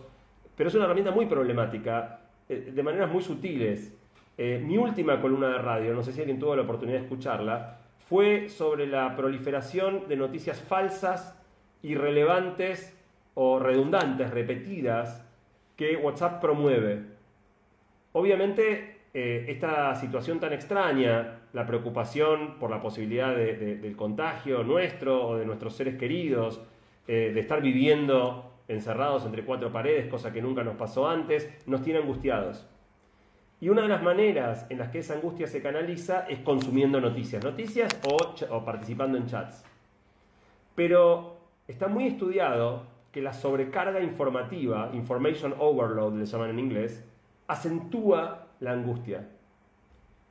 pero 0.56 0.70
es 0.70 0.76
una 0.76 0.86
herramienta 0.86 1.12
muy 1.12 1.26
problemática, 1.26 2.22
eh, 2.48 2.72
de 2.74 2.84
maneras 2.84 3.12
muy 3.12 3.22
sutiles. 3.24 3.94
Eh, 4.38 4.62
mi 4.64 4.78
última 4.78 5.22
columna 5.22 5.50
de 5.50 5.58
radio, 5.58 5.94
no 5.94 6.04
sé 6.04 6.14
si 6.14 6.20
alguien 6.20 6.40
tuvo 6.40 6.56
la 6.56 6.64
oportunidad 6.64 7.00
de 7.00 7.04
escucharla, 7.04 7.78
fue 8.10 8.50
sobre 8.50 8.88
la 8.88 9.16
proliferación 9.16 10.08
de 10.08 10.16
noticias 10.16 10.60
falsas, 10.60 11.38
irrelevantes 11.84 12.98
o 13.34 13.60
redundantes, 13.60 14.32
repetidas, 14.32 15.26
que 15.76 15.96
WhatsApp 15.96 16.42
promueve. 16.42 17.04
Obviamente 18.14 19.02
eh, 19.14 19.46
esta 19.48 19.96
situación 19.96 20.40
tan 20.40 20.54
extraña, 20.54 21.41
la 21.54 21.66
preocupación 21.66 22.58
por 22.60 22.70
la 22.70 22.82
posibilidad 22.82 23.36
del 23.36 23.96
contagio 23.96 24.64
nuestro 24.64 25.28
o 25.28 25.38
de 25.38 25.46
nuestros 25.46 25.76
seres 25.76 25.98
queridos, 25.98 26.62
eh, 27.08 27.32
de 27.34 27.40
estar 27.40 27.62
viviendo 27.62 28.52
encerrados 28.68 29.26
entre 29.26 29.44
cuatro 29.44 29.72
paredes, 29.72 30.08
cosa 30.08 30.32
que 30.32 30.42
nunca 30.42 30.64
nos 30.64 30.76
pasó 30.76 31.10
antes, 31.10 31.50
nos 31.66 31.82
tiene 31.82 32.00
angustiados. 32.00 32.66
Y 33.60 33.70
una 33.70 33.84
de 33.84 33.90
las 33.90 34.02
maneras 34.02 34.66
en 34.70 34.80
las 34.80 34.90
que 34.90 35.00
esa 35.00 35.16
angustia 35.16 35.46
se 35.46 35.62
canaliza 35.62 36.26
es 36.28 36.40
consumiendo 36.40 37.00
noticias, 37.00 37.44
noticias 37.44 38.00
o, 38.10 38.18
o 38.56 38.66
participando 38.66 39.18
en 39.18 39.28
chats. 39.28 39.64
Pero 40.74 41.38
está 41.68 41.88
muy 41.88 42.08
estudiado 42.08 42.84
que 43.12 43.22
la 43.22 43.34
sobrecarga 43.34 44.02
informativa, 44.02 44.90
information 44.94 45.54
overload 45.60 46.14
le 46.14 46.26
llaman 46.26 46.52
en 46.52 46.60
inglés, 46.60 47.04
acentúa 47.48 48.48
la 48.62 48.72
angustia. 48.72 49.28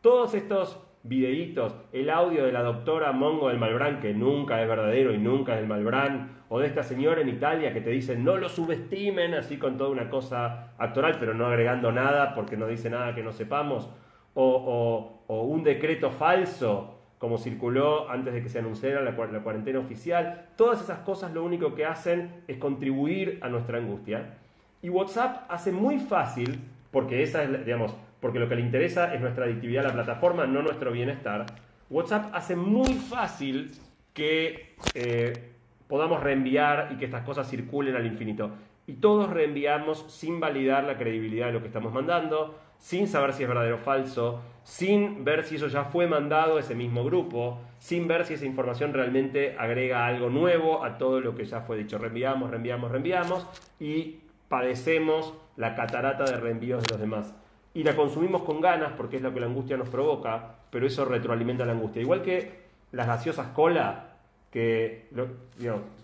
Todos 0.00 0.34
estos 0.34 0.80
videitos, 1.02 1.74
el 1.92 2.10
audio 2.10 2.44
de 2.44 2.52
la 2.52 2.62
doctora 2.62 3.12
Mongo 3.12 3.48
del 3.48 3.58
Malbrán, 3.58 4.00
que 4.00 4.12
nunca 4.12 4.60
es 4.62 4.68
verdadero 4.68 5.14
y 5.14 5.18
nunca 5.18 5.54
es 5.54 5.60
del 5.60 5.68
Malbrán, 5.68 6.40
o 6.48 6.58
de 6.58 6.66
esta 6.66 6.82
señora 6.82 7.22
en 7.22 7.28
Italia 7.28 7.72
que 7.72 7.80
te 7.80 7.90
dice 7.90 8.16
no 8.16 8.36
lo 8.36 8.48
subestimen, 8.48 9.34
así 9.34 9.56
con 9.56 9.78
toda 9.78 9.90
una 9.90 10.10
cosa 10.10 10.72
actoral, 10.78 11.16
pero 11.18 11.32
no 11.32 11.46
agregando 11.46 11.90
nada 11.90 12.34
porque 12.34 12.56
no 12.56 12.66
dice 12.66 12.90
nada 12.90 13.14
que 13.14 13.22
no 13.22 13.32
sepamos, 13.32 13.88
o, 14.34 15.16
un 15.28 15.62
decreto 15.62 16.10
falso 16.10 16.96
como 17.18 17.38
circuló 17.38 18.08
antes 18.10 18.32
de 18.32 18.42
que 18.42 18.48
se 18.48 18.58
anunciara 18.58 19.02
la, 19.02 19.10
la 19.10 19.40
cuarentena 19.42 19.78
oficial, 19.78 20.48
todas 20.56 20.80
esas 20.82 21.00
cosas 21.00 21.32
lo 21.32 21.44
único 21.44 21.74
que 21.74 21.84
hacen 21.84 22.42
es 22.48 22.56
contribuir 22.56 23.38
a 23.42 23.48
nuestra 23.48 23.78
angustia. 23.78 24.38
Y 24.82 24.88
WhatsApp 24.88 25.44
hace 25.50 25.70
muy 25.70 25.98
fácil, 25.98 26.60
porque 26.90 27.22
esa 27.22 27.42
es, 27.42 27.64
digamos, 27.64 27.94
porque 28.20 28.38
lo 28.38 28.48
que 28.48 28.56
le 28.56 28.62
interesa 28.62 29.14
es 29.14 29.20
nuestra 29.20 29.44
adictividad 29.46 29.84
a 29.84 29.88
la 29.88 29.94
plataforma, 29.94 30.46
no 30.46 30.62
nuestro 30.62 30.92
bienestar, 30.92 31.46
WhatsApp 31.88 32.30
hace 32.34 32.54
muy 32.54 32.94
fácil 32.94 33.72
que 34.12 34.76
eh, 34.94 35.50
podamos 35.88 36.22
reenviar 36.22 36.90
y 36.92 36.96
que 36.96 37.06
estas 37.06 37.24
cosas 37.24 37.48
circulen 37.48 37.96
al 37.96 38.06
infinito. 38.06 38.50
Y 38.86 38.94
todos 38.94 39.30
reenviamos 39.30 40.04
sin 40.08 40.40
validar 40.40 40.84
la 40.84 40.96
credibilidad 40.96 41.46
de 41.46 41.52
lo 41.52 41.60
que 41.60 41.66
estamos 41.66 41.92
mandando, 41.92 42.58
sin 42.78 43.08
saber 43.08 43.32
si 43.32 43.42
es 43.42 43.48
verdadero 43.48 43.76
o 43.76 43.78
falso, 43.78 44.40
sin 44.62 45.24
ver 45.24 45.44
si 45.44 45.56
eso 45.56 45.68
ya 45.68 45.84
fue 45.84 46.06
mandado 46.06 46.56
a 46.56 46.60
ese 46.60 46.74
mismo 46.74 47.04
grupo, 47.04 47.60
sin 47.78 48.08
ver 48.08 48.24
si 48.24 48.34
esa 48.34 48.46
información 48.46 48.92
realmente 48.92 49.56
agrega 49.58 50.06
algo 50.06 50.30
nuevo 50.30 50.84
a 50.84 50.98
todo 50.98 51.20
lo 51.20 51.34
que 51.34 51.44
ya 51.44 51.60
fue 51.60 51.76
dicho. 51.76 51.98
Reenviamos, 51.98 52.50
reenviamos, 52.50 52.90
reenviamos 52.90 53.46
y 53.78 54.20
padecemos 54.48 55.34
la 55.56 55.74
catarata 55.74 56.24
de 56.24 56.36
reenvíos 56.36 56.82
de 56.82 56.92
los 56.92 57.00
demás 57.00 57.34
y 57.74 57.82
la 57.84 57.94
consumimos 57.94 58.42
con 58.42 58.60
ganas 58.60 58.92
porque 58.96 59.16
es 59.16 59.22
lo 59.22 59.32
que 59.32 59.40
la 59.40 59.46
angustia 59.46 59.76
nos 59.76 59.88
provoca, 59.88 60.56
pero 60.70 60.86
eso 60.86 61.04
retroalimenta 61.04 61.64
la 61.64 61.72
angustia. 61.72 62.02
Igual 62.02 62.22
que 62.22 62.60
las 62.92 63.06
gaseosas 63.06 63.48
cola, 63.48 64.16
que 64.50 65.06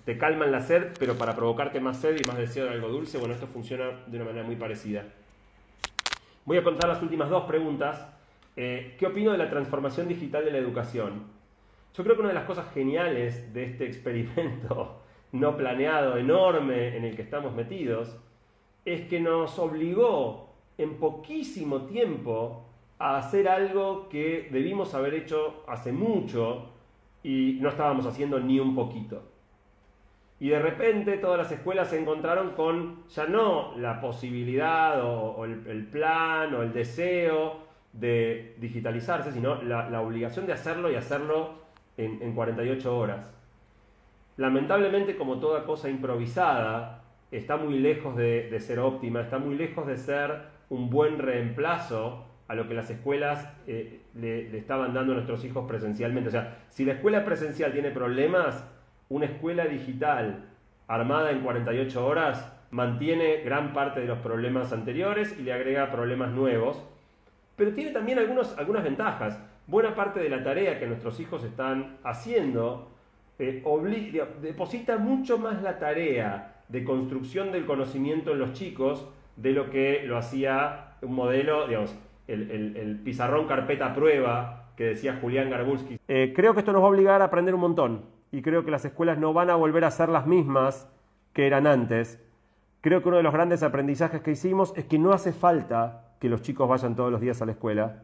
te 0.05 0.19
calman 0.19 0.53
la 0.53 0.61
sed, 0.61 0.93
pero 0.99 1.15
para 1.15 1.35
provocarte 1.35 1.81
más 1.81 1.99
sed 1.99 2.17
y 2.17 2.29
más 2.29 2.39
deseo 2.39 2.67
de 2.67 2.73
algo 2.73 2.89
dulce, 2.89 3.19
bueno, 3.19 3.35
esto 3.35 3.49
funciona 3.49 3.91
de 4.07 4.17
una 4.17 4.27
manera 4.27 4.47
muy 4.47 4.57
parecida. 4.57 5.05
Voy 6.45 6.59
a 6.59 6.63
contar 6.63 6.89
las 6.89 7.03
últimas 7.03 7.29
dos 7.29 7.45
preguntas. 7.45 8.07
Eh, 8.55 8.95
¿Qué 8.99 9.07
opino 9.07 9.33
de 9.33 9.39
la 9.39 9.51
transformación 9.51 10.07
digital 10.07 10.45
de 10.45 10.53
la 10.53 10.59
educación? 10.59 11.25
Yo 11.97 12.05
creo 12.05 12.15
que 12.15 12.21
una 12.21 12.29
de 12.29 12.37
las 12.37 12.45
cosas 12.45 12.73
geniales 12.73 13.53
de 13.53 13.65
este 13.65 13.87
experimento 13.87 15.01
no 15.33 15.57
planeado, 15.57 16.17
enorme, 16.17 16.97
en 16.97 17.05
el 17.05 17.17
que 17.17 17.23
estamos 17.23 17.53
metidos, 17.53 18.17
es 18.85 19.09
que 19.09 19.19
nos 19.19 19.59
obligó 19.59 20.46
en 20.79 20.99
poquísimo 20.99 21.83
tiempo 21.83 22.67
a 22.99 23.19
hacer 23.19 23.49
algo 23.49 24.09
que 24.09 24.49
debimos 24.51 24.95
haber 24.95 25.15
hecho 25.15 25.65
hace 25.67 25.93
mucho 25.93 26.71
y 27.23 27.59
no 27.61 27.69
estábamos 27.69 28.07
haciendo 28.07 28.39
ni 28.41 28.61
un 28.61 28.75
poquito. 28.75 29.23
Y 30.39 30.51
de 30.51 30.59
repente 30.59 31.17
todas 31.17 31.39
las 31.39 31.51
escuelas 31.51 31.89
se 31.89 31.99
encontraron 31.99 32.51
con 32.51 33.07
ya 33.09 33.27
no 33.27 33.77
la 33.79 34.01
posibilidad 34.01 35.03
o, 35.03 35.45
el, 35.45 35.87
plan 35.87 36.55
o 36.55 36.63
el 36.63 36.73
deseo 36.73 37.65
de 37.93 38.55
digitalizarse, 38.59 39.33
sino 39.33 39.63
la, 39.63 40.01
obligación 40.03 40.47
de 40.47 40.53
hacerlo 40.53 40.91
y 40.91 40.95
hacerlo 40.95 41.55
en, 41.97 42.35
48 42.35 42.99
horas. 42.99 43.35
Lamentablemente, 44.37 45.17
como 45.17 45.41
toda 45.41 45.65
cosa 45.65 45.89
improvisada, 45.89 47.03
está 47.31 47.57
muy 47.57 47.79
lejos 47.79 48.15
de 48.15 48.61
ser 48.61 48.79
óptima, 48.79 49.23
está 49.23 49.39
muy 49.39 49.55
lejos 49.55 49.87
de 49.87 49.97
ser 49.97 50.56
un 50.69 50.91
buen 50.91 51.19
reemplazo 51.19 52.25
a 52.49 52.55
lo 52.55 52.69
que 52.69 52.75
las 52.75 52.91
escuelas 52.91 53.49
eh, 53.67 54.01
le, 54.15 54.57
estaban 54.57 54.95
dando 54.95 55.13
a 55.13 55.17
nuestros 55.17 55.45
hijos 55.45 55.67
presencialmente. 55.67 56.29
O 56.29 56.33
sea, 56.33 56.59
si 56.71 56.85
la 56.85 56.95
escuela 56.95 57.25
presencial 57.25 57.73
tiene 57.73 57.91
problemas, 57.91 58.65
una 59.09 59.27
escuela 59.27 59.67
digital 59.67 60.45
armada 60.87 61.33
en 61.33 61.41
48 61.41 62.07
horas 62.07 62.53
mantiene 62.71 63.43
gran 63.45 63.73
parte 63.73 64.01
de 64.01 64.07
los 64.07 64.19
problemas 64.19 64.73
anteriores 64.73 65.37
y 65.39 65.43
le 65.43 65.53
agrega 65.53 65.91
problemas 65.91 66.31
nuevos, 66.33 66.83
pero 67.57 67.73
tiene 67.73 67.91
también 67.91 68.19
algunas 68.19 68.85
ventajas. 68.85 69.41
Buena 69.67 69.95
parte 69.95 70.21
de 70.21 70.29
la 70.29 70.45
tarea 70.45 70.79
que 70.79 70.87
nuestros 70.87 71.19
hijos 71.19 71.43
están 71.43 71.97
haciendo 72.05 72.91
eh, 73.39 73.63
deposita 74.41 74.97
mucho 74.99 75.39
más 75.39 75.63
la 75.63 75.79
tarea 75.79 76.63
de 76.69 76.85
construcción 76.85 77.53
del 77.53 77.67
conocimiento 77.67 78.33
en 78.33 78.39
los 78.39 78.53
chicos 78.53 79.07
de 79.37 79.53
lo 79.53 79.71
que 79.71 80.03
lo 80.07 80.17
hacía 80.17 80.97
un 81.03 81.15
modelo, 81.15 81.67
digamos, 81.67 81.95
el, 82.27 83.01
pizarrón 83.05 83.47
carpeta 83.47 83.95
prueba 83.95 84.71
que 84.77 84.85
decía 84.85 85.19
Julián 85.21 85.51
Garbulski. 85.51 85.99
Eh, 86.09 86.33
creo 86.35 86.55
que 86.55 86.61
esto 86.61 86.73
nos 86.73 86.83
va 86.83 86.87
a 86.87 86.91
obligar 86.91 87.23
a 87.23 87.27
aprender 87.27 87.55
un 87.55 87.61
montón 87.61 88.03
y 88.33 88.43
creo 88.43 88.65
que 88.65 88.71
las 88.71 88.85
escuelas 88.85 89.19
no 89.19 89.33
van 89.33 89.51
a 89.51 89.55
volver 89.55 89.85
a 89.85 89.91
ser 89.91 90.09
las 90.09 90.27
mismas 90.27 90.89
que 91.33 91.47
eran 91.47 91.67
antes. 91.67 92.21
Creo 92.81 93.03
que 93.03 93.09
uno 93.09 93.17
de 93.17 93.23
los 93.23 93.33
grandes 93.33 93.63
aprendizajes 93.63 94.21
que 94.21 94.33
hicimos 94.33 94.73
es 94.77 94.85
que 94.85 94.99
no 94.99 95.13
hace 95.13 95.33
falta 95.33 96.15
que 96.21 96.29
los 96.29 96.43
chicos 96.43 96.69
vayan 96.69 96.97
todos 96.97 97.13
los 97.13 97.21
días 97.21 97.41
a 97.43 97.47
la 97.47 97.53
escuela 97.53 98.03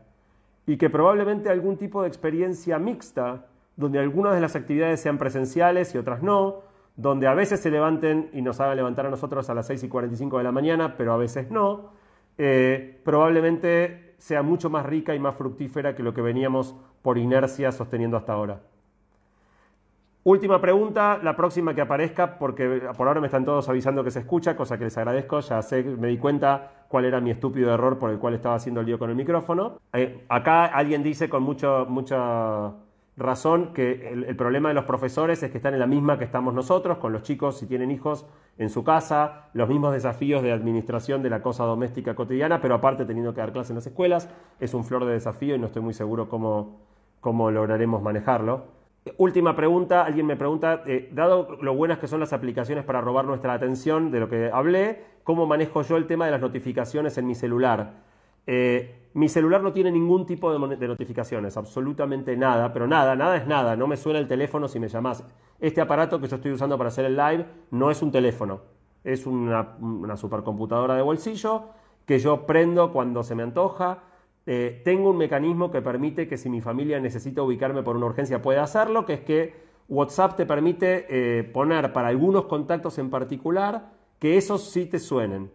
y 0.66 0.76
que 0.76 0.90
probablemente 0.90 1.50
algún 1.50 1.76
tipo 1.76 2.02
de 2.02 2.08
experiencia 2.08 2.78
mixta, 2.78 3.46
donde 3.76 3.98
algunas 3.98 4.34
de 4.34 4.40
las 4.40 4.54
actividades 4.54 5.00
sean 5.00 5.18
presenciales 5.18 5.94
y 5.94 5.98
otras 5.98 6.22
no, 6.22 6.62
donde 6.96 7.26
a 7.26 7.34
veces 7.34 7.60
se 7.60 7.70
levanten 7.70 8.30
y 8.32 8.42
nos 8.42 8.60
hagan 8.60 8.76
levantar 8.76 9.06
a 9.06 9.10
nosotros 9.10 9.48
a 9.50 9.54
las 9.54 9.66
6 9.66 9.84
y 9.84 9.88
45 9.88 10.38
de 10.38 10.44
la 10.44 10.52
mañana, 10.52 10.96
pero 10.96 11.12
a 11.12 11.16
veces 11.16 11.50
no, 11.50 11.90
eh, 12.38 13.00
probablemente 13.04 14.14
sea 14.18 14.42
mucho 14.42 14.70
más 14.70 14.86
rica 14.86 15.14
y 15.14 15.18
más 15.18 15.36
fructífera 15.36 15.94
que 15.94 16.02
lo 16.02 16.14
que 16.14 16.22
veníamos 16.22 16.76
por 17.02 17.18
inercia 17.18 17.72
sosteniendo 17.72 18.16
hasta 18.16 18.32
ahora. 18.32 18.60
Última 20.24 20.60
pregunta, 20.60 21.18
la 21.20 21.34
próxima 21.34 21.74
que 21.74 21.80
aparezca, 21.80 22.38
porque 22.38 22.80
por 22.96 23.08
ahora 23.08 23.20
me 23.20 23.26
están 23.26 23.44
todos 23.44 23.68
avisando 23.68 24.04
que 24.04 24.12
se 24.12 24.20
escucha, 24.20 24.54
cosa 24.54 24.78
que 24.78 24.84
les 24.84 24.96
agradezco, 24.96 25.40
ya 25.40 25.60
sé, 25.62 25.82
me 25.82 26.06
di 26.06 26.18
cuenta 26.18 26.84
cuál 26.86 27.06
era 27.06 27.20
mi 27.20 27.32
estúpido 27.32 27.74
error 27.74 27.98
por 27.98 28.10
el 28.10 28.20
cual 28.20 28.34
estaba 28.34 28.54
haciendo 28.54 28.82
el 28.82 28.86
lío 28.86 29.00
con 29.00 29.10
el 29.10 29.16
micrófono. 29.16 29.80
Eh, 29.92 30.24
acá 30.28 30.66
alguien 30.66 31.02
dice 31.02 31.28
con 31.28 31.42
mucho, 31.42 31.86
mucha 31.88 32.72
razón 33.16 33.72
que 33.74 34.08
el, 34.08 34.36
problema 34.36 34.68
de 34.68 34.74
los 34.74 34.84
profesores 34.84 35.42
es 35.42 35.50
que 35.50 35.58
están 35.58 35.74
en 35.74 35.80
la 35.80 35.86
misma 35.86 36.18
que 36.18 36.24
estamos 36.24 36.54
nosotros, 36.54 36.98
con 36.98 37.12
los 37.12 37.22
chicos 37.22 37.58
si 37.58 37.66
tienen 37.66 37.90
hijos 37.90 38.26
en 38.58 38.70
su 38.70 38.84
casa, 38.84 39.48
los 39.52 39.68
mismos 39.68 39.92
desafíos 39.92 40.42
de 40.42 40.52
administración 40.52 41.22
de 41.22 41.30
la 41.30 41.42
cosa 41.42 41.64
doméstica 41.64 42.14
cotidiana, 42.14 42.60
pero 42.60 42.74
aparte 42.74 43.04
teniendo 43.04 43.34
que 43.34 43.40
dar 43.40 43.52
clases 43.52 43.70
en 43.70 43.76
las 43.76 43.86
escuelas, 43.86 44.28
es 44.60 44.74
un 44.74 44.84
flor 44.84 45.04
de 45.04 45.12
desafío 45.12 45.54
y 45.54 45.58
no 45.58 45.66
estoy 45.66 45.82
muy 45.82 45.94
seguro 45.94 46.28
cómo, 46.28 46.80
cómo 47.20 47.50
lograremos 47.50 48.02
manejarlo. 48.02 48.82
Última 49.18 49.56
pregunta, 49.56 50.04
alguien 50.04 50.26
me 50.26 50.36
pregunta, 50.36 50.84
eh, 50.86 51.10
dado 51.12 51.58
lo 51.60 51.74
buenas 51.74 51.98
que 51.98 52.06
son 52.06 52.20
las 52.20 52.32
aplicaciones 52.32 52.84
para 52.84 53.00
robar 53.00 53.24
nuestra 53.24 53.52
atención 53.52 54.12
de 54.12 54.20
lo 54.20 54.28
que 54.28 54.48
hablé, 54.52 55.04
¿cómo 55.24 55.44
manejo 55.44 55.82
yo 55.82 55.96
el 55.96 56.06
tema 56.06 56.26
de 56.26 56.30
las 56.30 56.40
notificaciones 56.40 57.18
en 57.18 57.26
mi 57.26 57.34
celular? 57.34 58.11
Eh, 58.46 59.08
mi 59.14 59.28
celular 59.28 59.62
no 59.62 59.72
tiene 59.72 59.90
ningún 59.90 60.26
tipo 60.26 60.52
de, 60.52 60.88
notificaciones, 60.88 61.56
absolutamente 61.56 62.36
nada, 62.36 62.72
pero 62.72 62.86
nada, 62.86 63.14
nada 63.14 63.36
es 63.36 63.46
nada, 63.46 63.76
no 63.76 63.86
me 63.86 63.96
suena 63.96 64.18
el 64.18 64.26
teléfono 64.26 64.68
si 64.68 64.80
me 64.80 64.88
llamas. 64.88 65.24
Este 65.60 65.80
aparato 65.80 66.20
que 66.20 66.28
yo 66.28 66.36
estoy 66.36 66.52
usando 66.52 66.78
para 66.78 66.88
hacer 66.88 67.04
el 67.04 67.16
live 67.16 67.46
no 67.70 67.90
es 67.90 68.02
un 68.02 68.10
teléfono, 68.10 68.62
es 69.04 69.26
una, 69.26 69.76
una 69.80 70.16
supercomputadora 70.16 70.96
de 70.96 71.02
bolsillo 71.02 71.64
que 72.06 72.18
yo 72.18 72.46
prendo 72.46 72.92
cuando 72.92 73.22
se 73.22 73.34
me 73.34 73.42
antoja 73.42 74.02
eh, 74.44 74.82
tengo 74.84 75.10
un 75.10 75.18
mecanismo 75.18 75.70
que 75.70 75.82
permite 75.82 76.26
que 76.26 76.36
si 76.36 76.50
mi 76.50 76.60
familia 76.60 76.98
necesita 76.98 77.42
ubicarme 77.42 77.82
por 77.82 77.96
una 77.96 78.06
urgencia 78.06 78.42
pueda 78.42 78.62
hacerlo, 78.62 79.06
que 79.06 79.14
es 79.14 79.20
que 79.20 79.54
WhatsApp 79.88 80.36
te 80.36 80.46
permite 80.46 81.06
eh, 81.08 81.44
poner 81.44 81.92
para 81.92 82.08
algunos 82.08 82.46
contactos 82.46 82.98
en 82.98 83.10
particular 83.10 83.92
que 84.18 84.36
esos 84.36 84.70
sí 84.70 84.86
te 84.86 84.98
suenen. 84.98 85.50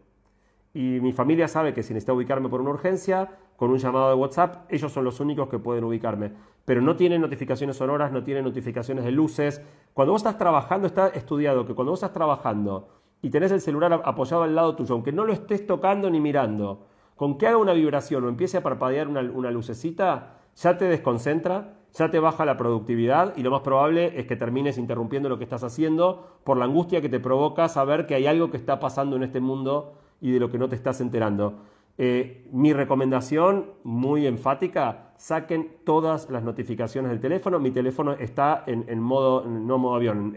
Y 0.78 1.02
mi 1.02 1.12
familia 1.12 1.48
sabe 1.48 1.74
que 1.74 1.82
si 1.82 1.92
necesita 1.92 2.14
ubicarme 2.14 2.50
por 2.50 2.62
una 2.62 2.70
urgencia, 2.70 3.32
con 3.56 3.72
un 3.72 3.80
llamado 3.80 4.10
de 4.10 4.14
WhatsApp, 4.14 4.72
ellos 4.72 4.92
son 4.92 5.06
los 5.06 5.20
únicos 5.20 5.50
que 5.50 5.58
pueden 5.58 5.84
ubicarme. 5.84 6.34
Pero 6.66 6.82
no 6.82 6.96
tienen 6.96 7.20
notificaciones 7.20 7.78
sonoras, 7.78 8.12
no 8.12 8.24
tienen 8.24 8.44
notificaciones 8.44 9.04
de 9.04 9.10
luces. 9.10 9.60
Cuando 9.96 10.12
vos 10.12 10.20
estás 10.20 10.38
trabajando, 10.38 10.86
está 10.86 11.08
estudiado 11.08 11.66
que 11.66 11.74
cuando 11.74 11.94
vos 11.94 11.98
estás 11.98 12.14
trabajando 12.14 12.90
y 13.24 13.32
tenés 13.32 13.52
el 13.54 13.60
celular 13.60 14.04
apoyado 14.06 14.44
al 14.44 14.54
lado 14.54 14.76
tuyo, 14.76 14.94
aunque 14.94 15.12
no 15.12 15.26
lo 15.26 15.34
estés 15.34 15.66
tocando 15.66 16.12
ni 16.12 16.20
mirando, 16.20 16.86
con 17.16 17.40
que 17.40 17.48
haga 17.48 17.58
una 17.58 17.74
vibración 17.74 18.26
o 18.26 18.30
empiece 18.30 18.58
a 18.58 18.62
parpadear 18.62 19.08
una, 19.08 19.50
lucecita, 19.50 20.42
ya 20.56 20.78
te 20.78 20.86
desconcentra, 20.86 21.80
ya 21.92 22.12
te 22.12 22.20
baja 22.20 22.46
la 22.46 22.56
productividad 22.56 23.36
y 23.36 23.42
lo 23.42 23.50
más 23.50 23.62
probable 23.62 24.20
es 24.20 24.28
que 24.28 24.36
termines 24.36 24.78
interrumpiendo 24.78 25.28
lo 25.28 25.40
que 25.40 25.44
estás 25.44 25.64
haciendo 25.64 26.38
por 26.44 26.58
la 26.58 26.66
angustia 26.66 27.02
que 27.02 27.10
te 27.10 27.20
provoca 27.20 27.68
saber 27.68 28.06
que 28.06 28.14
hay 28.14 28.28
algo 28.28 28.52
que 28.52 28.58
está 28.58 28.80
pasando 28.80 29.16
en 29.16 29.24
este 29.24 29.40
mundo 29.40 29.96
y 30.22 30.32
de 30.32 30.40
lo 30.40 30.50
que 30.50 30.58
no 30.58 30.70
te 30.70 30.76
estás 30.76 31.02
enterando. 31.02 31.60
Eh, 31.98 32.48
mi 32.52 32.74
recomendación 32.74 33.72
muy 33.84 34.28
enfática, 34.28 35.14
saquen 35.18 35.78
todas 35.84 36.30
las 36.30 36.44
notificaciones 36.44 37.10
del 37.12 37.20
teléfono. 37.20 37.60
Mi 37.60 37.72
teléfono 37.72 38.14
está 38.14 38.64
en, 38.68 39.00
modo, 39.02 39.46
no 39.46 39.78
modo 39.78 39.96
avión, 39.96 40.34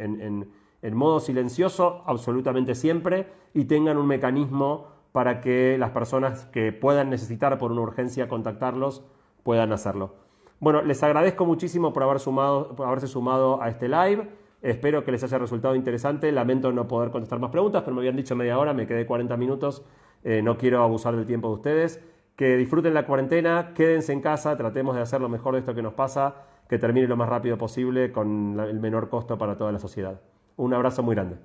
en 0.83 0.97
modo 0.97 1.21
silencioso 1.21 2.03
absolutamente 2.07 2.75
siempre 2.75 3.27
y 3.53 3.65
tengan 3.65 3.99
un 3.99 4.07
mecanismo 4.07 4.87
para 5.13 5.41
que 5.41 5.77
las 5.79 5.91
personas 5.91 6.47
que 6.47 6.73
puedan 6.73 7.11
necesitar 7.11 7.59
por 7.59 7.73
una 7.73 7.83
urgencia 7.83 8.29
contactarlos 8.29 9.03
puedan 9.43 9.73
hacerlo. 9.73 10.15
Bueno, 10.61 10.83
les 10.83 11.03
agradezco 11.03 11.47
muchísimo 11.47 11.93
por, 11.93 12.03
haber 12.03 12.21
sumado, 12.21 12.77
por 12.77 12.87
haberse 12.87 13.09
sumado 13.09 13.63
a 13.63 13.71
este 13.71 13.89
live. 13.89 14.29
Espero 14.63 15.05
que 15.05 15.13
les 15.13 15.23
haya 15.25 15.39
resultado 15.39 15.75
interesante. 15.75 16.31
Lamento 16.33 16.73
no 16.73 16.87
poder 16.87 17.11
contestar 17.11 17.39
más 17.39 17.51
preguntas, 17.51 17.83
pero 17.83 17.95
me 17.95 18.01
habían 18.01 18.17
dicho 18.17 18.37
media 18.37 18.59
hora, 18.59 18.75
me 18.75 18.87
quedé 18.87 19.07
40 19.07 19.37
minutos. 19.37 19.85
Eh, 20.23 20.43
no 20.43 20.59
quiero 20.59 20.83
abusar 20.83 21.17
del 21.17 21.27
tiempo 21.27 21.49
de 21.49 21.55
ustedes. 21.55 22.01
Que 22.37 22.57
disfruten 22.57 22.95
la 22.95 23.07
cuarentena, 23.07 23.73
quédense 23.75 24.13
en 24.13 24.21
casa, 24.21 24.57
tratemos 24.57 24.95
de 24.97 25.03
hacer 25.03 25.21
lo 25.21 25.29
mejor 25.29 25.55
de 25.55 25.61
esto 25.61 25.75
que 25.75 25.83
nos 25.83 25.95
pasa, 25.95 26.37
que 26.69 26.79
termine 26.79 27.07
lo 27.07 27.17
más 27.17 27.29
rápido 27.29 27.59
posible 27.59 28.13
con 28.13 28.59
el 28.61 28.81
menor 28.81 29.09
costo 29.09 29.37
para 29.37 29.57
toda 29.57 29.73
la 29.73 29.79
sociedad. 29.79 30.21
Un 30.57 30.73
abrazo 30.73 31.03
muy 31.03 31.15
grande. 31.15 31.37